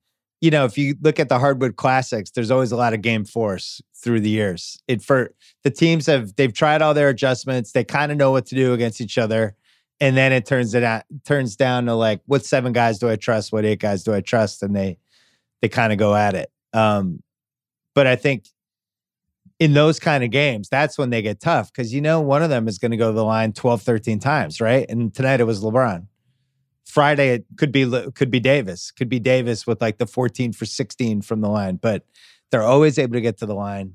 [0.40, 3.24] you know, if you look at the hardwood classics, there's always a lot of game
[3.24, 4.78] fours through the years.
[4.88, 5.32] It for
[5.64, 7.72] the teams have they've tried all their adjustments.
[7.72, 9.56] They kind of know what to do against each other.
[9.98, 13.16] And then it turns it out turns down to like what seven guys do I
[13.16, 13.52] trust?
[13.52, 14.62] What eight guys do I trust?
[14.62, 14.98] And they
[15.62, 16.50] they kind of go at it.
[16.72, 17.22] Um,
[17.94, 18.44] but I think
[19.58, 22.50] in those kind of games, that's when they get tough because you know one of
[22.50, 24.86] them is going to go to the line 12, 13 times, right?
[24.88, 26.06] And tonight it was LeBron.
[26.84, 27.84] Friday it could be
[28.14, 31.76] could be Davis, could be Davis with like the 14 for 16 from the line,
[31.76, 32.06] but
[32.50, 33.94] they're always able to get to the line.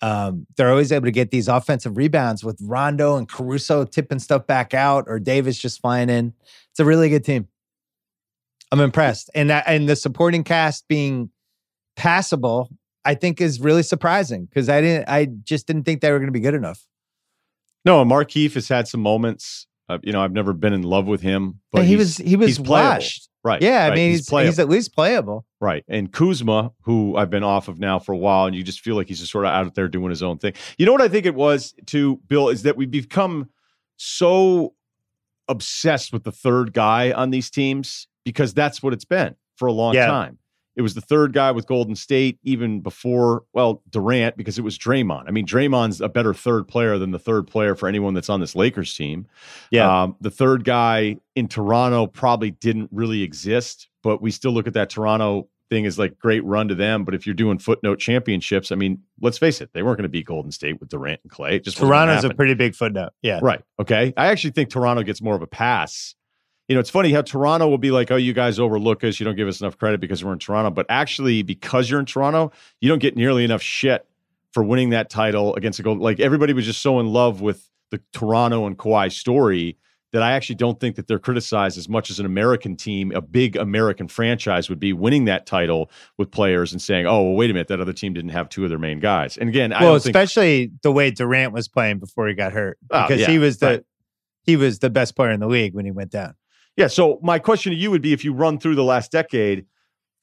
[0.00, 4.46] Um, they're always able to get these offensive rebounds with Rondo and Caruso tipping stuff
[4.46, 6.32] back out or Davis just flying in.
[6.70, 7.46] It's a really good team.
[8.72, 11.30] I'm impressed, and that, and the supporting cast being
[11.94, 12.70] passable,
[13.04, 16.28] I think, is really surprising because I didn't, I just didn't think they were going
[16.28, 16.86] to be good enough.
[17.84, 19.66] No, Markieff has had some moments.
[19.88, 22.36] Uh, you know, I've never been in love with him, but And he was he
[22.36, 22.94] was he's playable.
[22.94, 23.28] washed.
[23.42, 23.60] right.
[23.60, 24.60] Yeah, I right, mean he's he's, playable.
[24.60, 25.44] at least playable.
[25.60, 25.84] Right.
[25.88, 28.94] And Kuzma, who I've been off of now for a while, and you just feel
[28.94, 30.52] like he's just sort of out there doing his own thing.
[30.78, 33.50] You know what I think it was to Bill is that we've become
[33.96, 34.74] so
[35.48, 39.72] obsessed with the third guy on these teams because that's what it's been for a
[39.72, 40.06] long Yeah.
[40.06, 40.38] time.
[40.74, 44.78] It was the third guy with Golden State even before, well, Durant, because it was
[44.78, 45.24] Draymond.
[45.28, 48.40] I mean, Draymond's a better third player than the third player for anyone that's on
[48.40, 49.26] this Lakers team.
[49.70, 50.02] Yeah.
[50.02, 54.74] Um, the third guy in Toronto probably didn't really exist, but we still look at
[54.74, 57.04] that Toronto thing as like great run to them.
[57.04, 60.10] But if you're doing footnote championships, I mean, let's face it, they weren't going to
[60.10, 61.56] beat Golden State with Durant and Clay.
[61.56, 63.12] It just gonna Toronto's a pretty big footnote.
[63.22, 63.40] Yeah.
[63.42, 63.62] Right.
[63.80, 64.12] Okay.
[64.16, 66.14] I actually think Toronto gets more of a pass.
[66.68, 69.18] You know, it's funny how Toronto will be like, oh, you guys overlook us.
[69.18, 70.70] You don't give us enough credit because we're in Toronto.
[70.70, 74.06] But actually, because you're in Toronto, you don't get nearly enough shit
[74.52, 75.98] for winning that title against a gold.
[75.98, 79.76] Like everybody was just so in love with the Toronto and Kawhi story
[80.12, 83.22] that I actually don't think that they're criticized as much as an American team, a
[83.22, 87.50] big American franchise would be winning that title with players and saying, "Oh, well, wait
[87.50, 89.84] a minute, that other team didn't have two of their main guys." And again, I
[89.84, 93.24] well, especially think, the way Durant was playing before he got hurt, oh, because oh,
[93.24, 93.84] yeah, he was the right.
[94.42, 96.34] he was the best player in the league when he went down.
[96.76, 96.86] Yeah.
[96.86, 99.66] So my question to you would be: if you run through the last decade,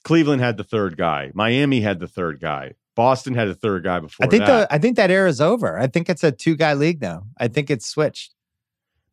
[0.03, 3.99] Cleveland had the third guy, Miami had the third guy, Boston had a third guy
[3.99, 4.25] before.
[4.25, 4.69] I think that.
[4.69, 5.79] the I think that era is over.
[5.79, 7.23] I think it's a two guy league now.
[7.37, 8.35] I think it's switched.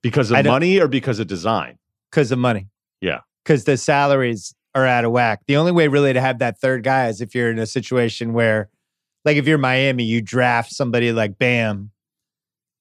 [0.02, 1.78] Because of money or because of design?
[2.10, 2.68] Because of money.
[3.00, 3.20] Yeah.
[3.44, 5.42] Because the salaries are out of whack.
[5.46, 8.32] The only way really to have that third guy is if you're in a situation
[8.32, 8.70] where,
[9.24, 11.90] like, if you're Miami, you draft somebody like Bam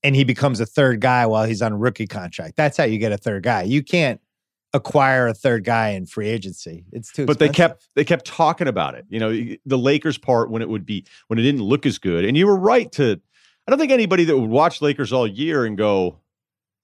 [0.03, 2.55] and he becomes a third guy while he's on a rookie contract.
[2.55, 3.63] That's how you get a third guy.
[3.63, 4.21] You can't
[4.76, 6.84] acquire a third guy in free agency.
[6.91, 7.26] It's too.
[7.26, 7.53] But expensive.
[7.53, 9.05] they kept they kept talking about it.
[9.09, 12.26] You know, the Lakers part when it would be when it didn't look as good.
[12.26, 13.19] And you were right to.
[13.67, 16.19] I don't think anybody that would watch Lakers all year and go,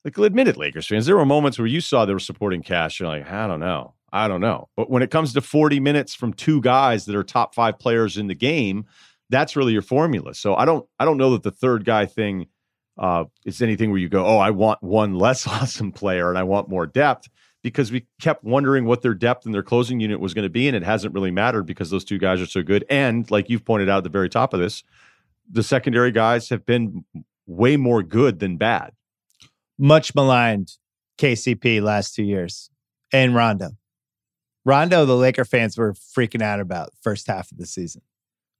[0.04, 1.06] like, admit it, Lakers fans.
[1.06, 3.00] There were moments where you saw they were supporting cash.
[3.00, 3.94] You're like, I don't know.
[4.12, 4.68] I don't know.
[4.76, 8.18] But when it comes to 40 minutes from two guys that are top five players
[8.18, 8.86] in the game,
[9.30, 10.34] that's really your formula.
[10.34, 12.48] So I don't I don't know that the third guy thing
[12.98, 16.44] uh, is anything where you go, oh, I want one less awesome player and I
[16.44, 17.30] want more depth
[17.64, 20.68] because we kept wondering what their depth and their closing unit was going to be,
[20.68, 22.86] and it hasn't really mattered because those two guys are so good.
[22.89, 24.84] And like you've pointed out at the very top of this,
[25.49, 27.05] the secondary guys have been
[27.45, 28.93] way more good than bad
[29.82, 30.78] much maligned
[31.18, 32.70] KCP last two years
[33.12, 33.72] and Rondo.
[34.64, 38.03] Rondo, the Laker fans were freaking out about first half of the season.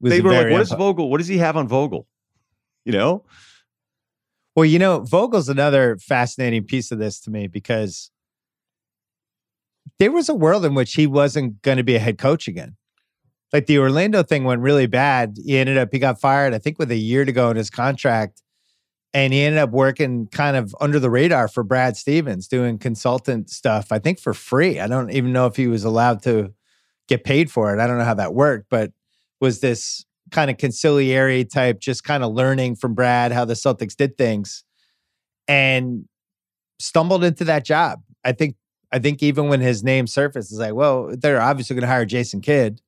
[0.02, 1.12] They were like, "What "What is Vogel?
[1.12, 2.08] What does he have on Vogel?"
[2.84, 3.24] You know.
[4.56, 8.10] Well, you know, Vogel's another fascinating piece of this to me because
[10.00, 12.76] there was a world in which he wasn't going to be a head coach again.
[13.54, 15.36] Like the Orlando thing went really bad.
[15.44, 17.70] He ended up he got fired, I think, with a year to go in his
[17.70, 18.42] contract
[19.14, 23.50] and he ended up working kind of under the radar for Brad Stevens, doing consultant
[23.50, 24.80] stuff, I think for free.
[24.80, 26.54] I don't even know if he was allowed to
[27.08, 27.82] get paid for it.
[27.82, 28.92] I don't know how that worked, but
[29.42, 33.98] was this kind of conciliary type, just kind of learning from Brad how the Celtics
[33.98, 34.64] did things
[35.48, 36.06] and
[36.80, 38.00] stumbled into that job.
[38.24, 38.56] I think
[38.92, 42.06] I think even when his name surfaced, it's like, well, they're obviously going to hire
[42.06, 42.82] Jason Kidd.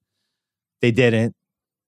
[0.82, 1.36] They didn't.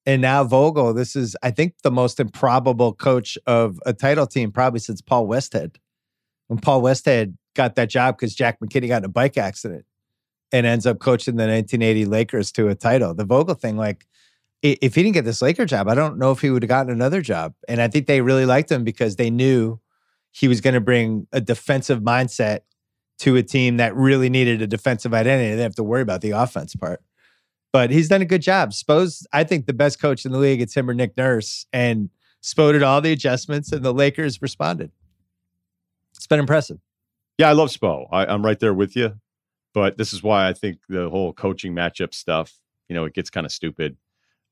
[0.06, 4.52] And now Vogel, this is, I think, the most improbable coach of a title team
[4.52, 5.78] probably since Paul Westhead.
[6.48, 9.86] When Paul Westhead got that job because Jack McKinney got in a bike accident
[10.52, 13.16] and ends up coaching the 1980 Lakers to a title.
[13.16, 14.06] The Vogel thing, like,
[14.62, 16.92] if he didn't get this Laker job, I don't know if he would have gotten
[16.92, 17.54] another job.
[17.68, 19.80] And I think they really liked him because they knew
[20.32, 22.62] he was going to bring a defensive mindset
[23.20, 25.46] to a team that really needed a defensive identity.
[25.46, 27.02] They didn't have to worry about the offense part
[27.76, 28.72] but he's done a good job.
[28.72, 30.62] Spo's, I think, the best coach in the league.
[30.62, 32.10] It's him or Nick Nurse, and
[32.42, 34.92] Spo did all the adjustments, and the Lakers responded.
[36.16, 36.80] It's been impressive.
[37.38, 38.08] Yeah, I love Spo.
[38.14, 39.20] I, I'm right there with you,
[39.74, 42.54] but this is why I think the whole coaching matchup stuff,
[42.88, 43.98] you know, it gets kind of stupid.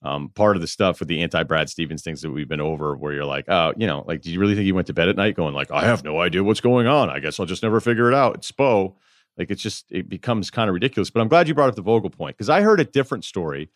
[0.04, 2.96] Um, part of the stuff with the anti Brad Stevens things that we've been over,
[2.96, 5.08] where you're like, oh, you know, like, do you really think he went to bed
[5.08, 7.10] at night going like, I have no idea what's going on.
[7.10, 8.36] I guess I'll just never figure it out.
[8.36, 8.96] It's Spo.
[9.38, 11.10] Like it's just it becomes kind of ridiculous.
[11.10, 13.70] But I'm glad you brought up the Vogel point because I heard a different story.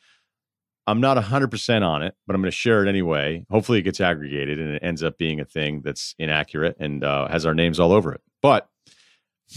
[0.85, 3.45] I'm not 100% on it, but I'm going to share it anyway.
[3.49, 7.27] Hopefully, it gets aggregated and it ends up being a thing that's inaccurate and uh,
[7.27, 8.21] has our names all over it.
[8.41, 8.69] But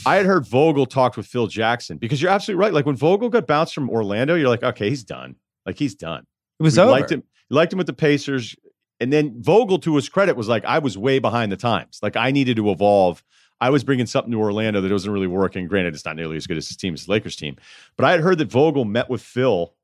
[0.05, 2.73] I had heard Vogel talked with Phil Jackson because you're absolutely right.
[2.73, 5.37] Like when Vogel got bounced from Orlando, you're like, okay, he's done.
[5.64, 6.27] Like he's done.
[6.61, 6.93] It was we over.
[6.93, 8.55] Liked him, liked him with the Pacers.
[9.01, 11.99] And then Vogel, to his credit, was like, I was way behind the times.
[12.03, 13.25] Like I needed to evolve
[13.61, 15.67] I was bringing something to Orlando that wasn't really working.
[15.67, 17.57] Granted, it's not nearly as good as his team as the Lakers team,
[17.97, 19.75] but I had heard that Vogel met with Phil,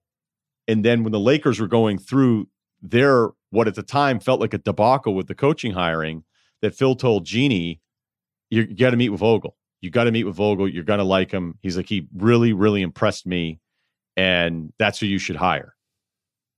[0.67, 2.49] and then when the Lakers were going through
[2.81, 6.25] their what at the time felt like a debacle with the coaching hiring,
[6.63, 7.81] that Phil told Jeanie,
[8.51, 9.57] "You got to meet with Vogel.
[9.83, 10.69] You got to meet with Vogel.
[10.69, 11.59] You're gonna like him.
[11.61, 13.61] He's like he really, really impressed me,
[14.17, 15.76] and that's who you should hire."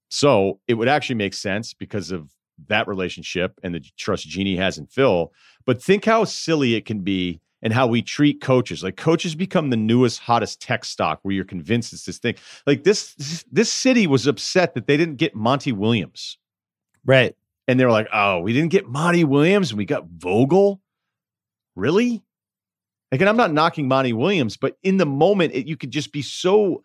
[0.09, 2.30] So it would actually make sense because of
[2.66, 5.32] that relationship and the trust Jeanie has in Phil.
[5.64, 8.82] But think how silly it can be and how we treat coaches.
[8.82, 12.36] Like coaches become the newest, hottest tech stock where you're convinced it's this thing.
[12.66, 16.38] Like this, this city was upset that they didn't get Monty Williams.
[17.04, 17.34] Right.
[17.66, 20.80] And they were like, oh, we didn't get Monty Williams and we got Vogel.
[21.76, 22.22] Really?
[23.12, 26.22] Again, I'm not knocking Monty Williams, but in the moment, it, you could just be
[26.22, 26.82] so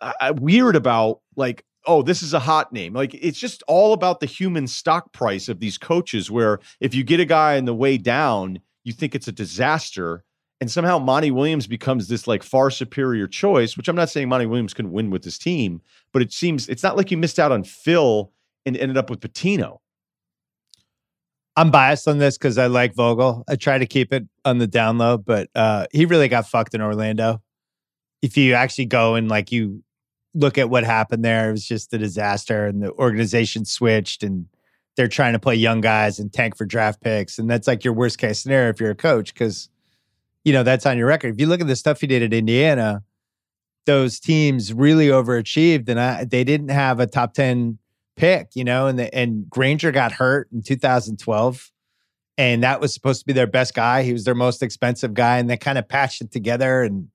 [0.00, 2.94] uh, weird about like oh, this is a hot name.
[2.94, 7.04] Like it's just all about the human stock price of these coaches, where if you
[7.04, 10.24] get a guy in the way down, you think it's a disaster.
[10.60, 14.46] And somehow Monty Williams becomes this like far superior choice, which I'm not saying Monty
[14.46, 15.82] Williams can win with this team,
[16.12, 18.32] but it seems it's not like you missed out on Phil
[18.64, 19.78] and ended up with Pitino.
[21.56, 23.44] I'm biased on this because I like Vogel.
[23.48, 26.74] I try to keep it on the down low, but uh, he really got fucked
[26.74, 27.42] in Orlando.
[28.22, 29.83] If you actually go and like you
[30.34, 34.46] look at what happened there, it was just a disaster, and the organization switched, and
[34.96, 37.94] they're trying to play young guys and tank for draft picks, and that's like your
[37.94, 39.68] worst case scenario if you're a coach because
[40.44, 41.34] you know that's on your record.
[41.34, 43.02] If you look at the stuff he did at Indiana,
[43.86, 47.78] those teams really overachieved, and I, they didn't have a top ten
[48.16, 51.70] pick, you know, and the, and Granger got hurt in 2012
[52.36, 54.02] and that was supposed to be their best guy.
[54.02, 57.08] He was their most expensive guy and they kind of patched it together and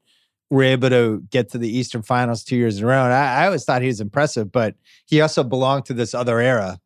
[0.50, 3.04] were able to get to the Eastern Finals two years in a row.
[3.04, 4.76] And I, I always thought he was impressive, but
[5.06, 6.80] he also belonged to this other era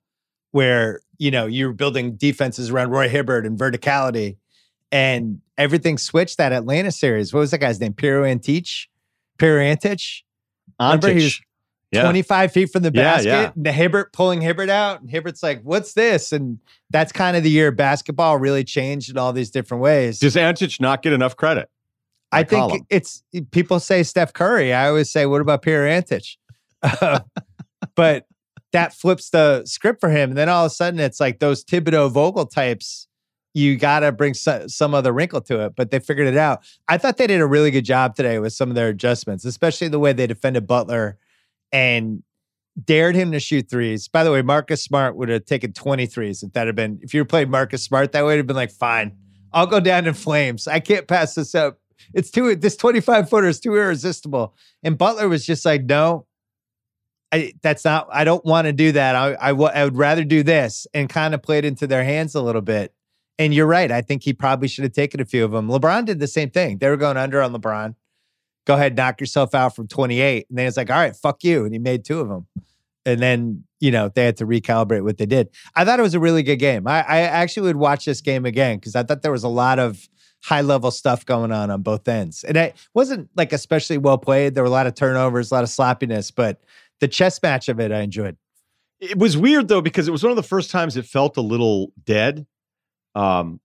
[0.52, 4.38] where, you know, you were building defenses around Roy Hibbert and verticality
[4.92, 7.34] and everything switched that Atlanta series.
[7.34, 7.94] What was that guy's name?
[7.94, 8.88] Pero Antic?
[9.38, 10.24] Pero Antic?
[10.80, 11.42] Remember he was
[11.92, 12.04] yeah.
[12.04, 13.28] 25 feet from the basket.
[13.30, 13.52] Yeah, yeah.
[13.56, 15.02] The Hibbert pulling Hibbert out.
[15.02, 16.32] And Hibbert's like, what's this?
[16.32, 16.60] And
[16.90, 20.20] that's kind of the year basketball really changed in all these different ways.
[20.20, 21.70] Does Antic not get enough credit?
[22.34, 24.74] I, think it's people say Steph Curry.
[24.74, 26.24] I always say, what about Pero Antic?
[26.82, 27.20] Uh,
[27.96, 28.26] but
[28.72, 30.32] that flips the script for him.
[30.32, 33.08] And then all of a sudden, it's like those Thibodeau Vogel types.
[33.54, 36.64] You got to bring so, some other wrinkle to it, but they figured it out.
[36.88, 39.90] I thought they did a really good job today with some of their adjustments, especially
[39.90, 41.20] the way they defended Butler
[41.72, 42.24] and
[42.84, 44.08] dared him to shoot threes.
[44.08, 47.22] By the way, Marcus Smart would have taken 23s if that had been, if you
[47.22, 49.16] were playing Marcus Smart, that would have been like, fine,
[49.54, 50.68] I'll go down in flames.
[50.68, 51.80] I can't pass this up.
[52.14, 54.56] It's too, this 25 footer is too irresistible.
[54.84, 56.26] And Butler was just like, no,
[57.32, 59.16] I, that's not, I don't want to do that.
[59.16, 62.04] I, I, w- I would rather do this and kind of play it into their
[62.04, 62.94] hands a little bit.
[63.40, 63.92] And you're right.
[63.92, 65.68] I think he probably should have taken a few of them.
[65.68, 66.78] LeBron did the same thing.
[66.78, 67.96] They were going under on LeBron
[68.66, 70.48] go ahead, knock yourself out from 28.
[70.50, 71.66] And then it's like, all right, fuck you.
[71.66, 72.48] And he made two of them.
[73.06, 75.50] And then, you know, they had to recalibrate what they did.
[75.76, 76.88] I thought it was a really good game.
[76.88, 79.78] I, I actually would watch this game again because I thought there was a lot
[79.78, 80.08] of
[80.44, 82.44] high level stuff going on on both ends.
[82.44, 84.56] And it wasn't like especially well played.
[84.56, 86.62] There were a lot of turnovers, a lot of sloppiness, but
[87.00, 88.38] the chess match of it, I enjoyed.
[89.00, 91.42] It was weird though, because it was one of the first times it felt a
[91.42, 92.46] little dead.
[93.16, 93.60] Um,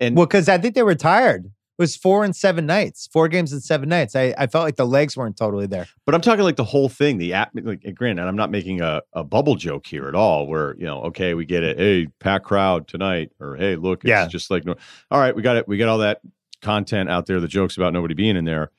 [0.00, 1.50] and well, because I think they were tired.
[1.76, 4.14] It was four and seven nights, four games and seven nights.
[4.14, 5.88] I, I felt like the legs weren't totally there.
[6.06, 7.50] But I'm talking like the whole thing, the app.
[7.52, 10.46] Like, granted, and I'm not making a, a bubble joke here at all.
[10.46, 11.76] Where you know, okay, we get it.
[11.76, 14.28] Hey, pack crowd tonight, or hey, look, it's yeah.
[14.28, 14.76] just like no.
[15.10, 15.66] All right, we got it.
[15.66, 16.20] We got all that
[16.62, 17.40] content out there.
[17.40, 18.70] The jokes about nobody being in there,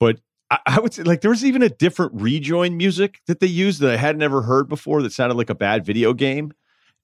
[0.00, 0.18] but
[0.50, 3.80] I, I would say like there was even a different rejoin music that they used
[3.80, 5.00] that I had never heard before.
[5.02, 6.52] That sounded like a bad video game.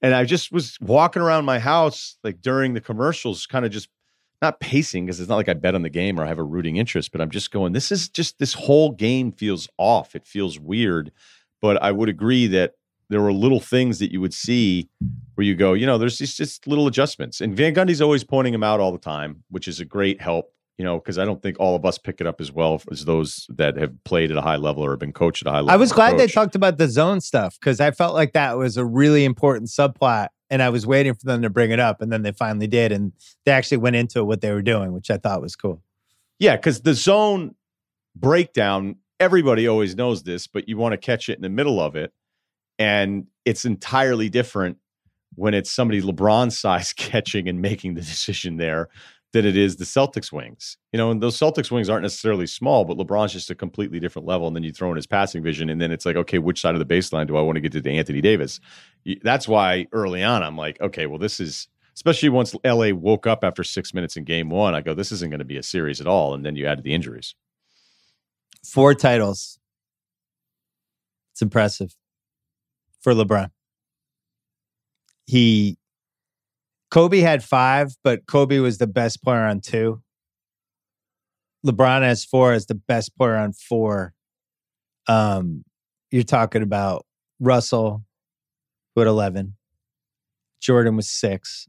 [0.01, 3.89] And I just was walking around my house like during the commercials, kind of just
[4.41, 6.45] not pacing because it's not like I bet on the game or I have a
[6.45, 10.15] rooting interest, but I'm just going, this is just this whole game feels off.
[10.15, 11.11] It feels weird.
[11.61, 12.75] But I would agree that
[13.11, 14.89] there were little things that you would see
[15.35, 17.41] where you go, you know, there's just, just little adjustments.
[17.41, 20.53] And Van Gundy's always pointing them out all the time, which is a great help,
[20.77, 23.07] you know, because I don't think all of us pick it up as well as
[23.07, 25.59] those that have played at a high level or have been coached at a high
[25.59, 25.71] level.
[25.71, 28.77] I was glad they talked about the zone stuff because I felt like that was
[28.77, 32.11] a really important subplot and I was waiting for them to bring it up, and
[32.11, 33.13] then they finally did, and
[33.45, 35.83] they actually went into what they were doing, which I thought was cool.
[36.39, 37.55] Yeah, because the zone
[38.15, 41.97] breakdown, everybody always knows this, but you want to catch it in the middle of
[41.97, 42.13] it,
[42.79, 44.79] and it's entirely different
[45.35, 48.89] when it's somebody LeBron size catching and making the decision there
[49.33, 50.79] that it is the Celtics wings.
[50.93, 54.27] You know, and those Celtics wings aren't necessarily small, but LeBron's just a completely different
[54.27, 54.47] level.
[54.47, 56.75] And then you throw in his passing vision, and then it's like, okay, which side
[56.75, 58.61] of the baseline do I want to get to Anthony Davis?
[59.23, 63.43] That's why early on I'm like, okay, well, this is especially once LA woke up
[63.43, 64.75] after six minutes in game one.
[64.75, 66.33] I go, this isn't going to be a series at all.
[66.33, 67.35] And then you add the injuries.
[68.65, 69.59] Four titles.
[71.33, 71.97] It's impressive
[73.01, 73.51] for LeBron.
[75.27, 75.78] He
[76.91, 80.03] Kobe had five, but Kobe was the best player on two.
[81.67, 84.15] LeBron has four as the best player on four.
[85.07, 85.65] Um,
[86.11, 87.05] you're talking about
[87.41, 88.05] Russell,
[88.95, 89.55] who had 11.
[90.61, 91.69] Jordan was six.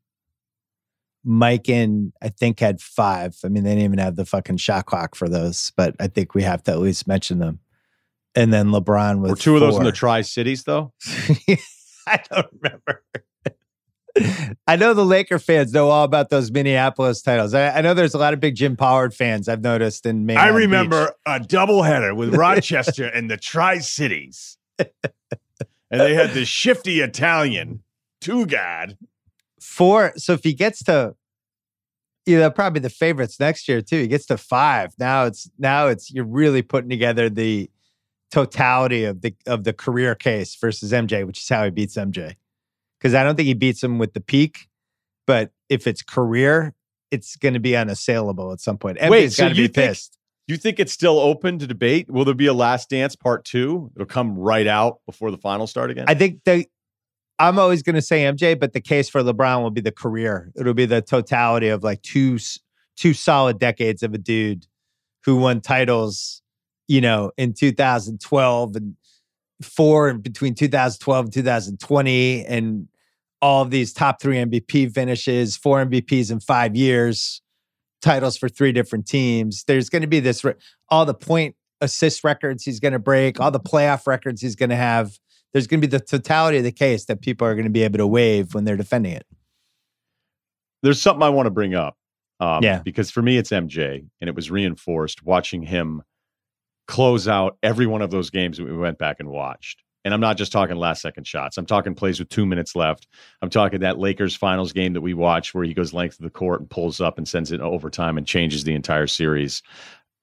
[1.26, 3.36] Mikan I think had five.
[3.43, 6.34] I mean, they didn't even have the fucking shot clock for those, but I think
[6.34, 7.59] we have to at least mention them.
[8.36, 9.32] And then LeBron was.
[9.32, 9.55] Were two four.
[9.57, 10.93] of those in the Tri Cities, though?
[12.07, 13.03] I don't remember.
[14.67, 17.53] I know the Laker fans know all about those Minneapolis titles.
[17.53, 20.38] I, I know there's a lot of big Jim Pollard fans I've noticed in Maine.
[20.38, 21.15] I remember Beach.
[21.26, 24.57] a doubleheader with Rochester and the Tri Cities.
[24.78, 24.89] and
[25.89, 27.84] they had the shifty Italian,
[28.22, 28.97] two god.
[29.59, 30.13] Four.
[30.17, 31.15] So if he gets to
[32.26, 34.01] you know, probably the favorites next year too.
[34.01, 34.93] He gets to five.
[34.99, 37.72] Now it's now it's you're really putting together the
[38.30, 42.36] totality of the of the career case versus MJ, which is how he beats MJ
[43.00, 44.68] because I don't think he beats him with the peak,
[45.26, 46.74] but if it's career,
[47.12, 48.97] it's going to be unassailable at some point.
[49.02, 50.16] Wait, Wait, so got to be think- pissed.
[50.47, 52.10] You think it's still open to debate?
[52.10, 53.91] Will there be a Last Dance Part Two?
[53.95, 56.06] It'll come right out before the finals start again.
[56.08, 56.66] I think the
[57.38, 60.52] I'm always going to say MJ, but the case for LeBron will be the career.
[60.56, 62.39] It'll be the totality of like two
[62.97, 64.66] two solid decades of a dude
[65.24, 66.41] who won titles,
[66.88, 68.95] you know, in 2012 and
[69.62, 72.88] four and between 2012 and 2020 and
[73.41, 77.41] all of these top 3 MVP finishes, four MVPs in 5 years,
[78.01, 79.64] titles for three different teams.
[79.66, 80.45] There's going to be this
[80.89, 84.70] all the point assist records he's going to break, all the playoff records he's going
[84.70, 85.18] to have
[85.53, 87.84] there's going to be the totality of the case that people are going to be
[87.84, 89.26] able to waive when they're defending it.
[90.84, 91.97] There's something I want to bring up.
[92.39, 92.82] Um, Yeah.
[92.84, 96.03] Because for me, it's MJ, and it was reinforced watching him
[96.90, 99.84] close out every one of those games we went back and watched.
[100.04, 101.56] And I'm not just talking last second shots.
[101.56, 103.08] I'm talking plays with two minutes left.
[103.44, 106.32] I'm talking that Lakers finals game that we watched where he goes length of the
[106.32, 109.62] court and pulls up and sends it overtime and changes the entire series.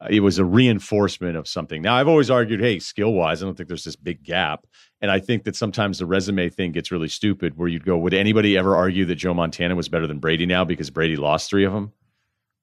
[0.00, 1.82] Uh, It was a reinforcement of something.
[1.82, 4.66] Now, I've always argued, hey, skill wise, I don't think there's this big gap.
[5.00, 8.14] And I think that sometimes the resume thing gets really stupid where you'd go, would
[8.14, 11.64] anybody ever argue that Joe Montana was better than Brady now because Brady lost three
[11.64, 11.92] of them?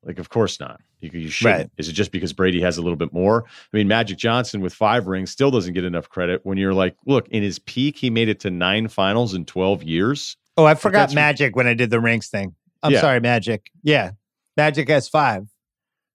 [0.05, 0.81] Like, of course not.
[0.99, 1.57] You, you shouldn't.
[1.59, 1.69] Right.
[1.77, 3.43] Is it just because Brady has a little bit more?
[3.47, 6.95] I mean, Magic Johnson with five rings still doesn't get enough credit when you're like,
[7.05, 10.37] look, in his peak, he made it to nine finals in 12 years.
[10.57, 12.53] Oh, I forgot Magic when I did the ranks thing.
[12.83, 13.01] I'm Yeah.
[13.01, 13.69] sorry, Magic.
[13.81, 14.11] Yeah.
[14.57, 15.47] Magic has five.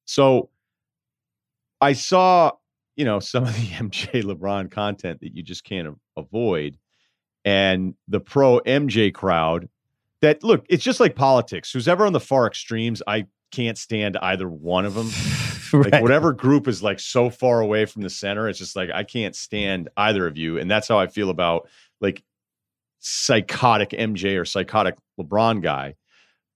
[0.05, 0.51] So
[1.81, 2.53] I saw,
[2.97, 6.79] you know, some of the MJ LeBron content that you just can't a- avoid.
[7.45, 9.69] And the pro MJ crowd
[10.21, 11.71] that look, it's just like politics.
[11.73, 15.11] Who's ever on the far extremes, I can't stand either one of them.
[15.71, 19.05] Like whatever group is like so far away from the center, it's just like I
[19.05, 20.59] can't stand either of you.
[20.59, 21.69] And that's how I feel about
[22.01, 22.25] like
[23.01, 25.97] psychotic MJ or psychotic LeBron guy.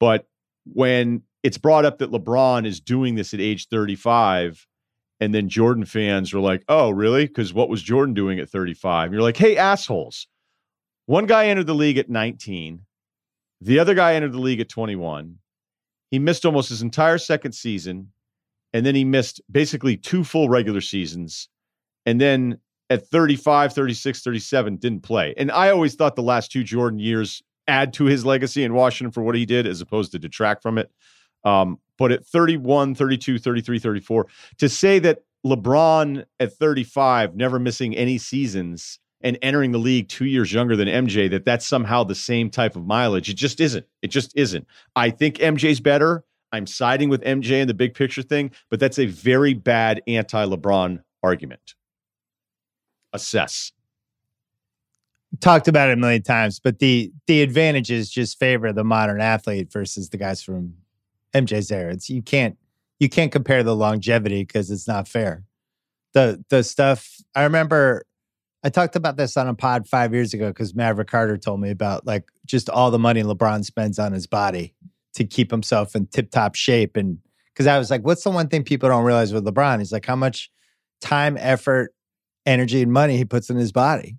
[0.00, 0.26] But
[0.64, 4.66] when it's brought up that LeBron is doing this at age 35,
[5.20, 7.26] and then Jordan fans were like, oh, really?
[7.26, 9.06] Because what was Jordan doing at 35?
[9.06, 10.26] And you're like, hey, assholes.
[11.06, 12.86] One guy entered the league at 19,
[13.60, 15.38] the other guy entered the league at 21.
[16.12, 18.12] He missed almost his entire second season,
[18.74, 21.48] and then he missed basically two full regular seasons.
[22.04, 22.58] And then
[22.90, 25.32] at 35, 36, 37, didn't play.
[25.38, 29.10] And I always thought the last two Jordan years add to his legacy in Washington
[29.10, 30.90] for what he did as opposed to detract from it.
[31.44, 34.26] Um, but at 31, 32, 33, 34,
[34.58, 40.24] to say that LeBron at 35, never missing any seasons and entering the league two
[40.24, 43.86] years younger than MJ, that that's somehow the same type of mileage, it just isn't.
[44.02, 44.66] It just isn't.
[44.96, 46.24] I think MJ's better.
[46.52, 50.44] I'm siding with MJ in the big picture thing, but that's a very bad anti
[50.44, 51.74] LeBron argument.
[53.12, 53.72] Assess.
[55.40, 59.72] Talked about it a million times, but the the advantages just favor the modern athlete
[59.72, 60.74] versus the guys from
[61.32, 61.92] MJ's era.
[61.92, 62.58] It's you can't
[63.00, 65.44] you can't compare the longevity because it's not fair.
[66.12, 68.04] The the stuff I remember
[68.64, 71.70] I talked about this on a pod five years ago because Maverick Carter told me
[71.70, 74.74] about like just all the money LeBron spends on his body
[75.14, 76.96] to keep himself in tip top shape.
[76.96, 77.18] And
[77.52, 79.80] because I was like, what's the one thing people don't realize with LeBron?
[79.80, 80.50] He's like, how much
[81.00, 81.92] time, effort,
[82.46, 84.16] energy, and money he puts in his body.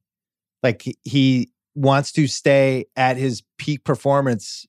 [0.62, 4.68] Like he, he wants to stay at his peak performance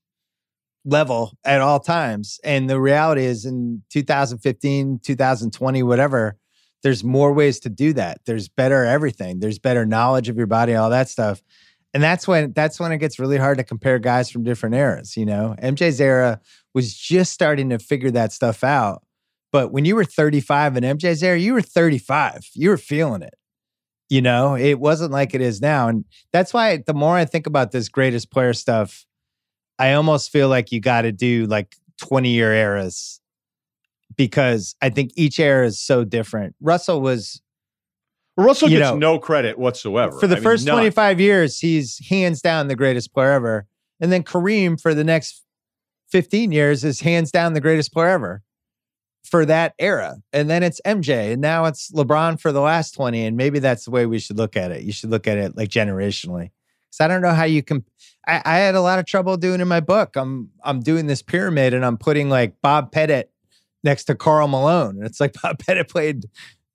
[0.84, 2.40] level at all times.
[2.44, 6.36] And the reality is in 2015, 2020, whatever,
[6.84, 8.20] there's more ways to do that.
[8.26, 9.40] There's better everything.
[9.40, 11.42] There's better knowledge of your body, all that stuff.
[11.94, 15.16] And that's when that's when it gets really hard to compare guys from different eras,
[15.16, 15.56] you know.
[15.62, 16.40] MJ's era
[16.74, 19.02] was just starting to figure that stuff out.
[19.50, 22.50] But when you were 35 in MJ's era, you were 35.
[22.52, 23.34] You were feeling it.
[24.10, 25.88] You know, it wasn't like it is now.
[25.88, 29.06] And that's why the more I think about this greatest player stuff,
[29.78, 33.20] I almost feel like you got to do like 20 year eras
[34.16, 36.54] because I think each era is so different.
[36.60, 37.40] Russell was
[38.36, 40.18] Russell gets know, no credit whatsoever.
[40.18, 40.74] for the I first none.
[40.74, 43.66] 25 years, he's hands down the greatest player ever.
[44.00, 45.42] And then Kareem for the next
[46.10, 48.42] 15 years is hands down the greatest player ever
[49.22, 50.16] for that era.
[50.32, 51.32] And then it's MJ.
[51.32, 53.24] And now it's LeBron for the last 20.
[53.24, 54.82] And maybe that's the way we should look at it.
[54.82, 56.50] You should look at it like generationally.
[56.90, 57.84] So I don't know how you can.
[58.26, 60.14] I, I had a lot of trouble doing in my book.
[60.14, 63.32] I'm I'm doing this pyramid and I'm putting like Bob Pettit
[63.84, 64.96] next to Karl Malone.
[64.96, 66.24] And it's like Bob Pettit played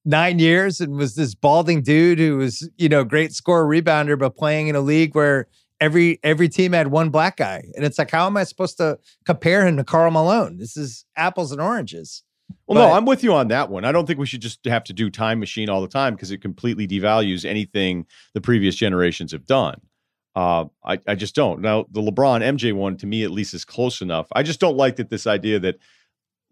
[0.05, 4.35] nine years and was this balding dude who was, you know, great scorer rebounder, but
[4.35, 5.47] playing in a league where
[5.81, 7.63] every every team had one black guy.
[7.75, 10.57] And it's like, how am I supposed to compare him to Karl Malone?
[10.57, 12.23] This is apples and oranges.
[12.65, 13.85] Well, no, I'm with you on that one.
[13.85, 16.31] I don't think we should just have to do time machine all the time because
[16.31, 19.81] it completely devalues anything the previous generations have done.
[20.35, 21.61] Uh, I, I just don't.
[21.61, 24.27] Now, the LeBron MJ one, to me at least, is close enough.
[24.33, 25.77] I just don't like that this idea that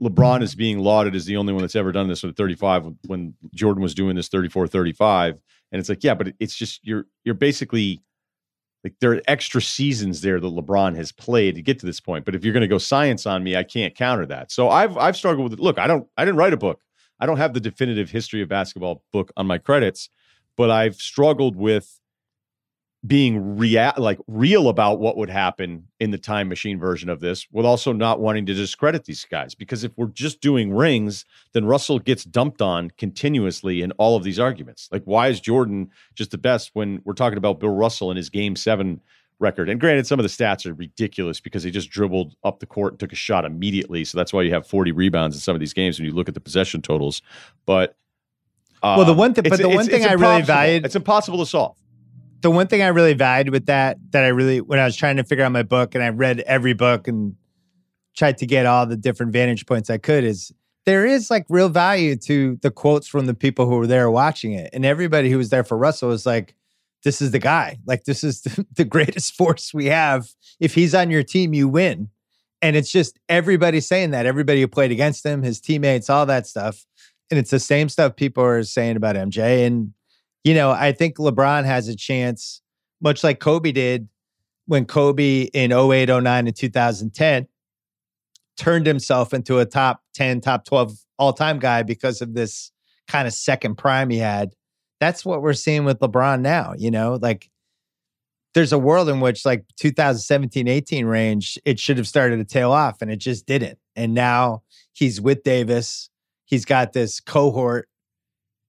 [0.01, 3.33] LeBron is being lauded as the only one that's ever done this with 35 when
[3.55, 5.39] Jordan was doing this 34 35.
[5.71, 8.01] And it's like, yeah, but it's just you're you're basically
[8.83, 12.25] like there are extra seasons there that LeBron has played to get to this point.
[12.25, 14.51] But if you're going to go science on me, I can't counter that.
[14.51, 15.63] So I've I've struggled with it.
[15.63, 16.81] Look, I don't I didn't write a book.
[17.19, 20.09] I don't have the definitive history of basketball book on my credits,
[20.55, 21.99] but I've struggled with
[23.05, 27.45] being real like real about what would happen in the time machine version of this
[27.51, 29.53] with also not wanting to discredit these guys.
[29.53, 34.23] Because if we're just doing rings then Russell gets dumped on continuously in all of
[34.23, 34.89] these arguments.
[34.91, 38.31] Like why is Jordan just the best when we're talking about Bill Russell and his
[38.31, 38.99] game 7
[39.39, 39.69] record?
[39.69, 42.93] And granted some of the stats are ridiculous because he just dribbled up the court
[42.93, 44.05] and took a shot immediately.
[44.05, 46.29] So that's why you have 40 rebounds in some of these games when you look
[46.29, 47.21] at the possession totals.
[47.67, 47.95] But
[48.81, 51.45] um, well the one thing but the one thing I really valued it's impossible to
[51.45, 51.77] solve
[52.41, 55.17] the one thing I really valued with that, that I really, when I was trying
[55.17, 57.35] to figure out my book and I read every book and
[58.15, 60.51] tried to get all the different vantage points I could, is
[60.85, 64.53] there is like real value to the quotes from the people who were there watching
[64.53, 64.69] it.
[64.73, 66.55] And everybody who was there for Russell was like,
[67.03, 67.79] this is the guy.
[67.85, 70.29] Like, this is the, the greatest force we have.
[70.59, 72.09] If he's on your team, you win.
[72.61, 74.25] And it's just everybody saying that.
[74.25, 76.85] Everybody who played against him, his teammates, all that stuff.
[77.29, 79.67] And it's the same stuff people are saying about MJ.
[79.67, 79.93] And
[80.43, 82.61] you know, I think LeBron has a chance,
[83.01, 84.07] much like Kobe did
[84.65, 87.47] when Kobe in 08, 09, and 2010
[88.57, 92.71] turned himself into a top 10, top 12 all time guy because of this
[93.07, 94.53] kind of second prime he had.
[94.99, 97.49] That's what we're seeing with LeBron now, you know, like
[98.57, 102.71] there's a world in which like 2017 18 range it should have started to tail
[102.71, 106.09] off and it just didn't and now he's with davis
[106.45, 107.87] he's got this cohort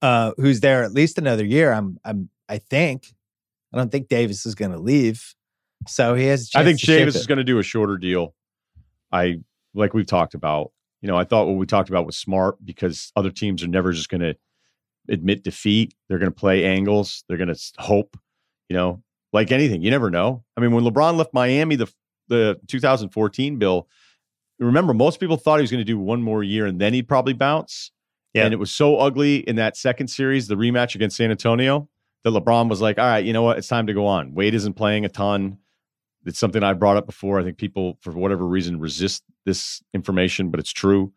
[0.03, 1.73] uh, who's there at least another year.
[1.73, 3.15] I'm, I'm, I think.
[3.73, 5.35] I don't think Davis is going to leave,
[5.87, 6.51] so he has.
[6.55, 8.35] I think Davis is going to do a shorter deal.
[9.13, 9.41] I
[9.75, 10.73] like we've talked about.
[11.03, 13.93] You know, I thought what we talked about was smart because other teams are never
[13.93, 14.35] just going to
[15.09, 15.95] admit defeat.
[16.09, 17.25] They're going to play angles.
[17.29, 18.17] They're going to hope.
[18.71, 19.03] You know,
[19.35, 20.45] like anything, you never know.
[20.57, 21.93] I mean, when LeBron left Miami, the
[22.29, 23.89] the 2014 bill.
[24.59, 27.09] Remember, most people thought he was going to do one more year and then he'd
[27.09, 27.93] probably bounce.
[28.35, 28.45] Yeah.
[28.45, 31.89] And it was so ugly in that second series, the rematch against San Antonio,
[32.25, 33.59] that LeBron was like, all right, you know what?
[33.59, 34.35] It's time to go on.
[34.35, 35.59] Wade isn't playing a ton.
[36.27, 37.41] It's something I brought up before.
[37.41, 41.13] I think people, for whatever reason, resist this information, but it's true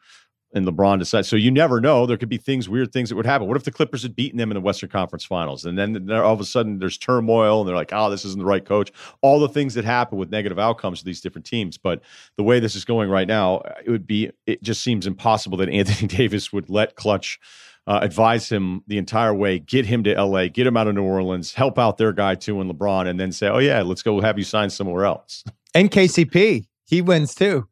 [0.53, 1.27] and LeBron decides.
[1.27, 2.05] So you never know.
[2.05, 3.47] There could be things, weird things that would happen.
[3.47, 6.33] What if the Clippers had beaten them in the Western Conference Finals, and then all
[6.33, 8.91] of a sudden there's turmoil, and they're like, "Oh, this isn't the right coach."
[9.21, 11.77] All the things that happen with negative outcomes to these different teams.
[11.77, 12.01] But
[12.37, 14.31] the way this is going right now, it would be.
[14.45, 17.39] It just seems impossible that Anthony Davis would let Klutch.
[17.87, 21.03] Uh, advise him the entire way, get him to LA, get him out of New
[21.03, 24.21] Orleans, help out their guy too, and LeBron, and then say, "Oh yeah, let's go
[24.21, 27.67] have you sign somewhere else." And KCP, he wins too.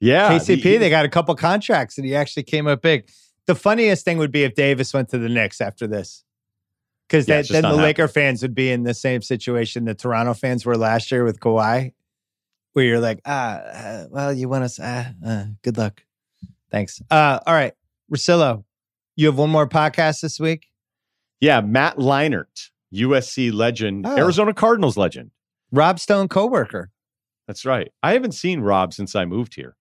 [0.00, 0.32] Yeah.
[0.32, 3.08] KCP, he, they got a couple contracts and he actually came up big.
[3.46, 6.24] The funniest thing would be if Davis went to the Knicks after this.
[7.06, 7.84] Because yeah, then the happening.
[7.84, 11.40] Laker fans would be in the same situation the Toronto fans were last year with
[11.40, 11.92] Kawhi,
[12.72, 16.04] where you're like, ah, uh, well, you want us, ah, uh, good luck.
[16.70, 17.02] Thanks.
[17.10, 17.74] Uh, all right.
[18.12, 18.64] Russillo,
[19.16, 20.68] you have one more podcast this week?
[21.40, 21.60] Yeah.
[21.60, 24.16] Matt Leinart, USC legend, oh.
[24.16, 25.32] Arizona Cardinals legend.
[25.72, 26.90] Rob Stone coworker.
[27.48, 27.90] That's right.
[28.04, 29.74] I haven't seen Rob since I moved here.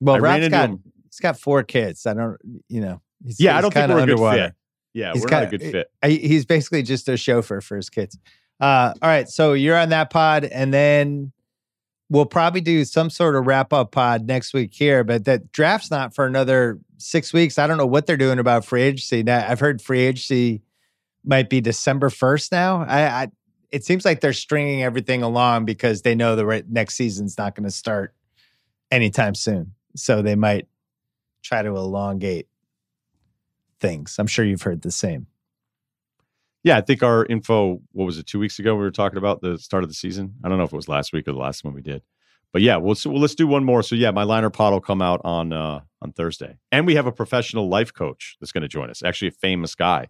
[0.00, 0.82] Well, Rob's got him.
[1.04, 2.06] he's got four kids.
[2.06, 3.00] I don't, you know.
[3.24, 4.36] He's, yeah, he's I don't think we're underwater.
[4.36, 4.54] a good fit.
[4.92, 5.90] Yeah, he's we're got, not a good fit.
[6.02, 8.18] He's basically just a chauffeur for his kids.
[8.58, 11.32] Uh, all right, so you're on that pod, and then
[12.08, 15.04] we'll probably do some sort of wrap up pod next week here.
[15.04, 17.58] But that draft's not for another six weeks.
[17.58, 19.22] I don't know what they're doing about free agency.
[19.22, 20.62] Now, I've heard free agency
[21.24, 22.82] might be December first now.
[22.82, 23.28] I, I
[23.70, 27.54] it seems like they're stringing everything along because they know the right, next season's not
[27.54, 28.14] going to start
[28.90, 29.74] anytime soon.
[29.96, 30.68] So they might
[31.42, 32.48] try to elongate
[33.80, 34.16] things.
[34.18, 35.26] I'm sure you've heard the same.
[36.62, 38.74] Yeah, I think our info, what was it, two weeks ago?
[38.74, 40.34] We were talking about the start of the season.
[40.44, 42.02] I don't know if it was last week or the last one we did.
[42.52, 43.82] But yeah, we'll, well let's do one more.
[43.82, 47.06] So yeah, my Leinart pod will come out on uh, on Thursday, and we have
[47.06, 49.02] a professional life coach that's going to join us.
[49.02, 50.08] Actually, a famous guy.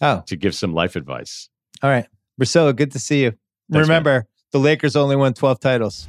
[0.00, 1.48] Oh, to give some life advice.
[1.82, 2.06] All right,
[2.40, 3.30] Russillo, good to see you.
[3.70, 4.26] Thanks, Remember, man.
[4.50, 6.08] the Lakers only won 12 titles.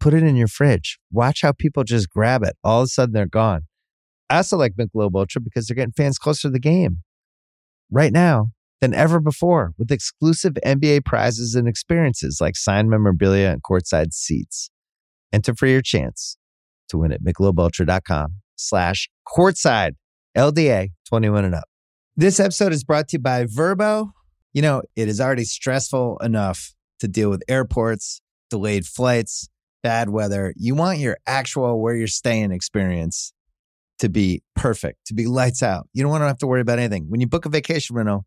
[0.00, 0.98] Put it in your fridge.
[1.10, 2.56] Watch how people just grab it.
[2.62, 3.62] All of a sudden, they're gone.
[4.30, 6.98] I also like Michelob Ultra because they're getting fans closer to the game
[7.90, 8.50] right now
[8.80, 14.70] than ever before with exclusive NBA prizes and experiences like signed memorabilia and courtside seats.
[15.32, 16.36] Enter for your chance
[16.90, 19.92] to win at michelobultra.com slash courtside
[20.36, 21.64] LDA 21 and up.
[22.16, 24.10] This episode is brought to you by Vrbo.
[24.52, 28.20] You know, it is already stressful enough to deal with airports,
[28.50, 29.48] delayed flights,
[29.82, 30.52] bad weather.
[30.56, 33.32] You want your actual where you're staying experience
[33.98, 35.88] to be perfect, to be lights out.
[35.92, 37.06] You don't want to have to worry about anything.
[37.08, 38.26] When you book a vacation rental,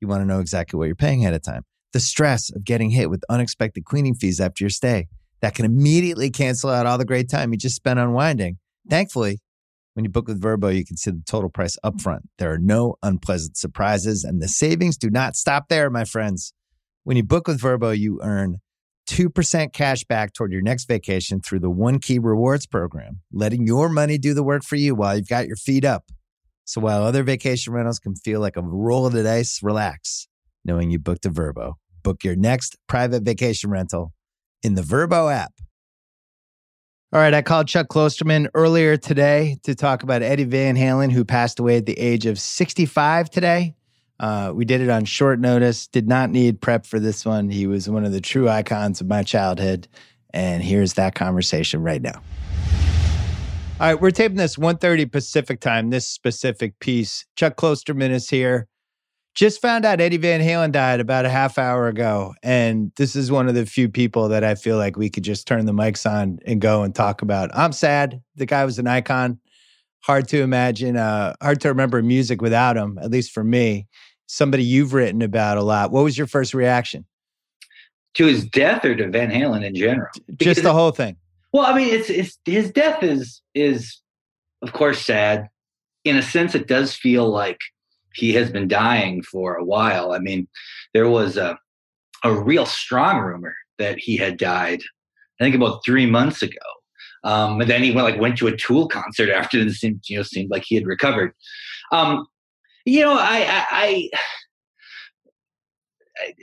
[0.00, 1.62] you want to know exactly what you're paying ahead of time.
[1.92, 5.08] The stress of getting hit with unexpected cleaning fees after your stay
[5.40, 8.58] that can immediately cancel out all the great time you just spent unwinding.
[8.88, 9.40] Thankfully,
[9.94, 12.20] when you book with Vrbo, you can see the total price upfront.
[12.38, 16.54] There are no unpleasant surprises, and the savings do not stop there, my friends.
[17.04, 18.61] When you book with Vrbo, you earn
[19.08, 23.88] 2% cash back toward your next vacation through the One Key Rewards program, letting your
[23.88, 26.10] money do the work for you while you've got your feet up.
[26.64, 30.28] So while other vacation rentals can feel like a roll of the dice, relax
[30.64, 31.74] knowing you booked a Vrbo.
[32.02, 34.12] Book your next private vacation rental
[34.62, 35.52] in the Vrbo app.
[37.12, 41.26] All right, I called Chuck Klosterman earlier today to talk about Eddie Van Halen, who
[41.26, 43.74] passed away at the age of 65 today.
[44.22, 47.50] Uh, we did it on short notice, did not need prep for this one.
[47.50, 49.88] He was one of the true icons of my childhood.
[50.32, 52.22] And here's that conversation right now.
[53.80, 57.26] All right, we're taping this 1.30 Pacific time, this specific piece.
[57.34, 58.68] Chuck Klosterman is here.
[59.34, 62.34] Just found out Eddie Van Halen died about a half hour ago.
[62.44, 65.48] And this is one of the few people that I feel like we could just
[65.48, 67.50] turn the mics on and go and talk about.
[67.54, 68.22] I'm sad.
[68.36, 69.40] The guy was an icon.
[70.04, 73.88] Hard to imagine, uh, hard to remember music without him, at least for me
[74.32, 75.90] somebody you've written about a lot.
[75.90, 77.04] What was your first reaction?
[78.14, 80.08] To his death or to Van Halen in general?
[80.26, 81.16] Because Just the whole thing.
[81.52, 84.00] Well, I mean, it's, it's his death is is
[84.62, 85.48] of course sad.
[86.04, 87.58] In a sense, it does feel like
[88.14, 90.12] he has been dying for a while.
[90.12, 90.48] I mean,
[90.94, 91.58] there was a
[92.24, 94.80] a real strong rumor that he had died.
[95.40, 96.56] I think about three months ago.
[97.24, 100.16] Um, and then he went like went to a Tool concert after and seemed you
[100.16, 101.32] know seemed like he had recovered.
[101.92, 102.26] Um,
[102.84, 104.10] you know, I, I,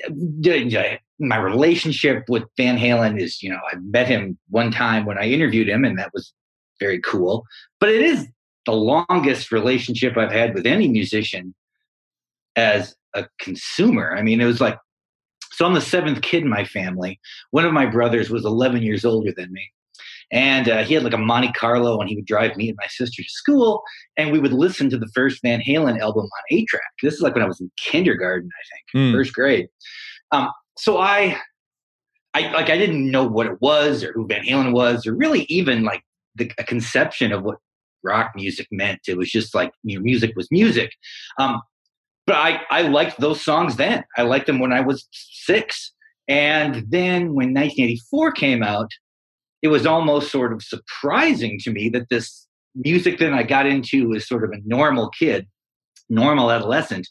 [0.08, 5.06] I, I, my relationship with Van Halen is, you know, I met him one time
[5.06, 6.34] when I interviewed him, and that was
[6.80, 7.46] very cool.
[7.80, 8.28] But it is
[8.66, 11.54] the longest relationship I've had with any musician
[12.56, 14.16] as a consumer.
[14.16, 14.78] I mean, it was like,
[15.52, 17.20] so I'm the seventh kid in my family.
[17.52, 19.72] One of my brothers was 11 years older than me.
[20.32, 22.88] And uh, he had like a Monte Carlo, and he would drive me and my
[22.88, 23.82] sister to school,
[24.18, 26.82] and we would listen to the first Van Halen album on eight track.
[27.02, 29.18] This is like when I was in kindergarten, I think, mm.
[29.18, 29.68] first grade.
[30.32, 31.38] Um, so I,
[32.34, 35.46] I like I didn't know what it was or who Van Halen was, or really
[35.50, 36.04] even like
[36.36, 37.58] the a conception of what
[38.04, 39.00] rock music meant.
[39.08, 40.92] It was just like you know, music was music.
[41.40, 41.62] Um,
[42.28, 44.04] but I I liked those songs then.
[44.16, 45.94] I liked them when I was six.
[46.28, 48.92] And then when 1984 came out,
[49.62, 54.14] it was almost sort of surprising to me that this music that I got into
[54.16, 55.48] as sort of a normal kid,
[56.10, 57.08] normal adolescent,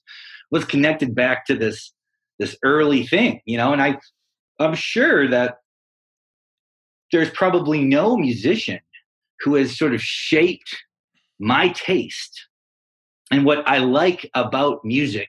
[0.51, 1.93] was connected back to this
[2.39, 3.73] this early thing, you know.
[3.73, 3.99] And I,
[4.61, 5.57] I'm sure that
[7.11, 8.79] there's probably no musician
[9.41, 10.77] who has sort of shaped
[11.41, 12.47] my taste
[13.31, 15.29] and what I like about music,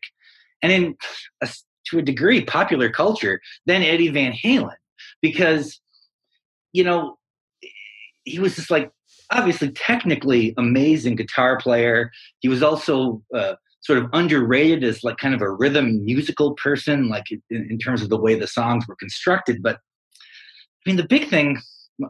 [0.62, 0.96] and in
[1.42, 1.50] a,
[1.88, 4.76] to a degree, popular culture, than Eddie Van Halen,
[5.22, 5.82] because
[6.74, 7.18] you know,
[8.24, 8.92] he was just like
[9.32, 12.12] obviously technically amazing guitar player.
[12.40, 17.10] He was also uh, sort of underrated as like kind of a rhythm musical person,
[17.10, 19.62] like in, in, terms of the way the songs were constructed.
[19.62, 21.60] But I mean, the big thing,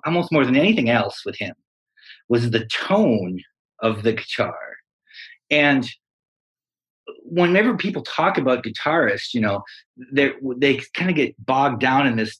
[0.05, 1.55] almost more than anything else with him,
[2.27, 3.39] was the tone
[3.81, 4.57] of the guitar.
[5.49, 5.87] And
[7.23, 9.63] whenever people talk about guitarists, you know,
[10.11, 12.39] they they kind of get bogged down in this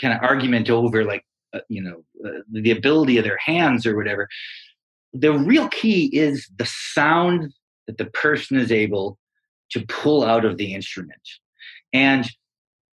[0.00, 1.24] kind of argument over like
[1.54, 4.28] uh, you know uh, the ability of their hands or whatever
[5.12, 7.52] the real key is the sound
[7.86, 9.18] that the person is able
[9.72, 11.20] to pull out of the instrument.
[11.92, 12.28] And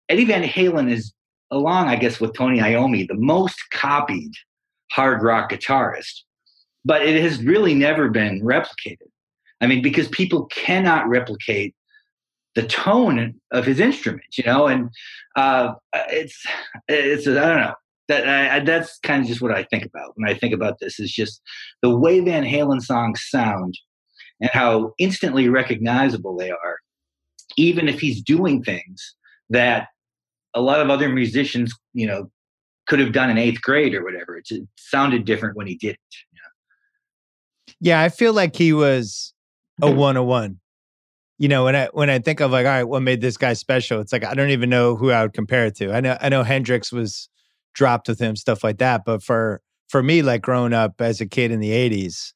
[0.10, 1.14] eddie van halen is
[1.52, 4.32] along i guess with tony iommi the most copied
[4.92, 6.24] hard rock guitarist
[6.86, 9.10] but it has really never been replicated.
[9.62, 11.76] I mean because people cannot replicate
[12.56, 14.90] the tone of his instrument, you know, and
[15.36, 15.74] uh,
[16.10, 16.46] it's
[16.88, 17.74] it's I don't know.
[18.10, 21.00] That I, that's kind of just what I think about when I think about this.
[21.00, 21.42] Is just
[21.82, 23.78] the way Van Halen songs sound
[24.42, 26.78] and how instantly recognizable they are,
[27.58, 29.16] even if he's doing things
[29.50, 29.88] that
[30.54, 32.30] a lot of other musicians, you know,
[32.88, 34.38] could have done in eighth grade or whatever.
[34.38, 36.00] It, it sounded different when he did it.
[36.32, 37.74] You know?
[37.80, 39.34] Yeah, I feel like he was
[39.82, 40.60] a one on one.
[41.38, 43.54] You know, when I when I think of like, all right, what made this guy
[43.54, 44.00] special?
[44.00, 45.92] It's like I don't even know who I would compare it to.
[45.92, 47.30] I know I know Hendrix was
[47.74, 49.04] dropped with him, stuff like that.
[49.06, 52.34] But for for me, like growing up as a kid in the '80s,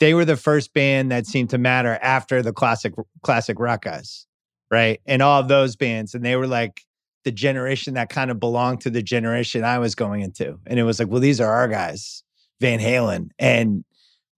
[0.00, 4.26] they were the first band that seemed to matter after the classic classic rock guys,
[4.70, 5.00] right?
[5.06, 6.82] And all of those bands, and they were like
[7.24, 10.58] the generation that kind of belonged to the generation I was going into.
[10.66, 12.22] And it was like, well, these are our guys,
[12.60, 13.30] Van Halen.
[13.38, 13.84] And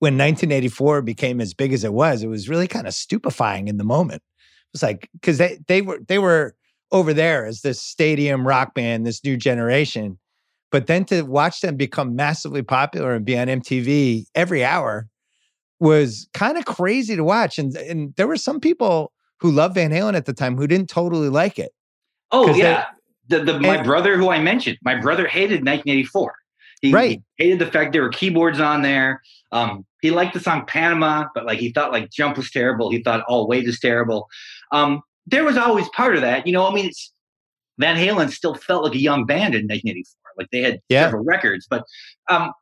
[0.00, 3.76] when 1984 became as big as it was, it was really kind of stupefying in
[3.76, 4.22] the moment.
[4.22, 6.56] It was like because they they were they were
[6.90, 10.18] over there as this stadium rock band, this new generation.
[10.72, 15.08] But then to watch them become massively popular and be on MTV every hour
[15.80, 17.58] was kind of crazy to watch.
[17.58, 20.88] And and there were some people who loved Van Halen at the time who didn't
[20.88, 21.72] totally like it.
[22.32, 22.86] Oh yeah,
[23.28, 26.34] the, the my and, brother who I mentioned, my brother hated 1984.
[26.80, 27.20] He, right.
[27.36, 29.20] he hated the fact there were keyboards on there.
[29.52, 32.90] Um, he liked the song Panama, but like he thought like Jump was terrible.
[32.90, 34.28] He thought I'll Wait is terrible.
[34.72, 36.46] Um, there was always part of that.
[36.46, 37.12] You know, I mean, it's
[37.78, 40.32] Van Halen still felt like a young band in 1984.
[40.38, 41.06] Like they had yeah.
[41.06, 41.84] several records, but
[42.28, 42.52] um,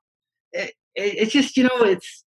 [0.52, 2.24] it, it, it's just you know, it's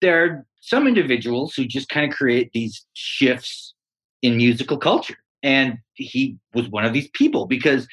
[0.00, 3.74] there are some individuals who just kind of create these shifts
[4.22, 7.86] in musical culture, and he was one of these people because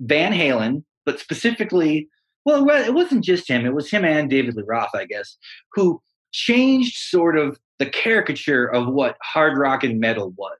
[0.00, 2.08] Van Halen, but specifically,
[2.44, 5.36] well, it wasn't just him; it was him and David Lee Roth, I guess,
[5.74, 6.00] who
[6.32, 10.58] changed sort of the caricature of what hard rock and metal was.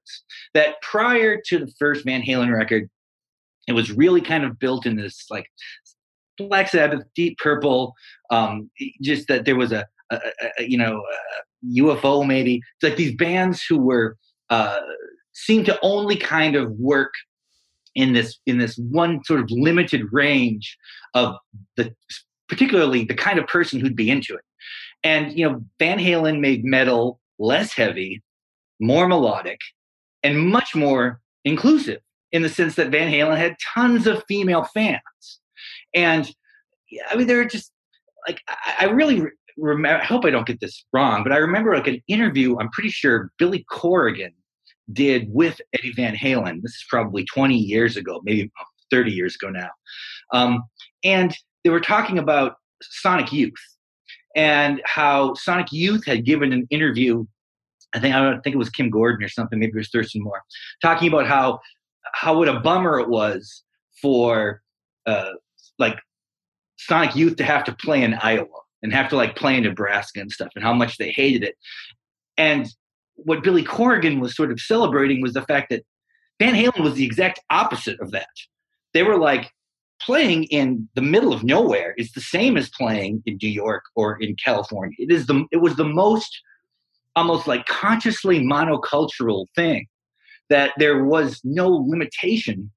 [0.55, 2.89] That prior to the first Van Halen record,
[3.67, 5.51] it was really kind of built in this like
[6.39, 7.95] Black Sabbath, Deep Purple,
[8.31, 8.71] um,
[9.03, 10.21] just that there was a, a,
[10.59, 12.57] a you know a UFO maybe.
[12.57, 14.17] It's like these bands who were
[14.51, 14.81] uh,
[15.33, 17.13] seemed to only kind of work
[17.99, 20.77] in this in this one sort of limited range
[21.15, 21.35] of
[21.77, 21.95] the
[22.49, 24.45] particularly the kind of person who'd be into it
[25.05, 28.23] and, you know, Van Halen made metal less heavy,
[28.81, 29.61] more melodic,
[30.23, 32.01] and much more inclusive
[32.33, 35.01] in the sense that Van Halen had tons of female fans.
[35.95, 36.31] And
[37.11, 37.73] I mean, there are just
[38.27, 39.23] like, I, I really
[39.57, 42.71] remember, I hope I don't get this wrong, but I remember like an interview, I'm
[42.71, 44.33] pretty sure Billy Corgan
[44.93, 46.63] did with Eddie Van Halen.
[46.63, 48.51] This is probably 20 years ago, maybe
[48.91, 49.71] 30 years ago now.
[50.33, 50.63] Um,
[51.05, 51.35] and
[51.65, 53.53] they were talking about Sonic Youth
[54.37, 57.27] and how Sonic Youth had given an interview.
[57.95, 59.59] I think I don't think it was Kim Gordon or something.
[59.59, 60.43] Maybe it was Thurston Moore,
[60.83, 61.61] talking about how
[62.15, 63.65] how what a bummer it was
[64.01, 64.63] for
[65.07, 65.33] uh,
[65.79, 65.99] like
[66.77, 68.47] Sonic Youth to have to play in Iowa
[68.83, 71.57] and have to like play in Nebraska and stuff, and how much they hated it.
[72.37, 72.69] And
[73.25, 75.85] what Billy Corgan was sort of celebrating was the fact that
[76.39, 78.29] Van Halen was the exact opposite of that.
[78.95, 79.51] They were like,
[80.01, 84.17] playing in the middle of nowhere is the same as playing in New York or
[84.21, 84.95] in California.
[84.99, 86.41] It is the it was the most
[87.17, 89.87] almost like consciously monocultural thing
[90.51, 92.71] that there was no limitation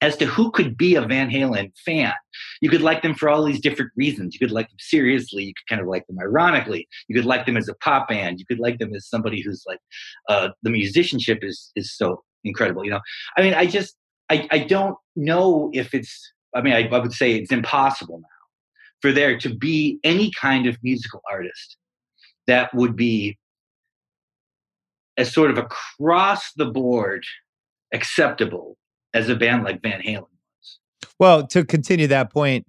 [0.00, 2.12] as to who could be a Van Halen fan.
[2.60, 4.34] You could like them for all these different reasons.
[4.34, 5.44] You could like them seriously.
[5.44, 6.86] You could kind of like them ironically.
[7.08, 8.38] You could like them as a pop band.
[8.38, 9.80] You could like them as somebody who's like
[10.28, 12.84] uh, the musicianship is is so incredible.
[12.84, 13.00] You know,
[13.36, 13.96] I mean, I just
[14.30, 18.28] I I don't know if it's I mean, I, I would say it's impossible now
[19.00, 21.76] for there to be any kind of musical artist
[22.46, 23.38] that would be
[25.16, 27.24] as sort of across the board
[27.92, 28.77] acceptable
[29.14, 30.78] as a band like Van Halen was.
[31.18, 32.66] Well, to continue that point,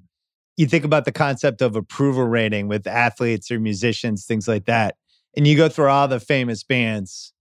[0.57, 4.95] you think about the concept of approval rating with athletes or musicians, things like that.
[5.37, 7.33] And you go through all the famous bands.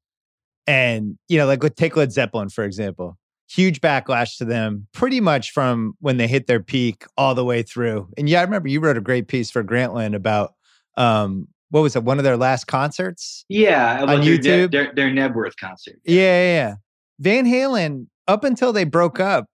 [0.66, 3.18] And, you know, like take Led Zeppelin, for example
[3.48, 7.62] huge backlash to them pretty much from when they hit their peak all the way
[7.62, 8.08] through.
[8.16, 10.54] And yeah, I remember you wrote a great piece for Grantland about
[10.96, 13.44] um, what was it, one of their last concerts?
[13.48, 15.96] Yeah, on YouTube, their, their, their Knebworth concert.
[16.04, 16.22] Yeah.
[16.22, 16.74] yeah, yeah.
[17.20, 19.46] Van Halen, up until they broke up,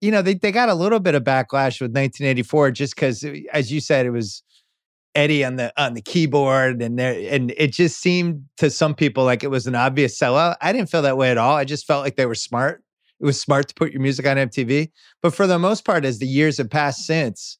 [0.00, 3.40] you know, they they got a little bit of backlash with 1984, just because, eh,
[3.52, 4.42] as you said, it was
[5.14, 9.24] Eddie on the on the keyboard, and there, and it just seemed to some people
[9.24, 10.56] like it was an obvious sellout.
[10.60, 11.56] I didn't feel that way at all.
[11.56, 12.84] I just felt like they were smart
[13.20, 14.90] it was smart to put your music on MTV.
[15.22, 17.58] But for the most part, as the years have passed since,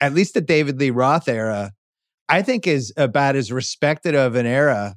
[0.00, 1.72] at least the David Lee Roth era,
[2.28, 4.96] I think is about as respected of an era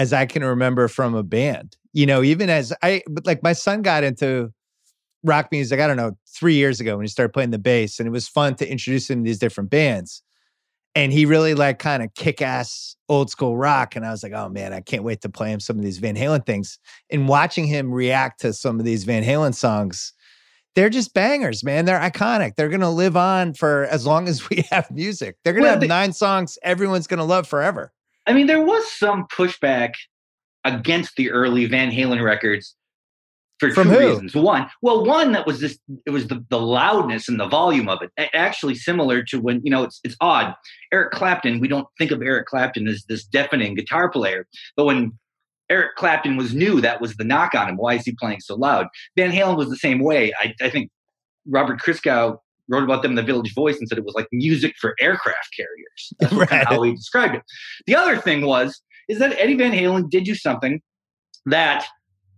[0.00, 1.76] as I can remember from a band.
[1.92, 4.50] You know, even as I, but like my son got into
[5.22, 8.06] rock music, I don't know, three years ago when he started playing the bass, and
[8.06, 10.22] it was fun to introduce him to these different bands.
[10.94, 13.94] and he really like kind of kick ass old school rock.
[13.94, 15.98] And I was like, oh man, I can't wait to play him some of these
[15.98, 16.78] Van Halen things.
[17.10, 20.12] And watching him react to some of these Van Halen songs,
[20.74, 21.84] they're just bangers, man.
[21.84, 22.56] They're iconic.
[22.56, 25.36] They're gonna live on for as long as we have music.
[25.44, 27.92] They're gonna well, have they, nine songs everyone's gonna love forever.
[28.26, 29.94] I mean, there was some pushback
[30.64, 32.76] against the early Van Halen records
[33.58, 34.08] for From two who?
[34.08, 34.34] reasons.
[34.34, 38.00] One, well, one that was this it was the, the loudness and the volume of
[38.02, 38.30] it.
[38.34, 40.54] Actually, similar to when you know it's it's odd.
[40.92, 45.12] Eric Clapton, we don't think of Eric Clapton as this deafening guitar player, but when
[45.68, 47.76] Eric Clapton was new, that was the knock on him.
[47.76, 48.88] Why is he playing so loud?
[49.16, 50.32] Van Halen was the same way.
[50.40, 50.90] I, I think
[51.46, 52.38] Robert Christgau
[52.70, 55.48] wrote about them in the Village Voice and said it was like music for aircraft
[55.56, 56.12] carriers.
[56.20, 56.66] That's right.
[56.68, 57.42] how he described it.
[57.86, 60.80] The other thing was is that Eddie Van Halen did do something
[61.46, 61.84] that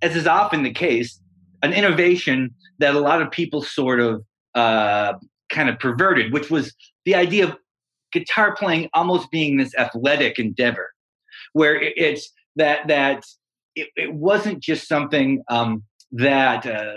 [0.03, 1.21] as is often the case,
[1.63, 5.15] an innovation that a lot of people sort of uh,
[5.49, 7.57] kind of perverted, which was the idea of
[8.13, 10.91] guitar playing almost being this athletic endeavor,
[11.53, 13.23] where it's that that
[13.77, 16.93] it, it wasn't just something um, that uh,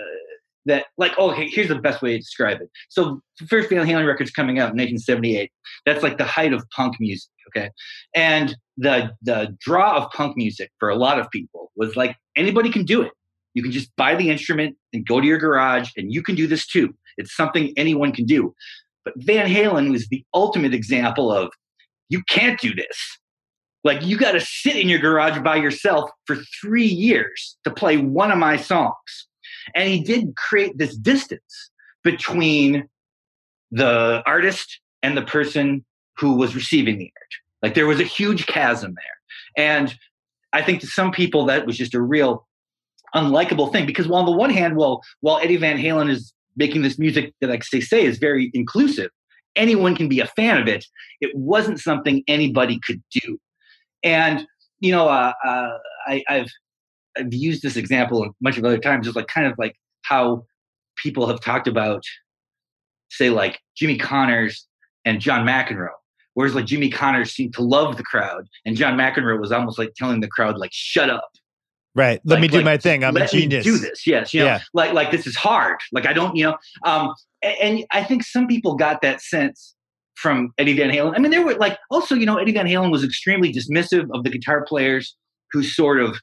[0.66, 2.68] that like oh, okay here's the best way to describe it.
[2.88, 5.50] So first van halen records coming out in 1978
[5.84, 7.70] that's like the height of punk music okay?
[8.14, 12.70] And the the draw of punk music for a lot of people was like anybody
[12.70, 13.12] can do it.
[13.54, 16.46] You can just buy the instrument and go to your garage and you can do
[16.46, 16.94] this too.
[17.16, 18.54] It's something anyone can do.
[19.04, 21.52] But van halen was the ultimate example of
[22.08, 23.18] you can't do this.
[23.82, 27.96] Like you got to sit in your garage by yourself for three years to play
[27.96, 29.28] one of my songs
[29.74, 31.70] and he did create this distance
[32.04, 32.88] between
[33.70, 35.84] the artist and the person
[36.16, 37.32] who was receiving the art.
[37.62, 39.66] Like there was a huge chasm there.
[39.66, 39.94] And
[40.52, 42.46] I think to some people that was just a real
[43.14, 46.82] unlikable thing because while on the one hand, well, while Eddie Van Halen is making
[46.82, 49.10] this music that like they say is very inclusive,
[49.56, 50.84] anyone can be a fan of it.
[51.20, 53.38] It wasn't something anybody could do.
[54.02, 54.46] And
[54.80, 56.48] you know, uh, uh, I, have
[57.16, 60.44] I've used this example a bunch of other times, just like kind of like how
[60.96, 62.02] people have talked about,
[63.10, 64.66] say, like Jimmy Connors
[65.04, 65.88] and John McEnroe.
[66.34, 69.94] Whereas like Jimmy Connors seemed to love the crowd, and John McEnroe was almost like
[69.96, 71.30] telling the crowd, like, shut up.
[71.94, 72.20] Right.
[72.24, 73.02] Let like, me do like, my thing.
[73.04, 73.64] I'm a genius.
[73.64, 74.06] do this.
[74.06, 74.34] Yes.
[74.34, 74.60] You know, yeah.
[74.74, 75.78] like like this is hard.
[75.92, 79.74] Like I don't, you know, um, and, and I think some people got that sense
[80.16, 81.14] from Eddie Van Halen.
[81.16, 84.24] I mean, there were like also, you know, Eddie Van Halen was extremely dismissive of
[84.24, 85.16] the guitar players
[85.52, 86.18] who sort of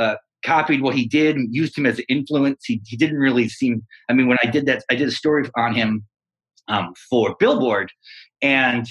[0.00, 2.64] uh, copied what he did and used him as an influence.
[2.66, 5.48] He, he didn't really seem, I mean, when I did that, I did a story
[5.56, 6.04] on him
[6.68, 7.90] um, for Billboard.
[8.40, 8.86] And,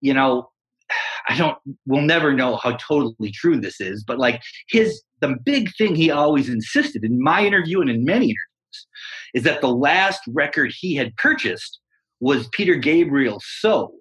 [0.00, 0.50] you know,
[1.28, 5.74] I don't, we'll never know how totally true this is, but like his, the big
[5.76, 8.86] thing he always insisted in my interview and in many interviews
[9.34, 11.80] is that the last record he had purchased
[12.20, 13.92] was Peter Gabriel's So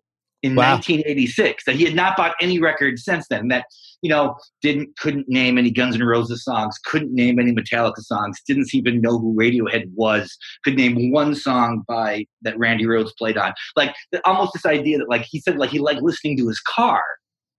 [0.43, 0.73] in wow.
[0.73, 3.65] 1986 that he had not bought any records since then that
[4.05, 8.39] you know didn't couldn't name any guns n' roses songs couldn't name any metallica songs
[8.47, 13.35] didn't even know who radiohead was could name one song by that randy rhoads played
[13.35, 13.51] on.
[13.75, 17.01] Like almost this idea that like he said like he liked listening to his car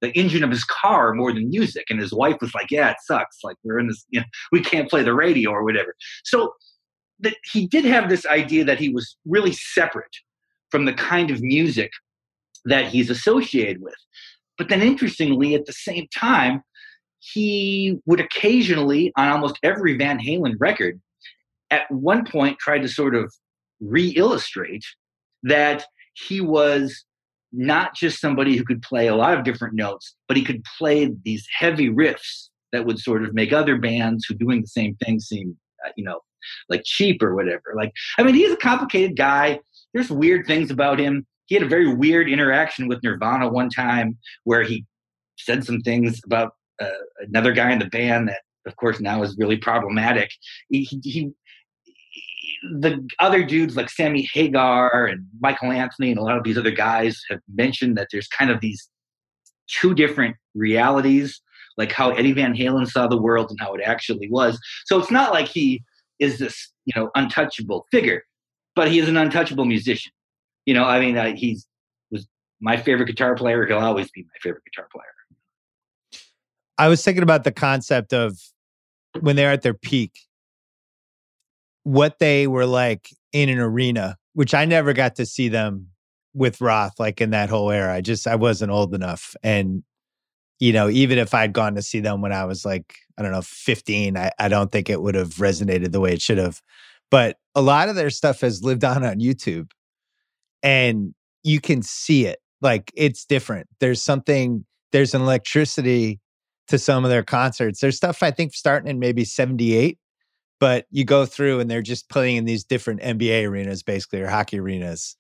[0.03, 2.99] the engine of his car more than music and his wife was like yeah it
[3.05, 3.39] sucks.
[3.43, 5.97] Like we're in this you know we can't play the radio or whatever.
[6.25, 6.53] So
[7.21, 10.17] that he did have this idea that he was really separate
[10.71, 11.91] from the kind of music
[12.67, 13.95] that he's associated with.
[14.59, 16.63] But then, interestingly, at the same time,
[17.19, 21.01] he would occasionally, on almost every Van Halen record,
[21.71, 23.33] at one point try to sort of
[23.81, 24.85] re illustrate
[25.43, 25.85] that
[26.15, 27.05] he was
[27.53, 31.11] not just somebody who could play a lot of different notes, but he could play
[31.25, 35.21] these heavy riffs that would sort of make other bands who doing the same thing
[35.21, 36.21] seem, uh, you know,
[36.69, 37.75] like cheap or whatever.
[37.75, 39.61] Like, I mean, he's a complicated guy.
[39.95, 44.19] There's weird things about him he had a very weird interaction with Nirvana one time
[44.45, 44.85] where he
[45.39, 46.89] said some things about uh,
[47.21, 50.31] another guy in the band that, of course, now is really problematic.
[50.69, 51.31] He, he, he,
[52.81, 56.71] the other dudes like Sammy Hagar and Michael Anthony and a lot of these other
[56.71, 58.89] guys have mentioned that there's kind of these
[59.69, 61.41] two different realities,
[61.77, 64.59] like how Eddie Van Halen saw the world and how it actually was.
[64.87, 65.83] So it's not like he
[66.19, 68.23] is this, you know, untouchable figure,
[68.75, 70.13] but he is an untouchable musician
[70.67, 71.67] you know, I mean, uh, he's
[72.11, 72.27] was
[72.61, 73.65] my favorite guitar player.
[73.67, 75.05] He'll always be my favorite guitar player.
[76.77, 78.39] I was thinking about the concept of
[79.21, 80.13] when they're at their peak,
[81.85, 85.89] what they were like in an arena, which I never got to see them
[86.35, 87.95] with Roth, like in that whole era.
[87.95, 89.85] I just I wasn't old enough, and
[90.59, 93.33] you know, even if I'd gone to see them when I was like I don't
[93.33, 96.61] know 15, I, I don't think it would have resonated the way it should have.
[97.11, 99.71] But a lot of their stuff has lived on on YouTube
[100.63, 102.39] and you can see it.
[102.61, 103.69] Like it's different.
[103.81, 104.65] There's something.
[104.93, 106.21] There's an electricity
[106.69, 107.81] to some of their concerts.
[107.81, 109.99] There's stuff I think starting in maybe '78,
[110.59, 114.29] but you go through and they're just playing in these different NBA arenas, basically, or
[114.29, 115.17] hockey arenas,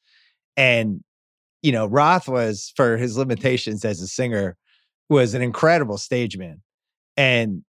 [0.56, 1.02] and
[1.62, 4.56] you know, Roth was for his limitations as a singer
[5.08, 6.62] was an incredible stage man.
[7.16, 7.62] And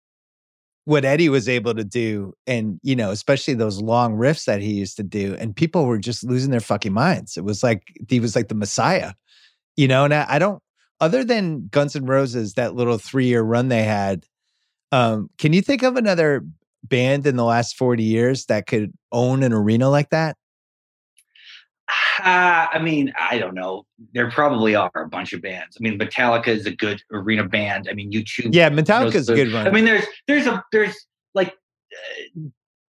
[0.84, 4.72] what Eddie was able to do, and you know, especially those long riffs that he
[4.72, 7.36] used to do, and people were just losing their fucking minds.
[7.36, 9.12] It was like he was like the Messiah,
[9.76, 10.04] you know.
[10.04, 10.62] And I, I don't,
[11.00, 14.24] other than Guns N' Roses, that little three year run they had.
[14.92, 16.44] Um, can you think of another
[16.84, 20.36] band in the last forty years that could own an arena like that?
[21.88, 23.84] Uh, I mean, I don't know.
[24.12, 25.76] There probably are a bunch of bands.
[25.78, 27.88] I mean, Metallica is a good arena band.
[27.90, 28.54] I mean, U2.
[28.54, 29.66] Yeah, Metallica is a good one.
[29.66, 30.94] I mean, there's there's a there's
[31.34, 32.40] like uh,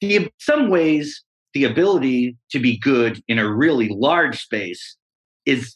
[0.02, 1.24] the some ways
[1.54, 4.98] the ability to be good in a really large space
[5.46, 5.76] is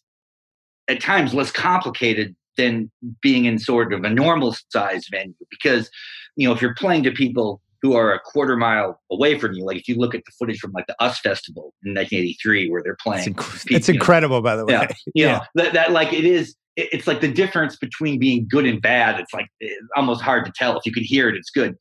[0.90, 2.92] at times less complicated than
[3.22, 5.90] being in sort of a normal size venue because
[6.36, 9.66] you know if you're playing to people who are a quarter mile away from you.
[9.66, 12.82] Like if you look at the footage from like the US Festival in 1983, where
[12.84, 14.74] they're playing, it's, inc- it's incredible, know, by the way.
[14.74, 15.32] Yeah, you yeah.
[15.32, 16.56] know that, that like it is.
[16.76, 19.20] it's like the difference between being good and bad.
[19.20, 20.78] It's like it's almost hard to tell.
[20.78, 21.76] If you can hear it, it's good.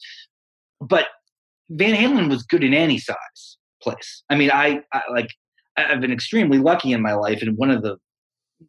[0.80, 1.06] But
[1.70, 4.22] Van Halen was good in any size place.
[4.30, 5.28] I mean, I, I like
[5.76, 7.96] I've been extremely lucky in my life, and one of the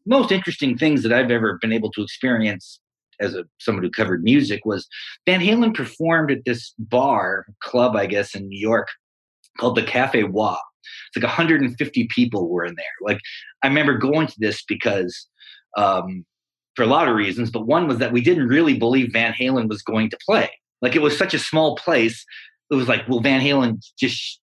[0.06, 2.80] most interesting things that I've ever been able to experience
[3.20, 4.88] as a someone who covered music was
[5.26, 8.88] Van Halen performed at this bar club, I guess, in New York
[9.58, 10.58] called the Cafe Wha.
[11.08, 12.86] It's like 150 people were in there.
[13.02, 13.20] Like
[13.64, 15.28] I remember going to this because
[15.78, 16.26] um,
[16.76, 19.68] for a lot of reasons, but one was that we didn't really believe Van Halen
[19.68, 20.50] was going to play.
[20.82, 22.26] Like it was such a small place.
[22.72, 24.40] It was like, will Van Halen just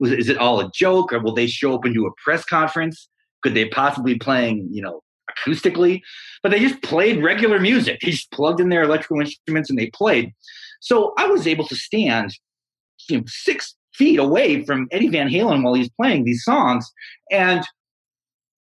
[0.00, 2.44] was is it all a joke or will they show up and do a press
[2.44, 3.08] conference?
[3.42, 6.00] Could they possibly playing, you know, acoustically,
[6.42, 8.00] but they just played regular music.
[8.00, 10.32] They just plugged in their electrical instruments and they played.
[10.80, 12.34] So I was able to stand
[13.08, 16.90] you know, six feet away from Eddie Van Halen while he's playing these songs.
[17.30, 17.64] And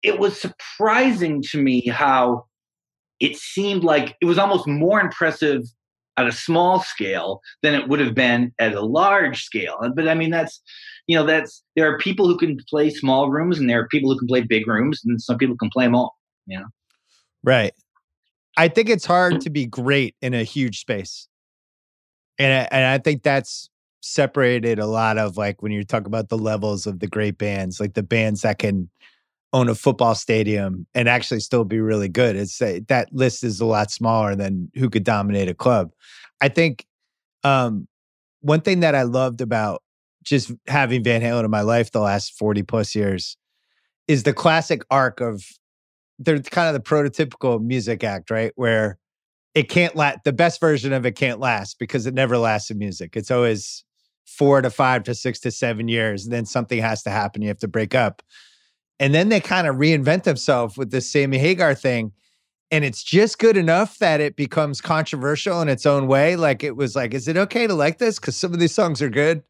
[0.03, 2.45] it was surprising to me how
[3.19, 5.63] it seemed like it was almost more impressive
[6.17, 9.77] at a small scale than it would have been at a large scale.
[9.95, 10.61] But I mean, that's,
[11.07, 14.11] you know, that's, there are people who can play small rooms and there are people
[14.11, 16.18] who can play big rooms and some people can play them all
[16.49, 16.65] you know?
[17.43, 17.73] Right.
[18.57, 21.27] I think it's hard to be great in a huge space.
[22.37, 23.69] And I, and I think that's
[24.01, 27.79] separated a lot of like when you talk about the levels of the great bands,
[27.79, 28.89] like the bands that can
[29.51, 32.35] own a football stadium and actually still be really good.
[32.35, 35.91] It's uh, that list is a lot smaller than who could dominate a club.
[36.39, 36.85] I think
[37.43, 37.87] um,
[38.41, 39.81] one thing that I loved about
[40.23, 43.37] just having Van Halen in my life the last 40 plus years
[44.07, 45.43] is the classic arc of
[46.19, 48.51] they're kind of the prototypical music act, right?
[48.55, 48.99] Where
[49.55, 50.19] it can't last.
[50.25, 53.15] The best version of it can't last because it never lasts in music.
[53.15, 53.83] It's always
[54.25, 56.25] four to five to six to seven years.
[56.25, 57.41] And then something has to happen.
[57.41, 58.21] You have to break up.
[58.99, 62.11] And then they kind of reinvent themselves with this Sammy Hagar thing.
[62.69, 66.35] And it's just good enough that it becomes controversial in its own way.
[66.35, 68.19] Like it was like, is it okay to like this?
[68.19, 69.41] Because some of these songs are good.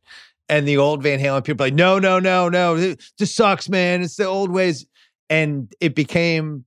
[0.48, 2.76] And the old Van Halen people like, no, no, no, no.
[3.18, 4.02] This sucks, man.
[4.02, 4.86] It's the old ways
[5.30, 6.65] and it became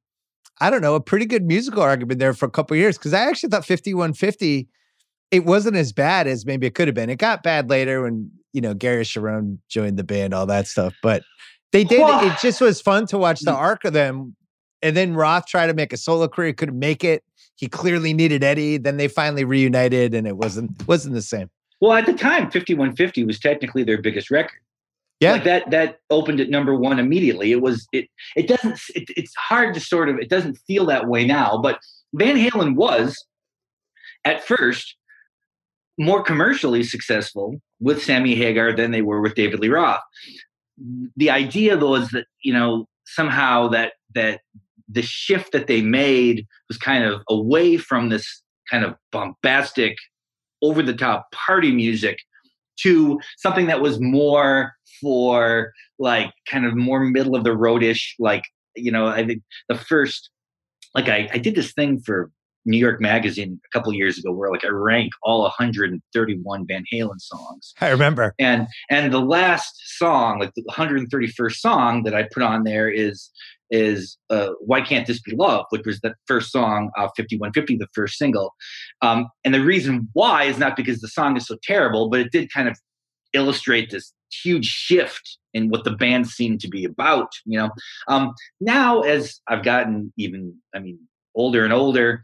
[0.60, 3.28] I don't know a pretty good musical argument there for a couple years because I
[3.28, 4.68] actually thought 5150
[5.32, 7.08] it wasn't as bad as maybe it could have been.
[7.08, 10.94] It got bad later when you know Gary Cherone joined the band, all that stuff,
[11.02, 11.24] but
[11.72, 12.00] they did.
[12.00, 13.56] Well, it just was fun to watch the mm.
[13.56, 14.36] arc of them.
[14.82, 17.24] And then Roth tried to make a solo career, couldn't make it.
[17.56, 18.76] He clearly needed Eddie.
[18.76, 21.50] Then they finally reunited, and it wasn't wasn't the same.
[21.80, 24.58] Well, at the time, 5150 was technically their biggest record.
[25.22, 27.52] Yeah, like that that opened at number one immediately.
[27.52, 31.06] It was it it doesn't it, it's hard to sort of it doesn't feel that
[31.06, 31.78] way now, but
[32.12, 33.24] Van Halen was
[34.24, 34.96] at first
[35.96, 40.00] more commercially successful with Sammy Hagar than they were with David Lee Roth.
[41.16, 44.40] The idea though is that you know somehow that that
[44.88, 49.96] the shift that they made was kind of away from this kind of bombastic
[50.62, 52.18] over the top party music
[52.80, 58.44] to something that was more for like kind of more middle of the roadish like
[58.76, 60.30] you know i think the first
[60.94, 62.30] like I, I did this thing for
[62.64, 67.18] new york magazine a couple years ago where like i rank all 131 van halen
[67.18, 67.74] songs.
[67.80, 68.34] I remember.
[68.38, 73.30] And and the last song like the 131st song that i put on there is
[73.72, 77.88] is uh, "Why Can't This Be Love," which was the first song of 5150, the
[77.94, 78.54] first single.
[79.00, 82.30] Um, and the reason why is not because the song is so terrible, but it
[82.30, 82.78] did kind of
[83.32, 84.12] illustrate this
[84.42, 87.32] huge shift in what the band seemed to be about.
[87.44, 87.70] You know,
[88.08, 90.98] um, now as I've gotten even, I mean,
[91.34, 92.22] older and older,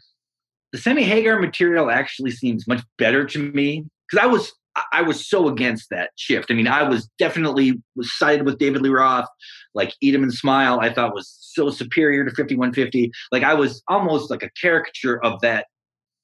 [0.73, 4.53] the Sammy Hagar material actually seems much better to me because I was
[4.93, 6.51] I was so against that shift.
[6.51, 9.29] I mean, I was definitely was sided with David Lee Roth,
[9.75, 10.81] like Eat 'em and Smile.
[10.81, 13.11] I thought was so superior to 5150.
[13.33, 15.67] Like I was almost like a caricature of that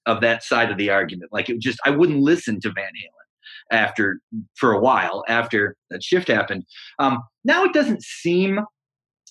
[0.07, 1.33] of that side of the argument.
[1.33, 3.25] Like it just I wouldn't listen to Van Halen
[3.71, 4.21] after
[4.55, 6.65] for a while after that shift happened.
[6.99, 8.61] Um, now it doesn't seem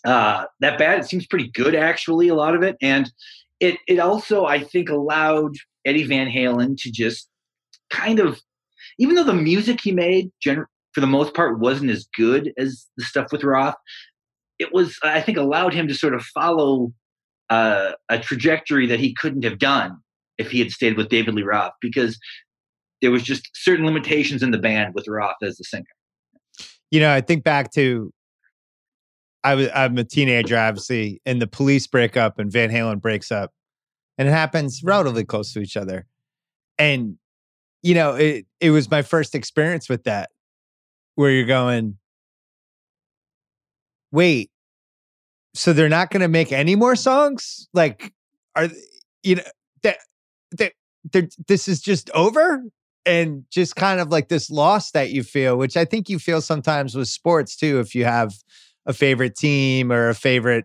[0.05, 0.99] uh, that bad.
[0.99, 2.27] It seems pretty good actually.
[2.27, 3.11] A lot of it, and
[3.59, 5.53] it it also I think allowed
[5.85, 7.29] Eddie Van Halen to just
[7.89, 8.39] kind of
[8.99, 12.85] even though the music he made gener- for the most part wasn't as good as
[12.97, 13.75] the stuff with Roth,
[14.59, 16.93] it was I think allowed him to sort of follow
[17.49, 19.97] uh, a trajectory that he couldn't have done
[20.37, 22.17] if he had stayed with David Lee Roth because
[23.01, 25.83] there was just certain limitations in the band with Roth as the singer.
[26.89, 28.13] You know, I think back to
[29.43, 33.31] I was I'm a teenager, obviously, and the police break up and Van Halen breaks
[33.31, 33.51] up.
[34.17, 36.05] And it happens relatively close to each other.
[36.77, 37.17] And
[37.83, 40.31] you know, it it was my first experience with that,
[41.15, 41.97] where you're going,
[44.11, 44.49] wait,
[45.53, 47.67] so they're not going to make any more songs?
[47.73, 48.13] Like,
[48.55, 48.69] are
[49.21, 49.43] you know
[49.83, 49.97] that
[50.53, 50.73] that
[51.47, 52.63] this is just over?
[53.05, 56.39] And just kind of like this loss that you feel, which I think you feel
[56.39, 57.81] sometimes with sports too.
[57.81, 58.33] If you have
[58.85, 60.63] a favorite team or a favorite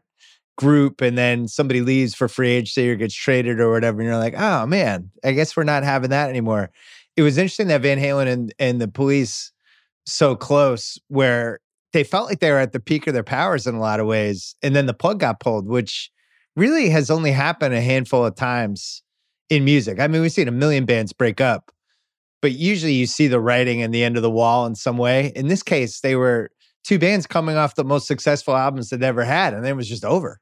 [0.56, 4.18] group and then somebody leaves for free agency or gets traded or whatever, and you're
[4.18, 6.70] like, oh man, I guess we're not having that anymore
[7.18, 9.50] it was interesting that Van Halen and, and the police
[10.06, 11.58] so close where
[11.92, 14.06] they felt like they were at the peak of their powers in a lot of
[14.06, 14.54] ways.
[14.62, 16.12] And then the plug got pulled, which
[16.54, 19.02] really has only happened a handful of times
[19.50, 19.98] in music.
[19.98, 21.72] I mean, we've seen a million bands break up,
[22.40, 25.32] but usually you see the writing and the end of the wall in some way.
[25.34, 26.52] In this case, they were
[26.84, 29.88] two bands coming off the most successful albums they'd ever had, and then it was
[29.88, 30.38] just over.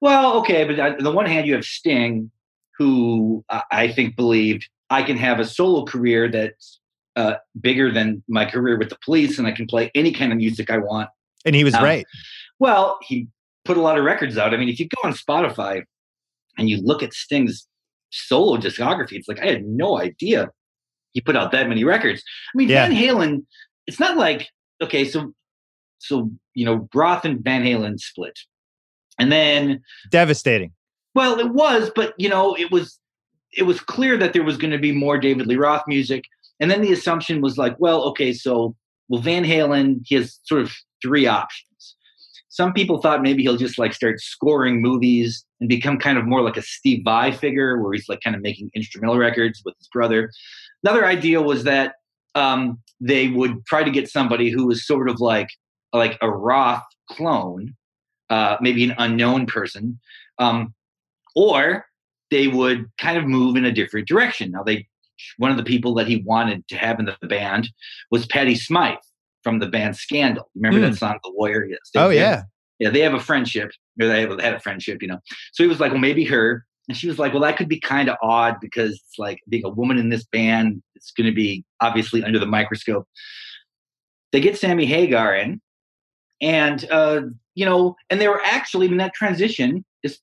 [0.00, 2.32] Well, okay, but on the one hand, you have Sting,
[2.76, 6.80] who I think believed I can have a solo career that's
[7.16, 10.38] uh, bigger than my career with the police, and I can play any kind of
[10.38, 11.08] music I want.
[11.46, 12.04] And he was um, right.
[12.58, 13.26] Well, he
[13.64, 14.52] put a lot of records out.
[14.52, 15.82] I mean, if you go on Spotify
[16.58, 17.66] and you look at Sting's
[18.10, 20.50] solo discography, it's like I had no idea
[21.12, 22.22] he put out that many records.
[22.54, 22.86] I mean, yeah.
[22.86, 23.44] Van Halen.
[23.86, 24.48] It's not like
[24.82, 25.32] okay, so
[25.98, 28.38] so you know, Roth and Van Halen split,
[29.18, 30.72] and then devastating.
[31.14, 32.98] Well, it was, but you know, it was
[33.52, 36.24] it was clear that there was going to be more David Lee Roth music.
[36.60, 38.74] And then the assumption was like, well, okay, so
[39.08, 40.72] well, Van Halen, he has sort of
[41.02, 41.96] three options.
[42.48, 46.42] Some people thought maybe he'll just like start scoring movies and become kind of more
[46.42, 49.88] like a Steve Vai figure, where he's like kind of making instrumental records with his
[49.88, 50.30] brother.
[50.82, 51.94] Another idea was that
[52.34, 55.48] um, they would try to get somebody who was sort of like
[55.94, 57.74] like a Roth clone,
[58.30, 59.98] uh, maybe an unknown person,
[60.38, 60.74] um,
[61.34, 61.86] or
[62.32, 64.50] they would kind of move in a different direction.
[64.50, 64.88] Now, they
[65.36, 67.68] one of the people that he wanted to have in the band
[68.10, 68.98] was Patty Smyth
[69.44, 70.50] from the band Scandal.
[70.56, 70.90] Remember mm.
[70.90, 71.66] that song, The Warrior?
[71.66, 71.78] Yes.
[71.94, 72.42] oh yeah,
[72.78, 72.90] yeah.
[72.90, 75.18] They have a friendship, or they had a friendship, you know.
[75.52, 76.64] So he was like, well, maybe her.
[76.88, 79.64] And she was like, well, that could be kind of odd because it's like being
[79.64, 80.82] a woman in this band.
[80.96, 83.06] It's going to be obviously under the microscope.
[84.32, 85.60] They get Sammy Hagar in,
[86.40, 87.20] and uh,
[87.54, 90.18] you know, and they were actually in that transition is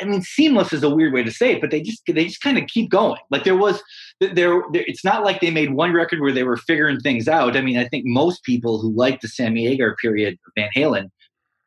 [0.00, 2.40] I mean, seamless is a weird way to say it, but they just they just
[2.40, 3.20] kind of keep going.
[3.30, 3.82] Like there was
[4.20, 7.56] there, it's not like they made one record where they were figuring things out.
[7.56, 11.10] I mean, I think most people who like the Sammy Hagar period of Van Halen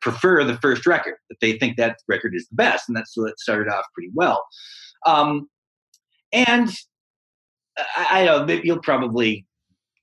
[0.02, 1.16] prefer the first record.
[1.30, 4.12] That they think that record is the best, and that's so that started off pretty
[4.14, 4.46] well.
[5.06, 5.48] Um,
[6.32, 6.70] and
[7.78, 9.46] I, I know you'll probably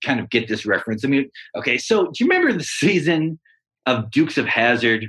[0.05, 1.05] kind of get this reference.
[1.05, 3.39] I mean, okay, so do you remember the season
[3.87, 5.09] of Dukes of Hazzard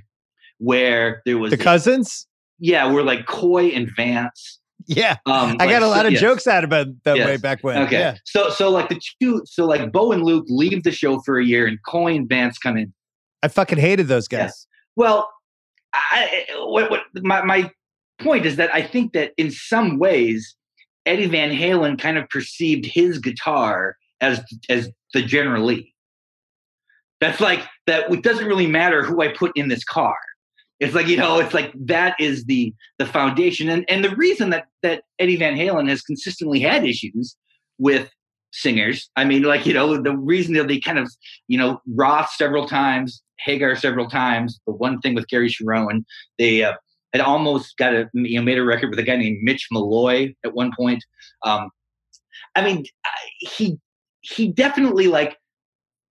[0.57, 2.27] where there was the cousins?
[2.59, 4.59] Yeah, we're like Coy and Vance.
[4.87, 6.21] Yeah, um, I got a lot so, of yes.
[6.21, 7.25] jokes out about that yes.
[7.25, 7.77] way back when.
[7.83, 8.17] Okay, yeah.
[8.23, 11.45] so so like the two, so like Bo and Luke leave the show for a
[11.45, 12.93] year, and Coy and Vance come in.
[13.41, 14.39] I fucking hated those guys.
[14.39, 14.93] Yeah.
[14.95, 15.29] Well,
[15.93, 17.71] I, what, what my my
[18.19, 20.55] point is that I think that in some ways
[21.05, 25.93] Eddie Van Halen kind of perceived his guitar as as the General Lee.
[27.21, 28.11] That's like that.
[28.11, 30.17] It doesn't really matter who I put in this car.
[30.85, 34.51] It's like you know, it's like that is the the foundation, and and the reason
[34.51, 37.35] that that Eddie Van Halen has consistently had issues
[37.79, 38.11] with
[38.51, 39.09] singers.
[39.15, 41.11] I mean, like you know, the reason that they kind of
[41.47, 44.59] you know Roth several times, Hagar several times.
[44.67, 46.05] The one thing with Gary Cherone,
[46.37, 46.73] they uh,
[47.13, 50.35] had almost got a you know made a record with a guy named Mitch Malloy
[50.43, 51.03] at one point.
[51.43, 51.71] Um,
[52.53, 52.85] I mean,
[53.39, 53.79] he
[54.21, 55.35] he definitely like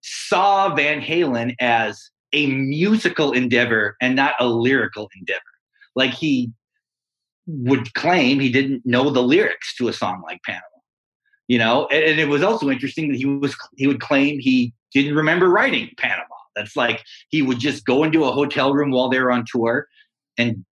[0.01, 5.41] saw Van Halen as a musical endeavor and not a lyrical endeavor.
[5.95, 6.53] Like he
[7.47, 10.63] would claim he didn't know the lyrics to a song like Panama.
[11.47, 14.73] You know, and, and it was also interesting that he was he would claim he
[14.93, 16.25] didn't remember writing Panama.
[16.57, 19.87] That's like he would just go into a hotel room while they were on tour
[20.39, 20.65] and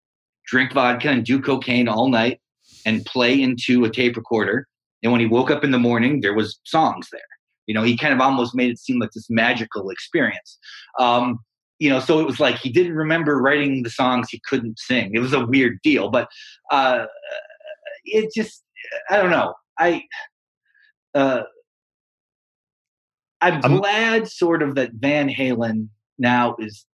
[0.47, 2.41] drink vodka and do cocaine all night
[2.87, 4.67] and play into a tape recorder.
[5.03, 7.21] And when he woke up in the morning, there was songs there.
[7.67, 10.59] You know, he kind of almost made it seem like this magical experience.
[10.99, 11.39] Um,
[11.83, 15.11] you know, so it was like he didn't remember writing the songs he couldn't sing.
[15.15, 16.29] It was a weird deal, but
[16.71, 17.07] uh,
[18.05, 18.63] it just,
[19.11, 19.55] I don't know.
[19.81, 20.05] I,
[21.13, 21.43] uh,
[23.41, 25.89] I'm, I'm glad sort of that Van Halen
[26.21, 26.87] now is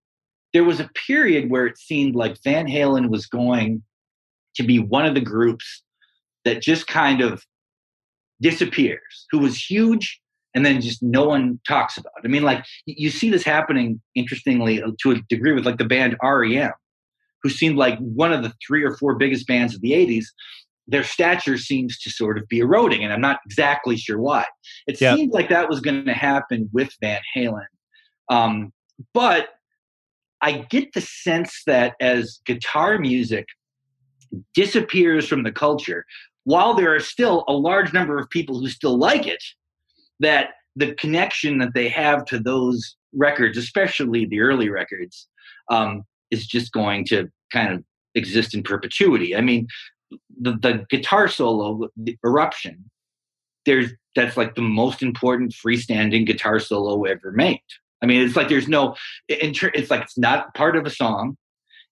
[0.52, 3.82] there was a period where it seemed like Van Halen was going
[4.54, 5.82] to be one of the groups
[6.44, 7.42] that just kind of
[8.40, 10.20] disappears, who was huge
[10.56, 12.14] and then just no one talks about.
[12.16, 12.26] It.
[12.26, 15.84] I mean, like you see this happening, interestingly, uh, to a degree with like the
[15.84, 16.72] band REM,
[17.42, 20.24] who seemed like one of the three or four biggest bands of the 80s.
[20.88, 24.46] Their stature seems to sort of be eroding, and I'm not exactly sure why.
[24.86, 25.16] It yep.
[25.16, 27.66] seemed like that was going to happen with Van Halen.
[28.30, 28.72] Um,
[29.12, 29.48] but
[30.40, 33.46] I get the sense that as guitar music
[34.54, 36.04] disappears from the culture,
[36.44, 39.42] while there are still a large number of people who still like it,
[40.20, 45.28] that the connection that they have to those records, especially the early records,
[45.70, 47.84] um, is just going to kind of
[48.14, 49.34] exist in perpetuity.
[49.34, 49.66] I mean,
[50.40, 52.90] the, the guitar solo, the eruption,
[53.64, 57.60] there's that's like the most important freestanding guitar solo ever made.
[58.02, 58.94] I mean, it's like there's no,
[59.28, 61.36] it's like it's not part of a song.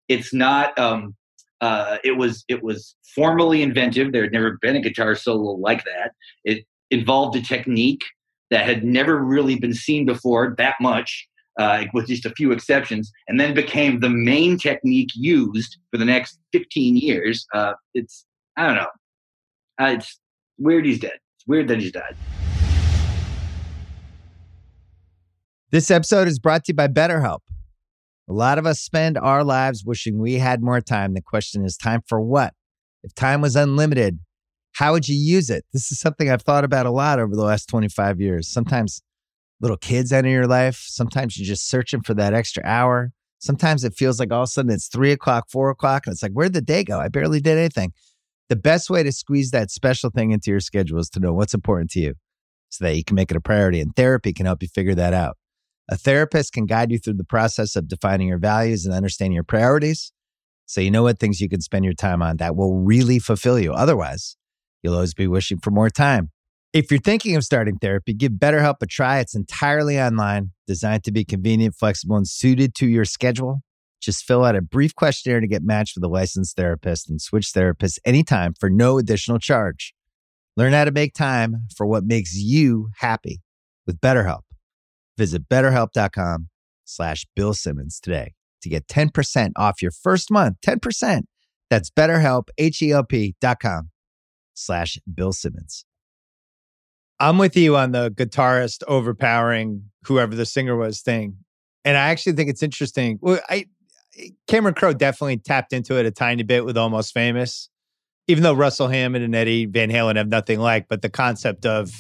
[0.09, 0.79] It's not.
[0.79, 1.15] Um,
[1.61, 4.13] uh, it was it was formally inventive.
[4.13, 6.13] There had never been a guitar solo like that.
[6.45, 8.03] It involved a technique
[8.51, 11.27] that had never really been seen before that much,
[11.59, 16.05] uh, with just a few exceptions, and then became the main technique used for the
[16.05, 17.47] next 15 years.
[17.55, 18.25] Uh, it's
[18.57, 18.89] I don't know.
[19.81, 20.19] Uh, it's
[20.59, 21.19] weird he's dead.
[21.37, 22.17] It's weird that he's died.
[25.71, 27.41] This episode is brought to you by BetterHelp.
[28.29, 31.15] A lot of us spend our lives wishing we had more time.
[31.15, 32.55] The question is, time for what?
[33.03, 34.21] If time was unlimited,
[34.75, 35.65] how would you use it?
[35.73, 38.49] This is something I've thought about a lot over the last 25 years.
[38.49, 39.01] Sometimes
[39.61, 40.85] little kids enter your life.
[40.89, 43.13] Sometimes you're just searching for that extra hour.
[43.39, 46.23] Sometimes it feels like all of a sudden it's three o'clock, four o'clock, and it's
[46.23, 46.99] like, where'd the day go?
[46.99, 47.93] I barely did anything.
[48.49, 51.55] The best way to squeeze that special thing into your schedule is to know what's
[51.55, 52.15] important to you
[52.69, 53.81] so that you can make it a priority.
[53.81, 55.37] And therapy can help you figure that out.
[55.89, 59.45] A therapist can guide you through the process of defining your values and understanding your
[59.45, 60.13] priorities
[60.67, 63.59] so you know what things you can spend your time on that will really fulfill
[63.59, 63.73] you.
[63.73, 64.37] Otherwise,
[64.85, 66.31] you'll always be wishing for more time.
[66.73, 69.21] If you're thinking of starting therapy, give BetterHelp a try.
[69.21, 73.63] It's entirely online, designed to be convenient, flexible, and suited to your schedule.
[74.01, 77.47] Just fill out a brief questionnaire to get matched with a licensed therapist and switch
[77.47, 79.95] therapists anytime for no additional charge.
[80.57, 83.41] Learn how to make time for what makes you happy
[83.87, 84.43] with BetterHelp.
[85.17, 86.49] Visit betterhelp.com
[86.85, 90.57] slash Bill Simmons today to get 10% off your first month.
[90.67, 91.23] 10%.
[91.71, 93.61] That's betterhelp, H-E-L-P dot
[94.55, 95.85] slash Bill Simmons.
[97.21, 101.37] I'm with you on the guitarist overpowering whoever the singer was thing.
[101.85, 103.19] And I actually think it's interesting.
[103.21, 103.67] Well, I
[104.47, 107.69] Cameron Crowe definitely tapped into it a tiny bit with Almost Famous,
[108.29, 111.91] even though Russell Hammond and Eddie Van Halen have nothing like, but the concept of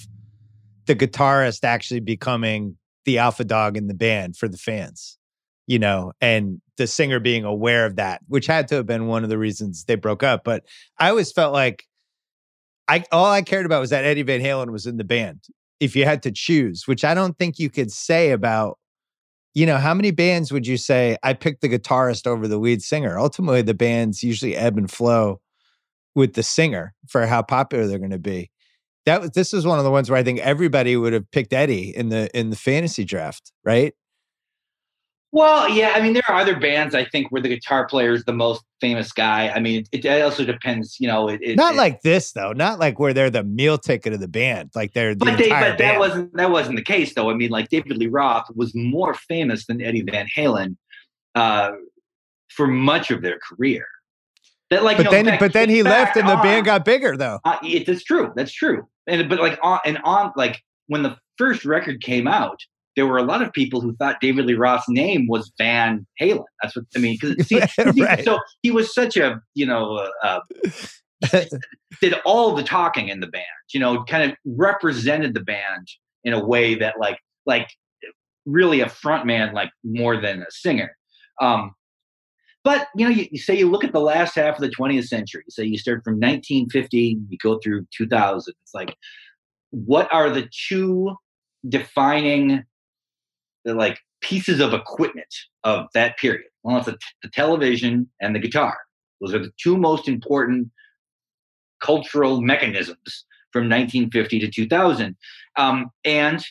[0.86, 5.18] the guitarist actually becoming the alpha dog in the band for the fans,
[5.66, 9.24] you know, and the singer being aware of that, which had to have been one
[9.24, 10.44] of the reasons they broke up.
[10.44, 10.64] But
[10.98, 11.84] I always felt like
[12.88, 15.44] I all I cared about was that Eddie Van Halen was in the band.
[15.80, 18.78] If you had to choose, which I don't think you could say about,
[19.54, 22.82] you know, how many bands would you say I picked the guitarist over the lead
[22.82, 23.18] singer?
[23.18, 25.40] Ultimately, the bands usually ebb and flow
[26.14, 28.50] with the singer for how popular they're going to be
[29.06, 31.52] that was this is one of the ones where I think everybody would have picked
[31.52, 33.94] Eddie in the in the fantasy draft, right?
[35.34, 38.24] Well, yeah, I mean, there are other bands I think where the guitar player is
[38.24, 39.48] the most famous guy.
[39.48, 41.28] I mean, it, it also depends, you know.
[41.28, 44.28] It, it, not like this though, not like where they're the meal ticket of the
[44.28, 47.30] band, like they're the but, they, but that wasn't that wasn't the case though.
[47.30, 50.76] I mean, like David Lee Roth was more famous than Eddie Van Halen
[51.34, 51.72] uh,
[52.48, 53.84] for much of their career.
[54.70, 57.40] That like, but then, fact, but then he left and the band got bigger though.
[57.44, 58.32] Uh, it, that's true.
[58.34, 62.60] That's true and but like on and on like when the first record came out,
[62.96, 66.44] there were a lot of people who thought David Lee Roth's name was Van Halen.
[66.62, 67.18] That's what I mean.
[67.20, 67.50] Because
[67.96, 68.24] right.
[68.24, 70.40] so he was such a you know uh,
[71.32, 71.44] uh
[72.00, 73.44] did all the talking in the band.
[73.72, 75.88] You know, kind of represented the band
[76.24, 77.68] in a way that like like
[78.46, 80.96] really a front man like more than a singer.
[81.40, 81.74] Um,
[82.62, 85.06] but you know, you, you, say you look at the last half of the 20th
[85.06, 85.44] century.
[85.50, 88.54] Say you start from 1950, you go through 2000.
[88.62, 88.96] It's like,
[89.70, 91.14] what are the two
[91.68, 92.64] defining,
[93.64, 95.32] like pieces of equipment
[95.64, 96.44] of that period?
[96.62, 98.76] Well, it's the, the television and the guitar.
[99.20, 100.68] Those are the two most important
[101.80, 105.16] cultural mechanisms from 1950 to 2000.
[105.56, 106.44] Um, and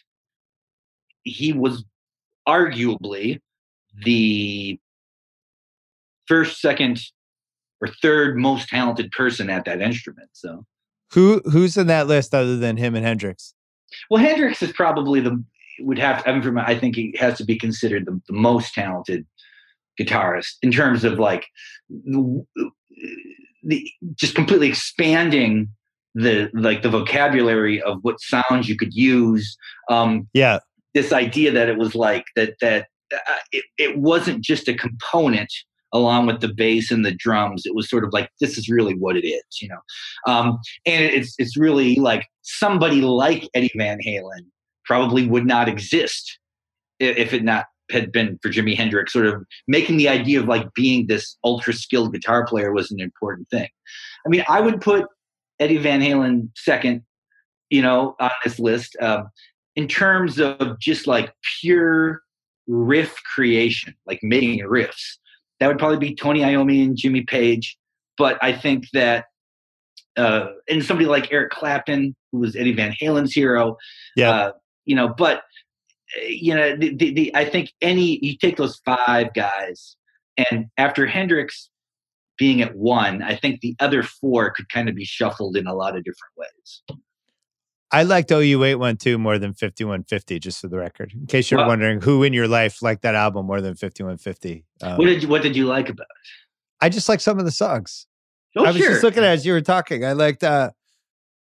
[1.24, 1.84] he was
[2.48, 3.40] arguably
[4.04, 4.80] the
[6.28, 7.02] first, second,
[7.82, 10.30] or third most talented person at that instrument.
[10.34, 10.66] So,
[11.12, 13.54] who who's in that list other than him and Hendrix?
[14.10, 15.44] Well, Hendrix is probably the
[15.80, 16.24] would have.
[16.26, 19.26] I, mean, I think he has to be considered the, the most talented
[20.00, 21.48] guitarist in terms of like
[21.90, 22.46] the,
[23.64, 25.70] the just completely expanding
[26.16, 29.58] the like the vocabulary of what sounds you could use.
[29.90, 30.60] Um, yeah,
[30.94, 35.52] this idea that it was like that that uh, it, it wasn't just a component
[35.94, 37.64] along with the bass and the drums.
[37.66, 39.80] It was sort of like this is really what it is, you know.
[40.28, 44.46] Um, and it's it's really like somebody like Eddie Van Halen
[44.86, 46.40] probably would not exist
[47.00, 49.14] if it not had been for Jimi Hendrix.
[49.14, 53.00] Sort of making the idea of like being this ultra skilled guitar player was an
[53.00, 53.70] important thing.
[54.26, 55.06] I mean, I would put
[55.60, 57.04] Eddie Van Halen second,
[57.70, 58.96] you know, on this list.
[59.02, 59.30] Um,
[59.76, 62.22] in terms of just like pure
[62.68, 65.18] riff creation, like making riffs
[65.64, 67.78] that would probably be Tony Iommi and Jimmy Page.
[68.18, 69.26] But I think that
[70.18, 73.78] uh, and somebody like Eric Clapton, who was Eddie Van Halen's hero,
[74.18, 74.52] yeah, uh,
[74.86, 75.08] you know.
[75.08, 75.44] But
[76.28, 79.96] you know, the, the, the, I think any you take those five guys,
[80.38, 81.70] and after Hendrix
[82.38, 85.74] being at one, I think the other four could kind of be shuffled in a
[85.74, 86.98] lot of different ways.
[87.92, 91.14] I liked OU812 more than 5150, just for the record.
[91.14, 94.66] In case you're well, wondering who in your life liked that album more than 5150.
[94.82, 96.28] Um, what did you what did you like about it?
[96.82, 98.08] I just like some of the songs.
[98.58, 98.90] Oh, I was sure.
[98.90, 100.04] just looking at as you were talking.
[100.04, 100.72] I liked uh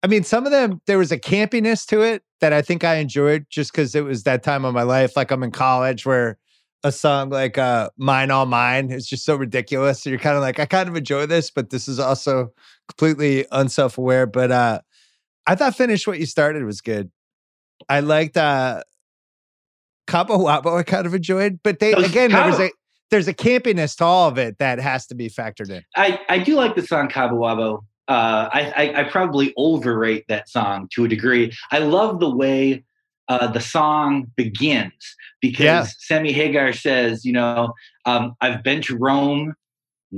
[0.03, 2.95] I mean, some of them there was a campiness to it that I think I
[2.95, 5.15] enjoyed just because it was that time of my life.
[5.15, 6.37] Like I'm in college where
[6.83, 10.03] a song like uh Mine All Mine is just so ridiculous.
[10.03, 12.53] So you're kind of like, I kind of enjoy this, but this is also
[12.87, 14.27] completely unself-aware.
[14.27, 14.81] But uh
[15.47, 17.11] I thought finish what you started was good.
[17.89, 18.83] I liked uh
[20.05, 22.71] Cabo Wabo I kind of enjoyed, but they again Cabo, there was a
[23.09, 25.83] there's a campiness to all of it that has to be factored in.
[25.95, 27.85] I, I do like the song Cabo Wabo.
[28.07, 31.53] Uh, I, I, I probably overrate that song to a degree.
[31.71, 32.83] I love the way
[33.27, 35.85] uh, the song begins because yeah.
[35.99, 37.73] Sammy Hagar says, you know,
[38.05, 39.53] um, I've been to Rome,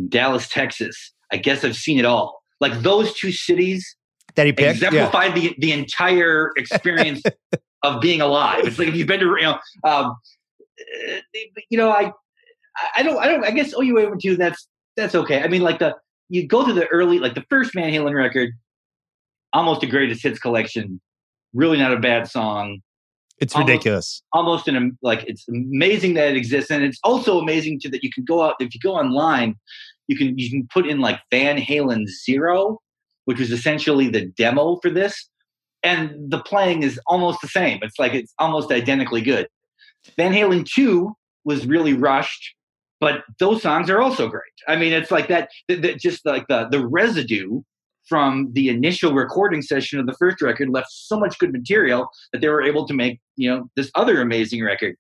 [0.09, 1.13] Dallas, Texas.
[1.31, 2.41] I guess I've seen it all.
[2.61, 3.95] Like those two cities
[4.35, 5.49] that he picked exemplified yeah.
[5.49, 7.23] the the entire experience
[7.83, 8.65] of being alive.
[8.65, 10.15] It's like if you've been to you know, um,
[11.05, 11.19] uh,
[11.69, 12.11] you know, I
[12.95, 15.41] I don't I don't I guess OU812 that's that's okay.
[15.41, 15.95] I mean, like the
[16.29, 18.51] you go to the early like the first Van Halen record,
[19.53, 21.01] almost a greatest hits collection.
[21.53, 22.81] Really not a bad song.
[23.39, 24.23] It's almost, ridiculous.
[24.33, 28.11] Almost an like it's amazing that it exists, and it's also amazing to that you
[28.11, 29.55] can go out if you go online,
[30.07, 32.79] you can you can put in like Van Halen zero,
[33.25, 35.29] which was essentially the demo for this.
[35.81, 37.79] And the playing is almost the same.
[37.81, 39.47] It's like it's almost identically good.
[40.17, 41.13] Van Halen 2
[41.45, 42.55] was really rushed,
[42.99, 44.43] but those songs are also great.
[44.67, 45.49] I mean, it's like that,
[45.97, 47.61] just like the, the residue
[48.07, 52.41] from the initial recording session of the first record left so much good material that
[52.41, 54.95] they were able to make, you know, this other amazing record.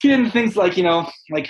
[0.00, 1.48] Get into things like, you know, like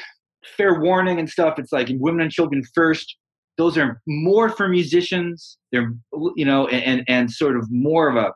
[0.57, 1.59] fair warning and stuff.
[1.59, 3.17] It's like women and children first
[3.57, 5.59] those are more for musicians.
[5.73, 5.95] They're
[6.37, 8.33] you know and and sort of more of a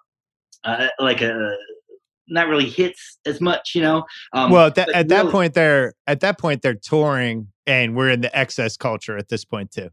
[0.69, 1.57] uh, like a
[2.29, 4.05] not really hits as much, you know.
[4.33, 8.11] Um, well, that, at really, that point, they're at that point they're touring, and we're
[8.11, 9.91] in the excess culture at this point too.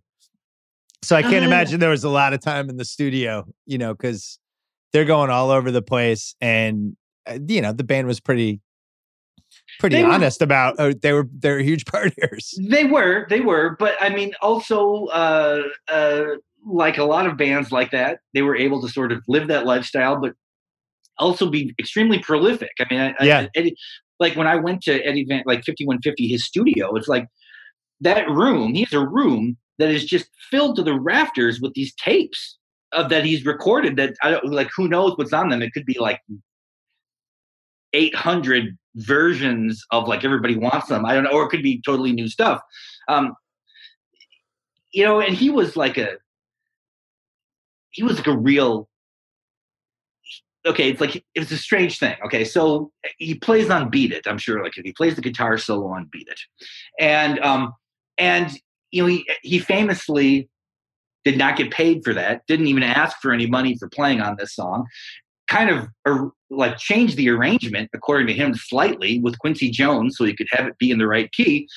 [1.01, 3.77] So I can't uh, imagine there was a lot of time in the studio, you
[3.77, 4.39] know, because
[4.91, 6.95] they're going all over the place, and
[7.27, 8.61] uh, you know the band was pretty
[9.79, 12.53] pretty honest were, about uh, they were they're huge partiers.
[12.59, 16.23] They were, they were, but I mean, also uh, uh,
[16.65, 19.65] like a lot of bands like that, they were able to sort of live that
[19.65, 20.33] lifestyle, but
[21.17, 22.71] also be extremely prolific.
[22.79, 23.75] I mean, I, yeah, I, Eddie,
[24.19, 27.27] like when I went to Eddie Van, like fifty one fifty, his studio, it's like
[28.01, 28.73] that room.
[28.73, 32.57] He has a room that is just filled to the rafters with these tapes
[32.93, 33.97] of that he's recorded.
[33.97, 34.69] That I don't like.
[34.75, 35.61] Who knows what's on them?
[35.61, 36.21] It could be like
[37.93, 41.05] 800 versions of like everybody wants them.
[41.05, 42.61] I don't know, or it could be totally new stuff.
[43.07, 43.33] Um,
[44.91, 46.17] you know, and he was like a
[47.91, 48.89] he was like a real
[50.65, 52.15] okay, it's like it's a strange thing.
[52.25, 55.57] Okay, so he plays on "Beat It." I'm sure, like if he plays the guitar
[55.57, 56.39] solo on "Beat It,"
[56.99, 57.73] and um,
[58.17, 58.51] and
[58.91, 60.49] you know, he he famously
[61.23, 62.41] did not get paid for that.
[62.47, 64.85] Didn't even ask for any money for playing on this song.
[65.47, 70.25] Kind of uh, like changed the arrangement according to him slightly with Quincy Jones, so
[70.25, 71.67] he could have it be in the right key.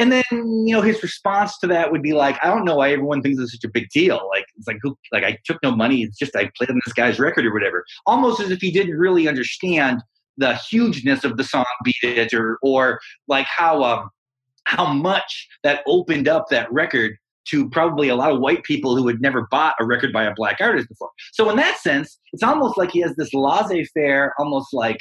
[0.00, 2.90] And then, you know, his response to that would be like, I don't know why
[2.90, 4.30] everyone thinks it's such a big deal.
[4.34, 6.02] Like, it's like, who, like I took no money.
[6.02, 7.84] It's just I played on this guy's record or whatever.
[8.06, 10.02] Almost as if he didn't really understand
[10.38, 12.98] the hugeness of the song "Beat It" or, or
[13.28, 14.08] like how um,
[14.64, 17.12] how much that opened up that record
[17.48, 20.34] to probably a lot of white people who had never bought a record by a
[20.34, 21.10] black artist before.
[21.32, 24.98] So in that sense, it's almost like he has this laissez-faire, almost like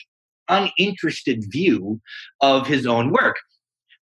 [0.50, 2.02] uninterested view
[2.42, 3.38] of his own work.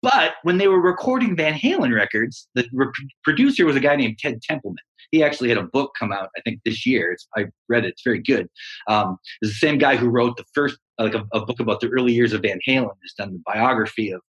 [0.02, 2.88] But when they were recording Van Halen records, the re-
[3.24, 4.84] producer was a guy named Ted Templeman.
[5.12, 7.12] He actually had a book come out, I think, this year.
[7.12, 8.48] It's, I read it; it's very good.
[8.88, 11.90] Um, it's the same guy who wrote the first, like a, a, book about the
[11.90, 12.96] early years of Van Halen.
[13.02, 14.22] Has done the biography of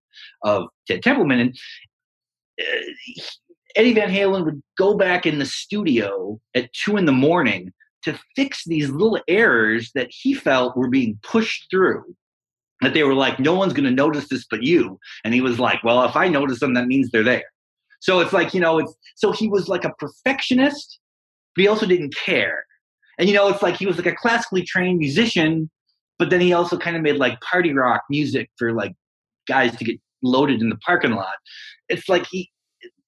[0.43, 1.59] of Ted Templeman, and
[2.61, 3.23] uh,
[3.77, 7.73] Eddie Van Halen would go back in the studio at two in the morning
[8.03, 12.05] to fix these little errors that he felt were being pushed through
[12.83, 14.99] that they were like, no one's going to notice this but you.
[15.25, 17.45] And he was like, well, if I notice them, that means they're there.
[18.01, 20.99] So it's like, you know, it's so he was like a perfectionist,
[21.55, 22.65] but he also didn't care.
[23.19, 25.71] And, you know, it's like he was like a classically trained musician,
[26.19, 28.93] but then he also kind of made like party rock music for like
[29.47, 31.35] guys to get loaded in the parking lot.
[31.89, 32.51] It's like he,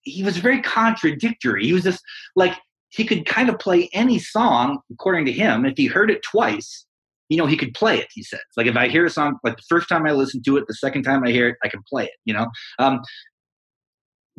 [0.03, 1.65] he was very contradictory.
[1.65, 2.03] He was just
[2.37, 2.57] like,
[2.91, 5.65] he could kind of play any song according to him.
[5.65, 6.87] If he heard it twice,
[7.29, 8.41] you know, he could play it, he says.
[8.57, 10.75] Like if I hear a song, like the first time I listen to it, the
[10.75, 12.47] second time I hear it, I can play it, you know?
[12.79, 13.01] Um,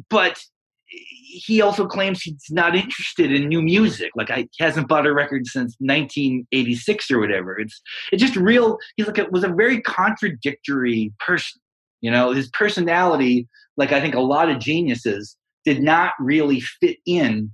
[0.09, 0.39] but
[0.87, 4.11] he also claims he's not interested in new music.
[4.15, 7.59] Like I hasn't bought a record since 1986 or whatever.
[7.59, 7.81] It's
[8.11, 8.77] it's just real.
[8.95, 11.61] He's like it was a very contradictory person.
[12.01, 13.47] You know, his personality,
[13.77, 15.35] like I think a lot of geniuses,
[15.65, 17.51] did not really fit in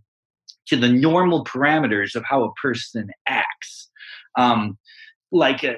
[0.68, 3.90] to the normal parameters of how a person acts.
[4.38, 4.78] Um,
[5.32, 5.74] like uh,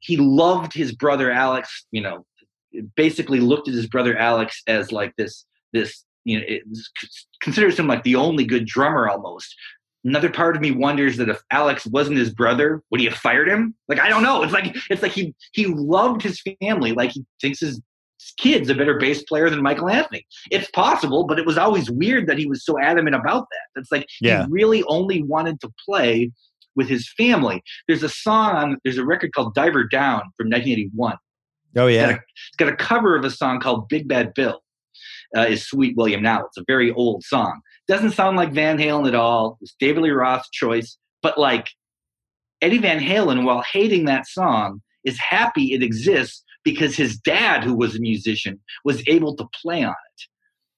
[0.00, 1.86] he loved his brother Alex.
[1.90, 2.26] You know,
[2.96, 6.62] basically looked at his brother Alex as like this this you know it
[7.42, 9.54] considers him like the only good drummer almost.
[10.02, 13.48] Another part of me wonders that if Alex wasn't his brother, would he have fired
[13.48, 13.74] him?
[13.88, 14.42] Like I don't know.
[14.42, 16.92] It's like it's like he he loved his family.
[16.92, 17.80] Like he thinks his
[18.38, 20.26] kid's a better bass player than Michael Anthony.
[20.50, 23.80] It's possible, but it was always weird that he was so adamant about that.
[23.80, 24.46] It's like yeah.
[24.46, 26.30] he really only wanted to play
[26.80, 27.62] with his family.
[27.86, 31.18] There's a song on, there's a record called Diver Down from 1981.
[31.76, 32.00] Oh, yeah.
[32.00, 34.62] It's got a, it's got a cover of a song called Big Bad Bill.
[35.36, 36.46] Uh, is Sweet William Now.
[36.46, 37.60] It's a very old song.
[37.86, 39.58] Doesn't sound like Van Halen at all.
[39.60, 40.96] It's David Lee Roth's choice.
[41.22, 41.68] But like
[42.62, 47.74] Eddie Van Halen, while hating that song, is happy it exists because his dad, who
[47.74, 50.22] was a musician, was able to play on it.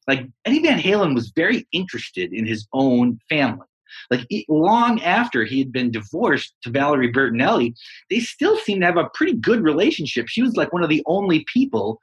[0.08, 3.66] Like Eddie Van Halen was very interested in his own family.
[4.10, 7.74] Like long after he had been divorced to Valerie Bertinelli,
[8.10, 10.28] they still seemed to have a pretty good relationship.
[10.28, 12.00] She was like one of the only people.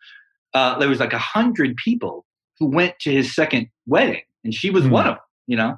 [0.53, 2.26] Uh, there was like a hundred people
[2.60, 4.91] who went to his second wedding, and she was mm.
[4.91, 5.24] one of them.
[5.48, 5.78] You know.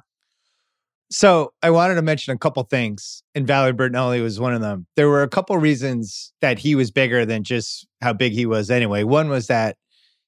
[1.10, 4.86] So I wanted to mention a couple things, and Valerie Bertinelli was one of them.
[4.96, 8.70] There were a couple reasons that he was bigger than just how big he was
[8.70, 9.04] anyway.
[9.04, 9.76] One was that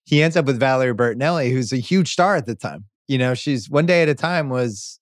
[0.04, 2.84] he ends up with Valerie Bertinelli, who's a huge star at the time.
[3.08, 5.00] You know, she's one day at a time was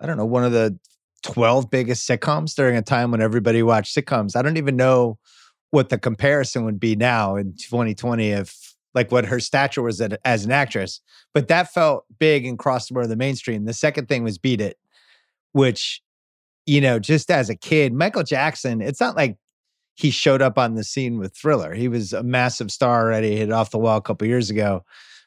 [0.00, 0.78] I don't know, one of the
[1.22, 4.36] 12 biggest sitcoms during a time when everybody watched sitcoms.
[4.36, 5.18] I don't even know
[5.70, 10.44] what the comparison would be now in 2020 if like what her stature was as
[10.44, 11.00] an actress.
[11.32, 13.64] But that felt big and crossed more of the mainstream.
[13.64, 14.76] The second thing was Beat It,
[15.52, 16.00] which,
[16.66, 19.36] you know, just as a kid, Michael Jackson, it's not like
[19.94, 21.74] he showed up on the scene with Thriller.
[21.74, 24.84] He was a massive star already, hit off the wall a couple years ago.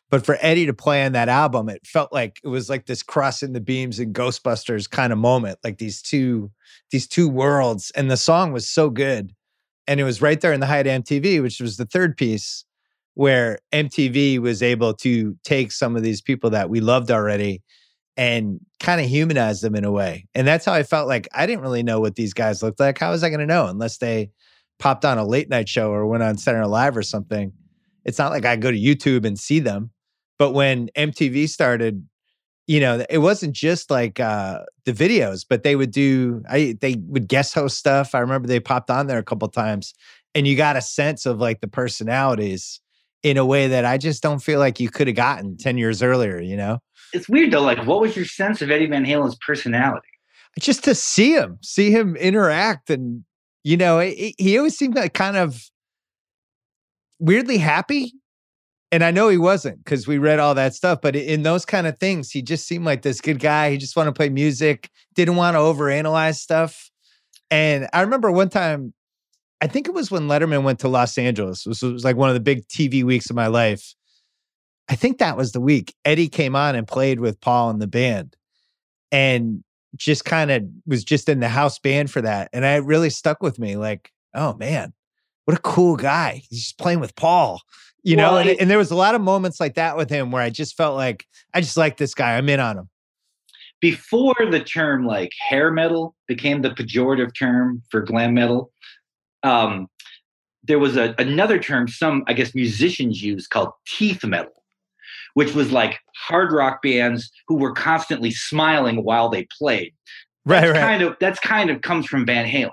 [0.09, 3.03] But for Eddie to play on that album, it felt like it was like this
[3.03, 6.51] crossing the beams and Ghostbusters kind of moment, like these two
[6.91, 7.91] these two worlds.
[7.95, 9.33] And the song was so good.
[9.85, 12.65] And it was right there in the of MTV, which was the third piece,
[13.15, 17.61] where MTV was able to take some of these people that we loved already
[18.15, 20.27] and kind of humanize them in a way.
[20.33, 22.97] And that's how I felt like I didn't really know what these guys looked like.
[22.97, 24.31] How was I going to know unless they
[24.79, 27.53] popped on a late night show or went on Center Live or something?
[28.05, 29.91] It's not like I go to YouTube and see them.
[30.39, 32.05] But when MTV started,
[32.67, 36.95] you know, it wasn't just like uh, the videos, but they would do, I they
[37.07, 38.13] would guest host stuff.
[38.13, 39.93] I remember they popped on there a couple times,
[40.35, 42.81] and you got a sense of like the personalities
[43.23, 46.03] in a way that I just don't feel like you could have gotten ten years
[46.03, 46.39] earlier.
[46.39, 46.79] You know,
[47.13, 47.61] it's weird though.
[47.61, 50.07] Like, what was your sense of Eddie Van Halen's personality?
[50.59, 53.23] just to see him, see him interact, and
[53.63, 55.69] you know, it, he always seemed like kind of
[57.19, 58.13] weirdly happy.
[58.91, 61.87] And I know he wasn't because we read all that stuff, but in those kind
[61.87, 63.71] of things, he just seemed like this good guy.
[63.71, 66.89] He just wanted to play music, didn't want to overanalyze stuff.
[67.51, 68.93] And I remember one time,
[69.59, 71.65] I think it was when Letterman went to Los Angeles.
[71.65, 73.93] It was, it was like one of the big TV weeks of my life.
[74.87, 77.87] I think that was the week Eddie came on and played with Paul and the
[77.87, 78.35] band.
[79.11, 79.63] And
[79.95, 82.49] just kind of was just in the house band for that.
[82.53, 84.93] And I really stuck with me like, oh man,
[85.45, 86.43] what a cool guy.
[86.49, 87.61] He's just playing with Paul,
[88.03, 88.37] you well, know?
[88.49, 90.75] And, and, there was a lot of moments like that with him where I just
[90.75, 92.37] felt like, I just like this guy.
[92.37, 92.89] I'm in on him.
[93.79, 98.71] Before the term like hair metal became the pejorative term for glam metal,
[99.43, 99.87] um,
[100.63, 104.51] there was a, another term some, I guess, musicians use called teeth metal
[105.37, 109.93] which was like hard rock bands who were constantly smiling while they played.
[110.47, 110.79] Right, that's right.
[110.79, 112.71] Kind of that's kind of comes from Van Halen.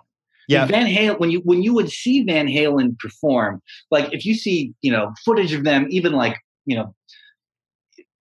[0.48, 1.18] Yeah, Van Halen.
[1.18, 5.12] When you when you would see Van Halen perform, like if you see you know
[5.24, 6.94] footage of them, even like you know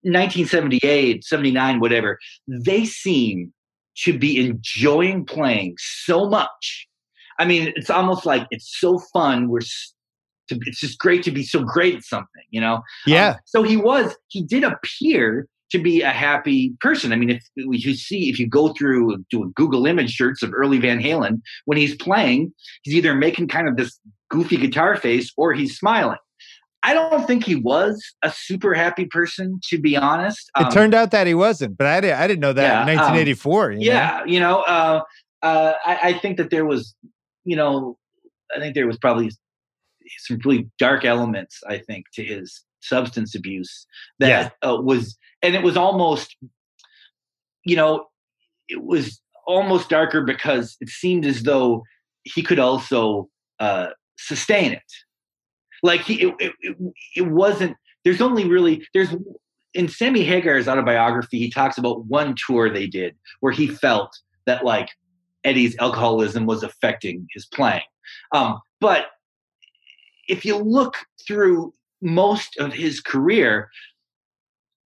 [0.03, 3.53] 1978, 79, whatever, they seem
[4.05, 6.87] to be enjoying playing so much.
[7.39, 9.49] I mean, it's almost like it's so fun.
[9.49, 9.61] We're
[10.49, 12.81] to, it's just great to be so great at something, you know?
[13.05, 13.29] Yeah.
[13.29, 17.11] Um, so he was, he did appear to be a happy person.
[17.11, 20.53] I mean, if you see, if you go through, do a Google image search of
[20.53, 25.33] early Van Halen, when he's playing, he's either making kind of this goofy guitar face
[25.35, 26.19] or he's smiling.
[26.83, 30.51] I don't think he was a super happy person, to be honest.
[30.53, 32.81] Um, it turned out that he wasn't, but I, did, I didn't know that yeah,
[32.81, 33.71] in 1984.
[33.71, 34.31] Um, you yeah, know?
[34.31, 35.01] you know, uh,
[35.41, 36.93] uh, I, I think that there was,
[37.45, 37.97] you know,
[38.55, 39.31] I think there was probably
[40.19, 43.87] some really dark elements, I think, to his substance abuse
[44.19, 44.69] that yeah.
[44.69, 46.35] uh, was, and it was almost,
[47.65, 48.07] you know,
[48.69, 51.83] it was almost darker because it seemed as though
[52.23, 53.29] he could also
[53.59, 54.81] uh, sustain it.
[55.83, 56.77] Like he, it, it,
[57.15, 57.75] it wasn't.
[58.05, 59.13] There's only really there's
[59.73, 61.39] in Sammy Hagar's autobiography.
[61.39, 64.89] He talks about one tour they did where he felt that like
[65.43, 67.81] Eddie's alcoholism was affecting his playing.
[68.31, 69.07] Um, but
[70.29, 70.95] if you look
[71.27, 73.69] through most of his career,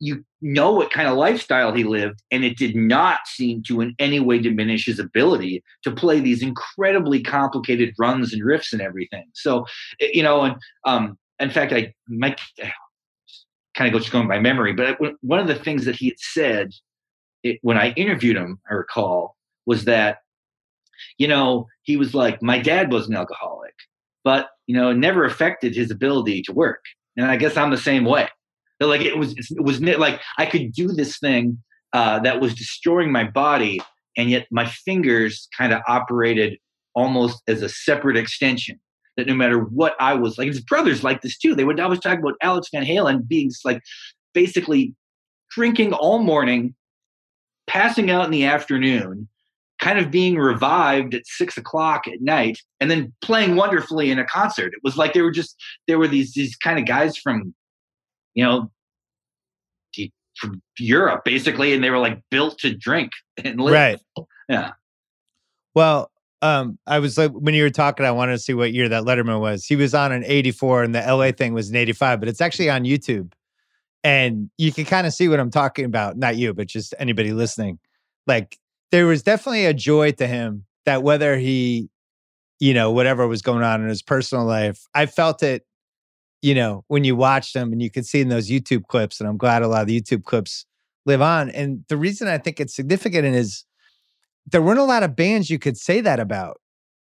[0.02, 3.94] you know what kind of lifestyle he lived, and it did not seem to in
[4.00, 9.24] any way diminish his ability to play these incredibly complicated runs and riffs and everything.
[9.32, 9.64] So,
[10.00, 12.40] eh, you know, and um, in fact, I might
[13.76, 16.18] kind of go just going by memory, but one of the things that he had
[16.18, 16.72] said
[17.44, 20.18] it, when I interviewed him, I recall, was that,
[21.16, 23.74] you know, he was like, my dad was an alcoholic,
[24.24, 26.82] but you know, it never affected his ability to work.
[27.16, 28.28] And I guess I'm the same way.
[28.88, 33.12] Like it was, it was like I could do this thing uh, that was destroying
[33.12, 33.80] my body,
[34.16, 36.58] and yet my fingers kind of operated
[36.94, 38.80] almost as a separate extension.
[39.16, 41.54] That no matter what I was like, his brothers like this too.
[41.54, 43.82] They would always talk about Alex Van Halen being like
[44.32, 44.94] basically
[45.50, 46.74] drinking all morning,
[47.66, 49.28] passing out in the afternoon,
[49.80, 54.24] kind of being revived at six o'clock at night and then playing wonderfully in a
[54.24, 54.72] concert.
[54.72, 55.56] It was like they were just
[55.88, 57.54] there were these these kind of guys from,
[58.34, 58.70] you know,
[60.36, 63.12] from Europe basically, and they were like built to drink
[63.44, 63.74] and live.
[63.74, 64.26] Right.
[64.48, 64.72] Yeah.
[65.74, 66.10] Well,
[66.42, 69.04] um, I was like when you were talking, I wanted to see what year that
[69.04, 69.64] Letterman was.
[69.64, 72.68] He was on an 84 and the LA thing was an 85, but it's actually
[72.68, 73.32] on YouTube.
[74.04, 76.16] And you can kind of see what I'm talking about.
[76.16, 77.78] Not you, but just anybody listening.
[78.26, 78.58] Like
[78.90, 81.88] there was definitely a joy to him that whether he,
[82.58, 85.64] you know, whatever was going on in his personal life, I felt it,
[86.42, 89.20] you know, when you watch them and you can see in those YouTube clips.
[89.20, 90.66] And I'm glad a lot of the YouTube clips
[91.06, 91.50] live on.
[91.50, 93.64] And the reason I think it's significant is
[94.46, 96.60] there weren't a lot of bands you could say that about.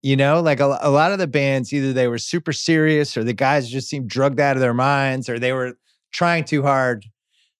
[0.02, 3.22] You know, like a, a lot of the bands, either they were super serious or
[3.22, 5.74] the guys just seemed drugged out of their minds or they were
[6.12, 7.06] trying too hard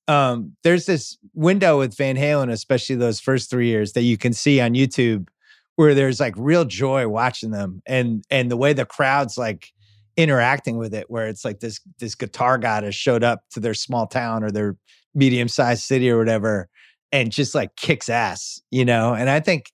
[0.09, 4.32] um, there's this window with Van Halen, especially those first three years, that you can
[4.32, 5.28] see on YouTube
[5.77, 9.73] where there's like real joy watching them and and the way the crowd's like
[10.17, 13.75] interacting with it, where it's like this this guitar god has showed up to their
[13.75, 14.77] small town or their
[15.15, 16.69] medium sized city or whatever
[17.13, 19.15] and just like kicks ass, you know?
[19.15, 19.71] And I think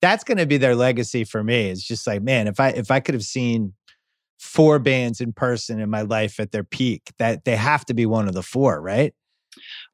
[0.00, 1.70] that's gonna be their legacy for me.
[1.70, 3.72] It's just like, man, if I if I could have seen
[4.38, 8.06] four bands in person in my life at their peak, that they have to be
[8.06, 9.14] one of the four, right?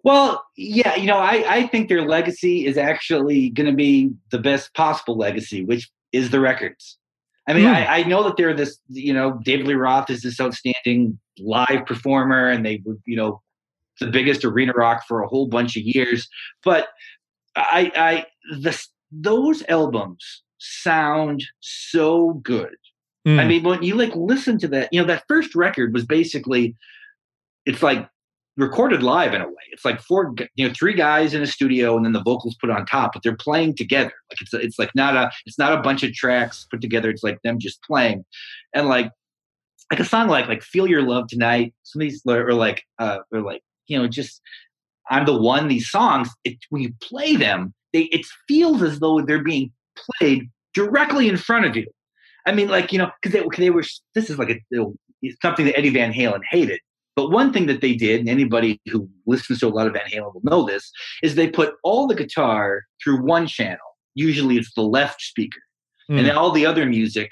[0.05, 4.39] Well, yeah, you know, I, I think their legacy is actually going to be the
[4.39, 6.98] best possible legacy, which is the records.
[7.49, 7.75] I mean, mm.
[7.75, 11.87] I, I, know that they're this, you know, David Lee Roth is this outstanding live
[11.87, 13.41] performer, and they were, you know,
[14.01, 16.29] the biggest arena rock for a whole bunch of years.
[16.63, 16.89] But
[17.57, 18.27] I, I,
[18.61, 18.79] the
[19.11, 22.77] those albums sound so good.
[23.27, 23.41] Mm.
[23.41, 26.77] I mean, when you like listen to that, you know, that first record was basically,
[27.65, 28.09] it's like
[28.59, 29.55] recorded live in a way.
[29.71, 32.71] It's like four, you know, three guys in a studio and then the vocals put
[32.71, 34.13] on top, but they're playing together.
[34.31, 37.09] Like it's, it's like not a, it's not a bunch of tracks put together.
[37.09, 38.25] It's like them just playing,
[38.75, 39.11] and like,
[39.91, 41.73] like a song like like Feel Your Love Tonight.
[41.85, 44.43] Some of these or like, uh, or like you know, just
[45.09, 45.69] I'm the one.
[45.69, 50.51] These songs, it, when you play them, they it feels as though they're being played
[50.75, 51.87] directly in front of you.
[52.45, 53.85] I mean, like you know, because they, they were.
[54.15, 54.61] This is like a
[55.43, 56.81] something that Eddie Van Halen hated.
[57.19, 60.07] But one thing that they did, and anybody who listens to a lot of Van
[60.07, 60.89] Halen will know this,
[61.21, 63.89] is they put all the guitar through one channel.
[64.15, 65.59] Usually, it's the left speaker,
[66.09, 66.11] mm.
[66.15, 66.27] and hmm.
[66.27, 67.29] then all the other music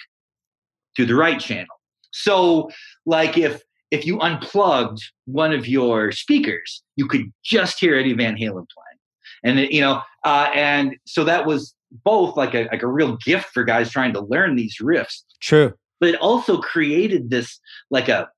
[0.97, 1.77] through the right channel.
[2.11, 2.69] So,
[3.07, 8.35] like if if you unplugged one of your speakers, you could just hear Eddie Van
[8.35, 8.99] Halen playing,
[9.45, 13.19] and it, you know, uh, and so that was both like a like a real
[13.25, 15.23] gift for guys trying to learn these riffs.
[15.41, 17.61] True, but it also created this
[17.93, 18.29] like a,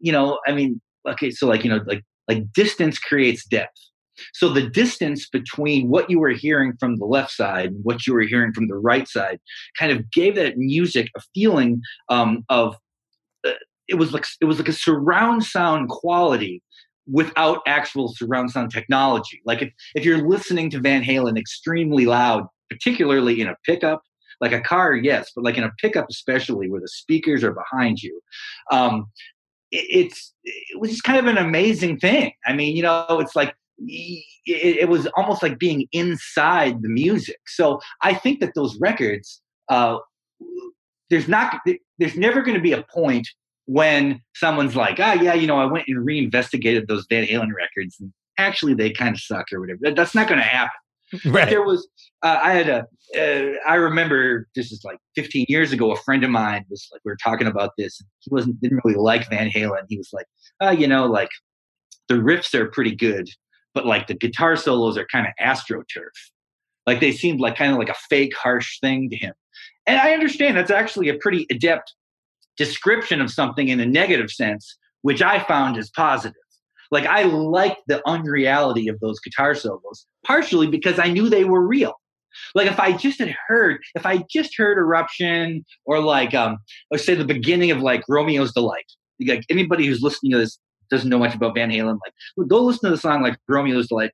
[0.00, 3.78] you know, I mean, okay, so like you know, like like distance creates depth.
[4.32, 8.14] So the distance between what you were hearing from the left side and what you
[8.14, 9.40] were hearing from the right side
[9.76, 12.76] kind of gave that music a feeling um, of
[13.46, 13.52] uh,
[13.88, 16.62] it was like it was like a surround sound quality
[17.06, 19.40] without actual surround sound technology.
[19.44, 24.02] Like if, if you're listening to Van Halen extremely loud, particularly in a pickup,
[24.40, 28.02] like a car, yes, but like in a pickup, especially where the speakers are behind
[28.02, 28.20] you,
[28.72, 29.06] um,
[29.74, 32.32] it's it was just kind of an amazing thing.
[32.46, 37.38] I mean, you know, it's like it, was almost like being inside the music.
[37.46, 39.98] So I think that those records, uh,
[41.10, 41.60] there's not,
[41.98, 43.28] there's never going to be a point
[43.66, 47.96] when someone's like, ah, yeah, you know, I went and reinvestigated those Van Halen records,
[47.98, 49.90] and actually they kind of suck or whatever.
[49.94, 50.70] That's not going to happen.
[51.24, 51.48] Right.
[51.48, 51.86] There was,
[52.22, 52.86] uh, I had a,
[53.16, 55.92] uh, I remember this is like 15 years ago.
[55.92, 58.00] A friend of mine was like, we were talking about this.
[58.20, 59.82] He wasn't didn't really like Van Halen.
[59.88, 60.26] He was like,
[60.62, 61.30] uh, you know, like
[62.08, 63.28] the riffs are pretty good,
[63.72, 66.14] but like the guitar solos are kind of astroturf.
[66.86, 69.34] Like they seemed like kind of like a fake harsh thing to him.
[69.86, 71.94] And I understand that's actually a pretty adept
[72.56, 76.34] description of something in a negative sense, which I found is positive.
[76.90, 81.66] Like I liked the unreality of those guitar solos, partially because I knew they were
[81.66, 81.94] real.
[82.54, 86.58] Like if I just had heard, if I just heard Eruption or like um,
[86.90, 88.90] let's say the beginning of like Romeo's Delight.
[89.24, 90.58] Like anybody who's listening to this
[90.90, 94.10] doesn't know much about Van Halen, like go listen to the song like Romeo's Delight.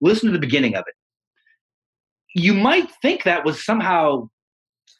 [0.00, 0.94] Listen to the beginning of it.
[2.34, 4.28] You might think that was somehow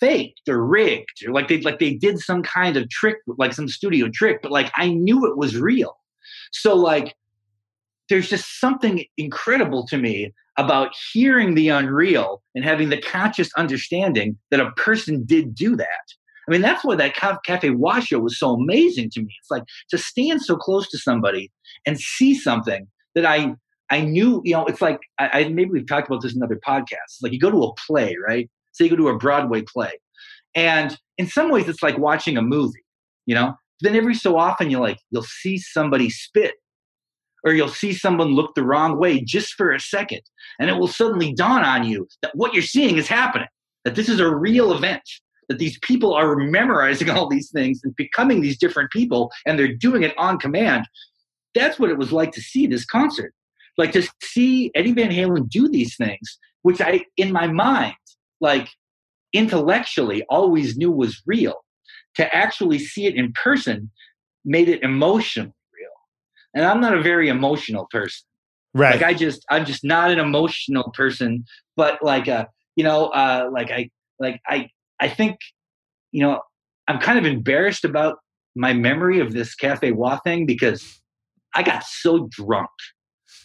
[0.00, 3.68] faked or rigged or like they like they did some kind of trick like some
[3.68, 5.97] studio trick but like i knew it was real
[6.52, 7.14] so like
[8.08, 14.36] there's just something incredible to me about hearing the unreal and having the conscious understanding
[14.50, 15.86] that a person did do that
[16.48, 19.64] i mean that's why that Cafe Wha show was so amazing to me it's like
[19.90, 21.50] to stand so close to somebody
[21.86, 23.54] and see something that i
[23.90, 26.60] I knew, you know, it's like I, I, maybe we've talked about this in other
[26.62, 27.22] podcasts.
[27.22, 28.46] Like you go to a play, right?
[28.78, 29.92] say you go to a Broadway play.
[30.54, 32.84] And in some ways, it's like watching a movie,
[33.26, 33.54] you know?
[33.80, 36.54] Then every so often, you'll like, you'll see somebody spit
[37.44, 40.20] or you'll see someone look the wrong way just for a second.
[40.58, 43.48] And it will suddenly dawn on you that what you're seeing is happening,
[43.84, 45.02] that this is a real event,
[45.48, 49.74] that these people are memorizing all these things and becoming these different people, and they're
[49.74, 50.86] doing it on command.
[51.54, 53.32] That's what it was like to see this concert.
[53.76, 57.94] Like to see Eddie Van Halen do these things, which I, in my mind,
[58.40, 58.68] like
[59.32, 61.54] intellectually always knew was real
[62.16, 63.90] to actually see it in person
[64.44, 65.90] made it emotionally real.
[66.54, 68.26] And i'm not a very emotional person.
[68.74, 68.94] Right.
[68.94, 71.44] Like i just i'm just not an emotional person
[71.76, 73.88] but like uh you know uh like i
[74.20, 74.68] like i
[75.00, 75.38] i think
[76.12, 76.40] you know
[76.86, 78.18] i'm kind of embarrassed about
[78.54, 81.00] my memory of this Cafe Wha thing because
[81.54, 82.70] i got so drunk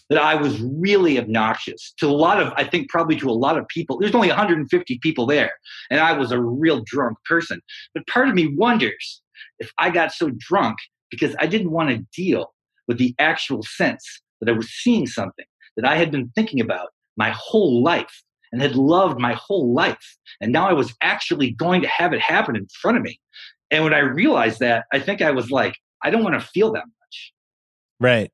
[0.09, 3.57] that I was really obnoxious to a lot of, I think probably to a lot
[3.57, 3.97] of people.
[3.97, 5.51] There's only 150 people there,
[5.89, 7.61] and I was a real drunk person.
[7.93, 9.21] But part of me wonders
[9.59, 10.77] if I got so drunk
[11.09, 12.53] because I didn't want to deal
[12.87, 14.03] with the actual sense
[14.39, 15.45] that I was seeing something
[15.77, 20.17] that I had been thinking about my whole life and had loved my whole life.
[20.41, 23.19] And now I was actually going to have it happen in front of me.
[23.71, 26.71] And when I realized that, I think I was like, I don't want to feel
[26.73, 27.33] that much.
[27.99, 28.31] Right.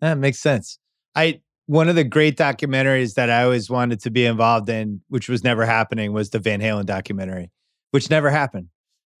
[0.00, 0.78] That makes sense.
[1.14, 5.28] I one of the great documentaries that I always wanted to be involved in, which
[5.28, 7.50] was never happening, was the Van Halen documentary,
[7.92, 8.68] which never happened.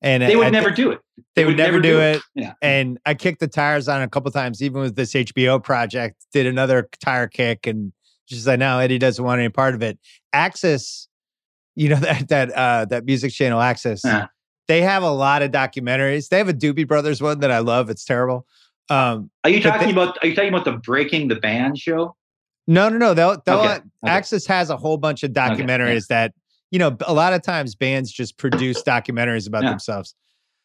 [0.02, 1.00] And they would I, never do it.
[1.16, 2.16] They, they would, would, never, do, do it.
[2.16, 2.22] it.
[2.34, 2.54] Yeah.
[2.60, 6.26] And I kicked the tires on a couple times, even with this HBO project.
[6.32, 7.92] Did another tire kick, and
[8.26, 10.00] just like, no, Eddie doesn't want any part of it.
[10.34, 11.06] AXS,
[11.76, 14.04] you know that that uh, that music channel AXS.
[14.04, 14.26] Uh-huh.
[14.68, 16.28] They have a lot of documentaries.
[16.28, 17.88] They have a Doobie Brothers one that I love.
[17.88, 18.46] It's terrible.
[18.90, 20.18] Um, Are you talking they- about?
[20.22, 22.16] Are you talking about the Breaking the Band show?
[22.66, 23.14] no, no, no.
[23.14, 23.82] They'll, they'll Okay, okay.
[24.06, 25.48] AXS has a whole bunch of yeah.
[25.50, 26.32] documentaries that
[26.70, 26.96] you know.
[27.06, 29.70] A lot of times, bands just produce documentaries about Yeah.
[29.70, 30.14] themselves.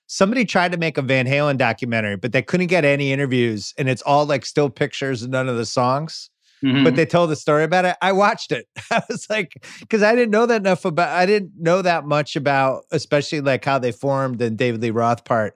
[0.08, 3.90] Somebody tried to make a Van Halen documentary, but they couldn't get any interviews, and
[3.90, 6.30] it's all like still pictures and none of the songs.
[6.66, 6.84] Mhm.
[6.84, 7.96] but they told the story about it.
[8.02, 8.66] I watched it.
[8.92, 12.36] I was like, because I didn't know that enough about, I didn't know that much
[12.36, 15.56] about, especially like how they formed and David Lee Roth part.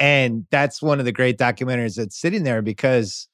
[0.00, 3.28] And that's one of the great documentaries that's sitting there because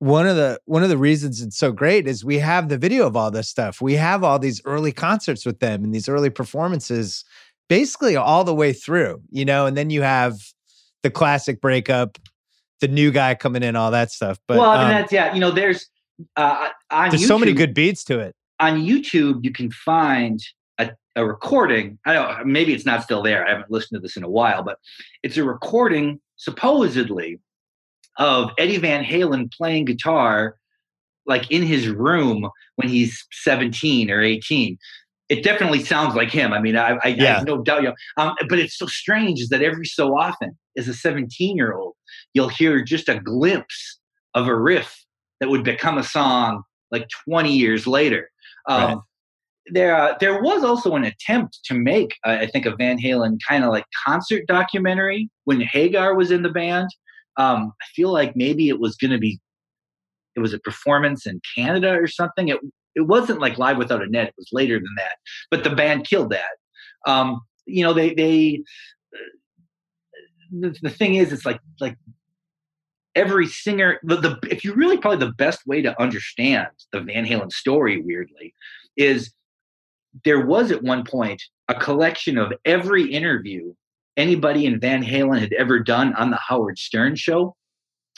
[0.00, 3.06] one of the one of the reasons it's so great is we have the video
[3.06, 3.80] of all this stuff.
[3.80, 7.24] We have all these early concerts with them and these early performances,
[7.68, 9.66] basically all the way through, you know.
[9.66, 10.40] And then you have
[11.02, 12.18] the classic breakup,
[12.80, 14.38] the new guy coming in, all that stuff.
[14.48, 15.32] But well, I mean, um, that's yeah.
[15.32, 15.88] You know, there's
[16.36, 18.34] uh, on there's so many good beats to it.
[18.58, 20.42] on YouTube, you can find
[21.16, 21.98] a, recording.
[22.06, 23.46] I don't maybe it's not still there.
[23.46, 24.78] I haven't listened to this in a while, but
[25.22, 27.38] it's a recording supposedly
[28.18, 30.56] of Eddie Van Halen playing guitar
[31.26, 34.76] like in his room when he's 17 or 18.
[35.28, 36.52] It definitely sounds like him.
[36.52, 37.36] I mean, I, I, I Yeah.
[37.36, 37.82] have no doubt.
[37.82, 41.56] You know, um, but it's so strange is that every so often, as a 17
[41.56, 41.94] year old,
[42.34, 43.98] you'll hear just a glimpse
[44.34, 45.04] of a riff
[45.38, 48.28] that would become a song like 20 years later.
[48.68, 48.98] Um, Right.
[49.66, 53.38] There, uh, there was also an attempt to make, uh, I think, a Van Halen
[53.46, 56.88] kind of like concert documentary when Hagar was in the band.
[57.36, 59.38] Um, I feel like maybe it was going to be,
[60.34, 62.48] it was a performance in Canada or something.
[62.48, 62.58] It
[62.94, 64.28] it wasn't like Live Without a Net.
[64.28, 65.16] It was later than that,
[65.50, 66.50] but the band killed that.
[67.06, 68.62] Um, you know, they they.
[70.52, 71.96] The, the thing is, it's like like
[73.14, 74.00] every singer.
[74.02, 78.00] The, the if you really probably the best way to understand the Van Halen story,
[78.00, 78.54] weirdly,
[78.96, 79.32] is
[80.24, 83.72] there was at one point a collection of every interview
[84.16, 87.56] anybody in Van Halen had ever done on the Howard Stern show,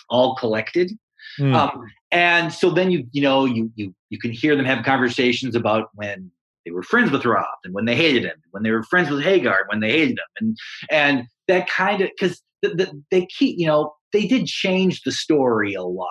[0.08, 0.92] all collected.
[1.36, 1.54] Hmm.
[1.54, 5.54] Um, and so then you you know you you you can hear them have conversations
[5.54, 6.30] about when
[6.64, 9.22] they were friends with Rob and when they hated him, when they were friends with
[9.22, 10.58] Hagar, when they hated him, and
[10.90, 15.12] and that kind of because the, the, they keep you know they did change the
[15.12, 16.08] story a lot.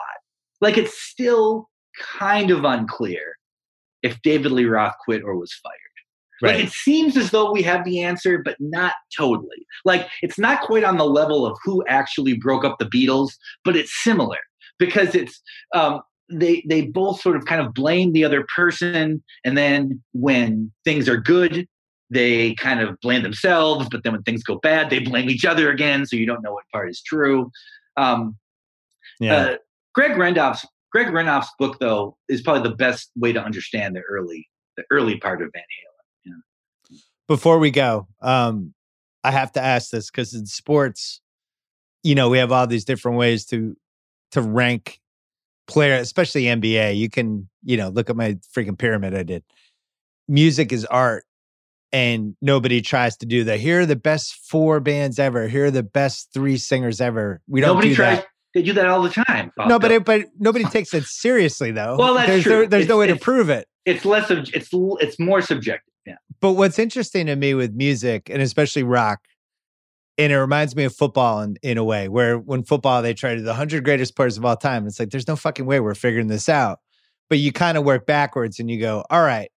[0.60, 3.38] Like it's still kind of unclear
[4.04, 5.76] if David Lee Roth quit or was fired.
[6.42, 9.66] Like it seems as though we have the answer, but not totally.
[9.86, 13.34] Like it's not quite on the level of who actually broke up the Beatles,
[13.64, 14.40] but it's similar
[14.80, 15.40] because it's
[15.76, 16.02] um,
[16.32, 21.08] they they both sort of kind of blame the other person, and then when things
[21.08, 21.68] are good,
[22.10, 23.88] they kind of blame themselves.
[23.92, 26.06] But then when things go bad, they blame each other again.
[26.06, 27.52] So you don't know what part is true.
[27.98, 28.38] Um,
[29.20, 29.36] yeah.
[29.36, 29.58] uh,
[29.94, 34.48] Greg Renoff's Greg Renoff's book though is probably the best way to understand the early
[34.78, 36.38] the early part of Van Halen.
[37.28, 38.74] before we go, um,
[39.24, 41.22] I have to ask this because in sports,
[42.04, 43.76] you know, we have all these different ways to
[44.32, 45.00] to rank
[45.68, 46.98] player, especially NBA.
[46.98, 49.44] You can, you know, look at my freaking pyramid I did.
[50.28, 51.26] Music is art,
[51.92, 53.60] and nobody tries to do that.
[53.60, 55.48] Here are the best four bands ever.
[55.48, 57.42] Here are the best three singers ever.
[57.48, 58.18] We don't Nobody do tries.
[58.20, 58.28] that.
[58.54, 59.52] They do that all the time.
[59.66, 61.96] No, but it, but nobody takes it seriously though.
[61.98, 62.62] Well, that's there's true.
[62.64, 63.68] No, there's no way to prove it.
[63.86, 65.94] it's less of it's it's more subjective.
[66.06, 66.16] Yeah.
[66.42, 69.20] But what's interesting to me with music and especially rock,
[70.18, 73.36] and it reminds me of football in, in a way, where when football they try
[73.36, 75.96] to the hundred greatest players of all time, it's like there's no fucking way we're
[75.96, 76.80] figuring this out.
[77.30, 79.50] But you kind of work backwards and you go, all right,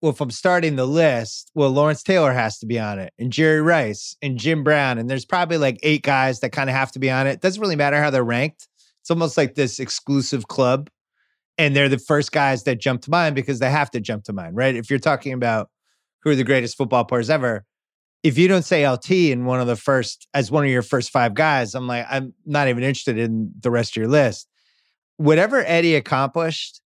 [0.00, 3.32] well, if I'm starting the list, well, Lawrence Taylor has to be on it, and
[3.32, 6.92] Jerry Rice and Jim Brown, and there's probably like eight guys that kind of have
[6.92, 7.40] to be on it.
[7.40, 8.68] Doesn't really matter how they're ranked.
[9.00, 10.90] It's almost like this exclusive club
[11.58, 14.32] and they're the first guys that jump to mind because they have to jump to
[14.32, 14.76] mind, right?
[14.76, 15.70] If you're talking about
[16.22, 17.64] who are the greatest football players ever,
[18.22, 21.10] if you don't say LT in one of the first as one of your first
[21.10, 24.48] five guys, I'm like, I'm not even interested in the rest of your list.
[25.16, 26.80] Whatever Eddie accomplished,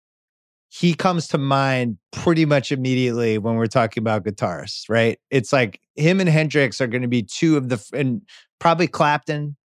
[0.73, 5.19] he comes to mind pretty much immediately when we're talking about guitarists, right?
[5.29, 8.21] It's like him and Hendrix are going to be two of the, and
[8.57, 9.57] probably Clapton.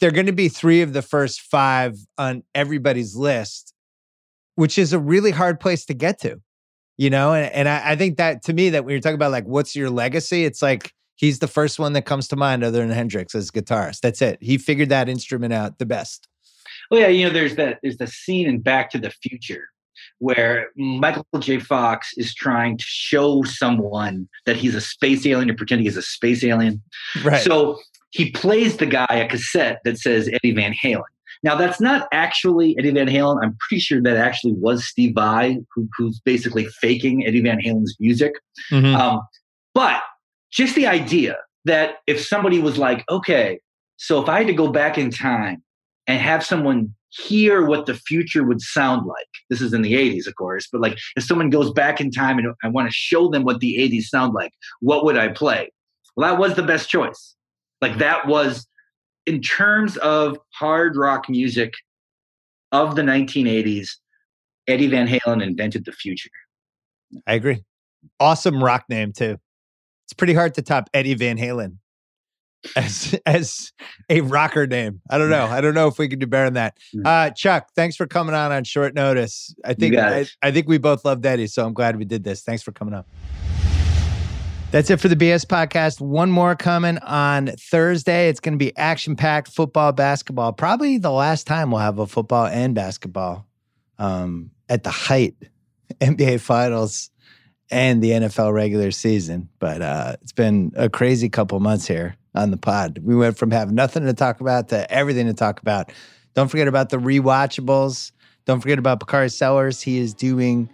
[0.00, 3.74] They're going to be three of the first five on everybody's list,
[4.54, 6.40] which is a really hard place to get to,
[6.96, 7.34] you know?
[7.34, 9.76] And, and I, I think that to me, that when you're talking about like, what's
[9.76, 10.46] your legacy?
[10.46, 14.00] It's like, he's the first one that comes to mind other than Hendrix as guitarist.
[14.00, 14.38] That's it.
[14.40, 16.28] He figured that instrument out the best.
[16.90, 19.68] Well, yeah, you know, there's that there's the scene in Back to the Future
[20.18, 21.58] where Michael J.
[21.58, 26.02] Fox is trying to show someone that he's a space alien or pretending he's a
[26.02, 26.82] space alien.
[27.22, 27.42] Right.
[27.42, 27.78] So
[28.10, 31.02] he plays the guy a cassette that says Eddie Van Halen.
[31.42, 33.42] Now, that's not actually Eddie Van Halen.
[33.42, 37.96] I'm pretty sure that actually was Steve Vai, who, who's basically faking Eddie Van Halen's
[37.98, 38.34] music.
[38.70, 38.94] Mhm.
[38.94, 39.22] Um,
[39.74, 40.02] but
[40.50, 43.60] just the idea that if somebody was like, okay,
[43.96, 45.62] so if I had to go back in time
[46.10, 50.26] and have someone hear what the future would sound like, this is in the 80s,
[50.26, 53.28] of course, but like if someone goes back in time and I want to show
[53.28, 55.70] them what the 80s sound like, what would I play?
[56.16, 57.36] Well, that was the best choice.
[57.80, 58.66] Like that was,
[59.26, 61.74] in terms of hard rock music
[62.72, 63.90] of the 1980s,
[64.66, 66.30] Eddie Van Halen invented the future.
[67.26, 67.62] I agree.
[68.18, 69.38] Awesome rock name too.
[70.06, 71.78] It's pretty hard to top Eddie Van Halen
[72.76, 73.72] as as
[74.08, 75.00] a rocker name.
[75.10, 75.46] I don't know.
[75.46, 76.78] I don't know if we can do better than that.
[76.94, 77.06] Mm.
[77.06, 79.54] Uh, Chuck, thanks for coming on on short notice.
[79.64, 80.26] I think I.
[80.42, 82.42] I think we both love Eddie, so I'm glad we did this.
[82.42, 83.06] Thanks for coming up.
[84.70, 86.00] That's it for the BS podcast.
[86.00, 88.28] One more coming on Thursday.
[88.28, 90.52] It's going to be action packed football, basketball.
[90.52, 93.48] Probably the last time we'll have a football and basketball
[93.98, 95.34] um, at the height
[96.00, 97.10] NBA finals
[97.68, 99.48] and the NFL regular season.
[99.58, 102.98] But uh, it's been a crazy couple months here on the pod.
[103.02, 105.92] We went from having nothing to talk about to everything to talk about.
[106.34, 108.12] Don't forget about the rewatchables.
[108.44, 109.80] Don't forget about Bakari Sellers.
[109.80, 110.70] He is doing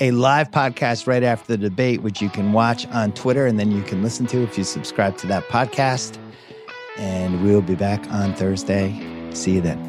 [0.00, 3.70] a live podcast right after the debate, which you can watch on Twitter and then
[3.70, 6.18] you can listen to if you subscribe to that podcast.
[6.98, 8.92] And we'll be back on Thursday.
[9.32, 9.88] See you then.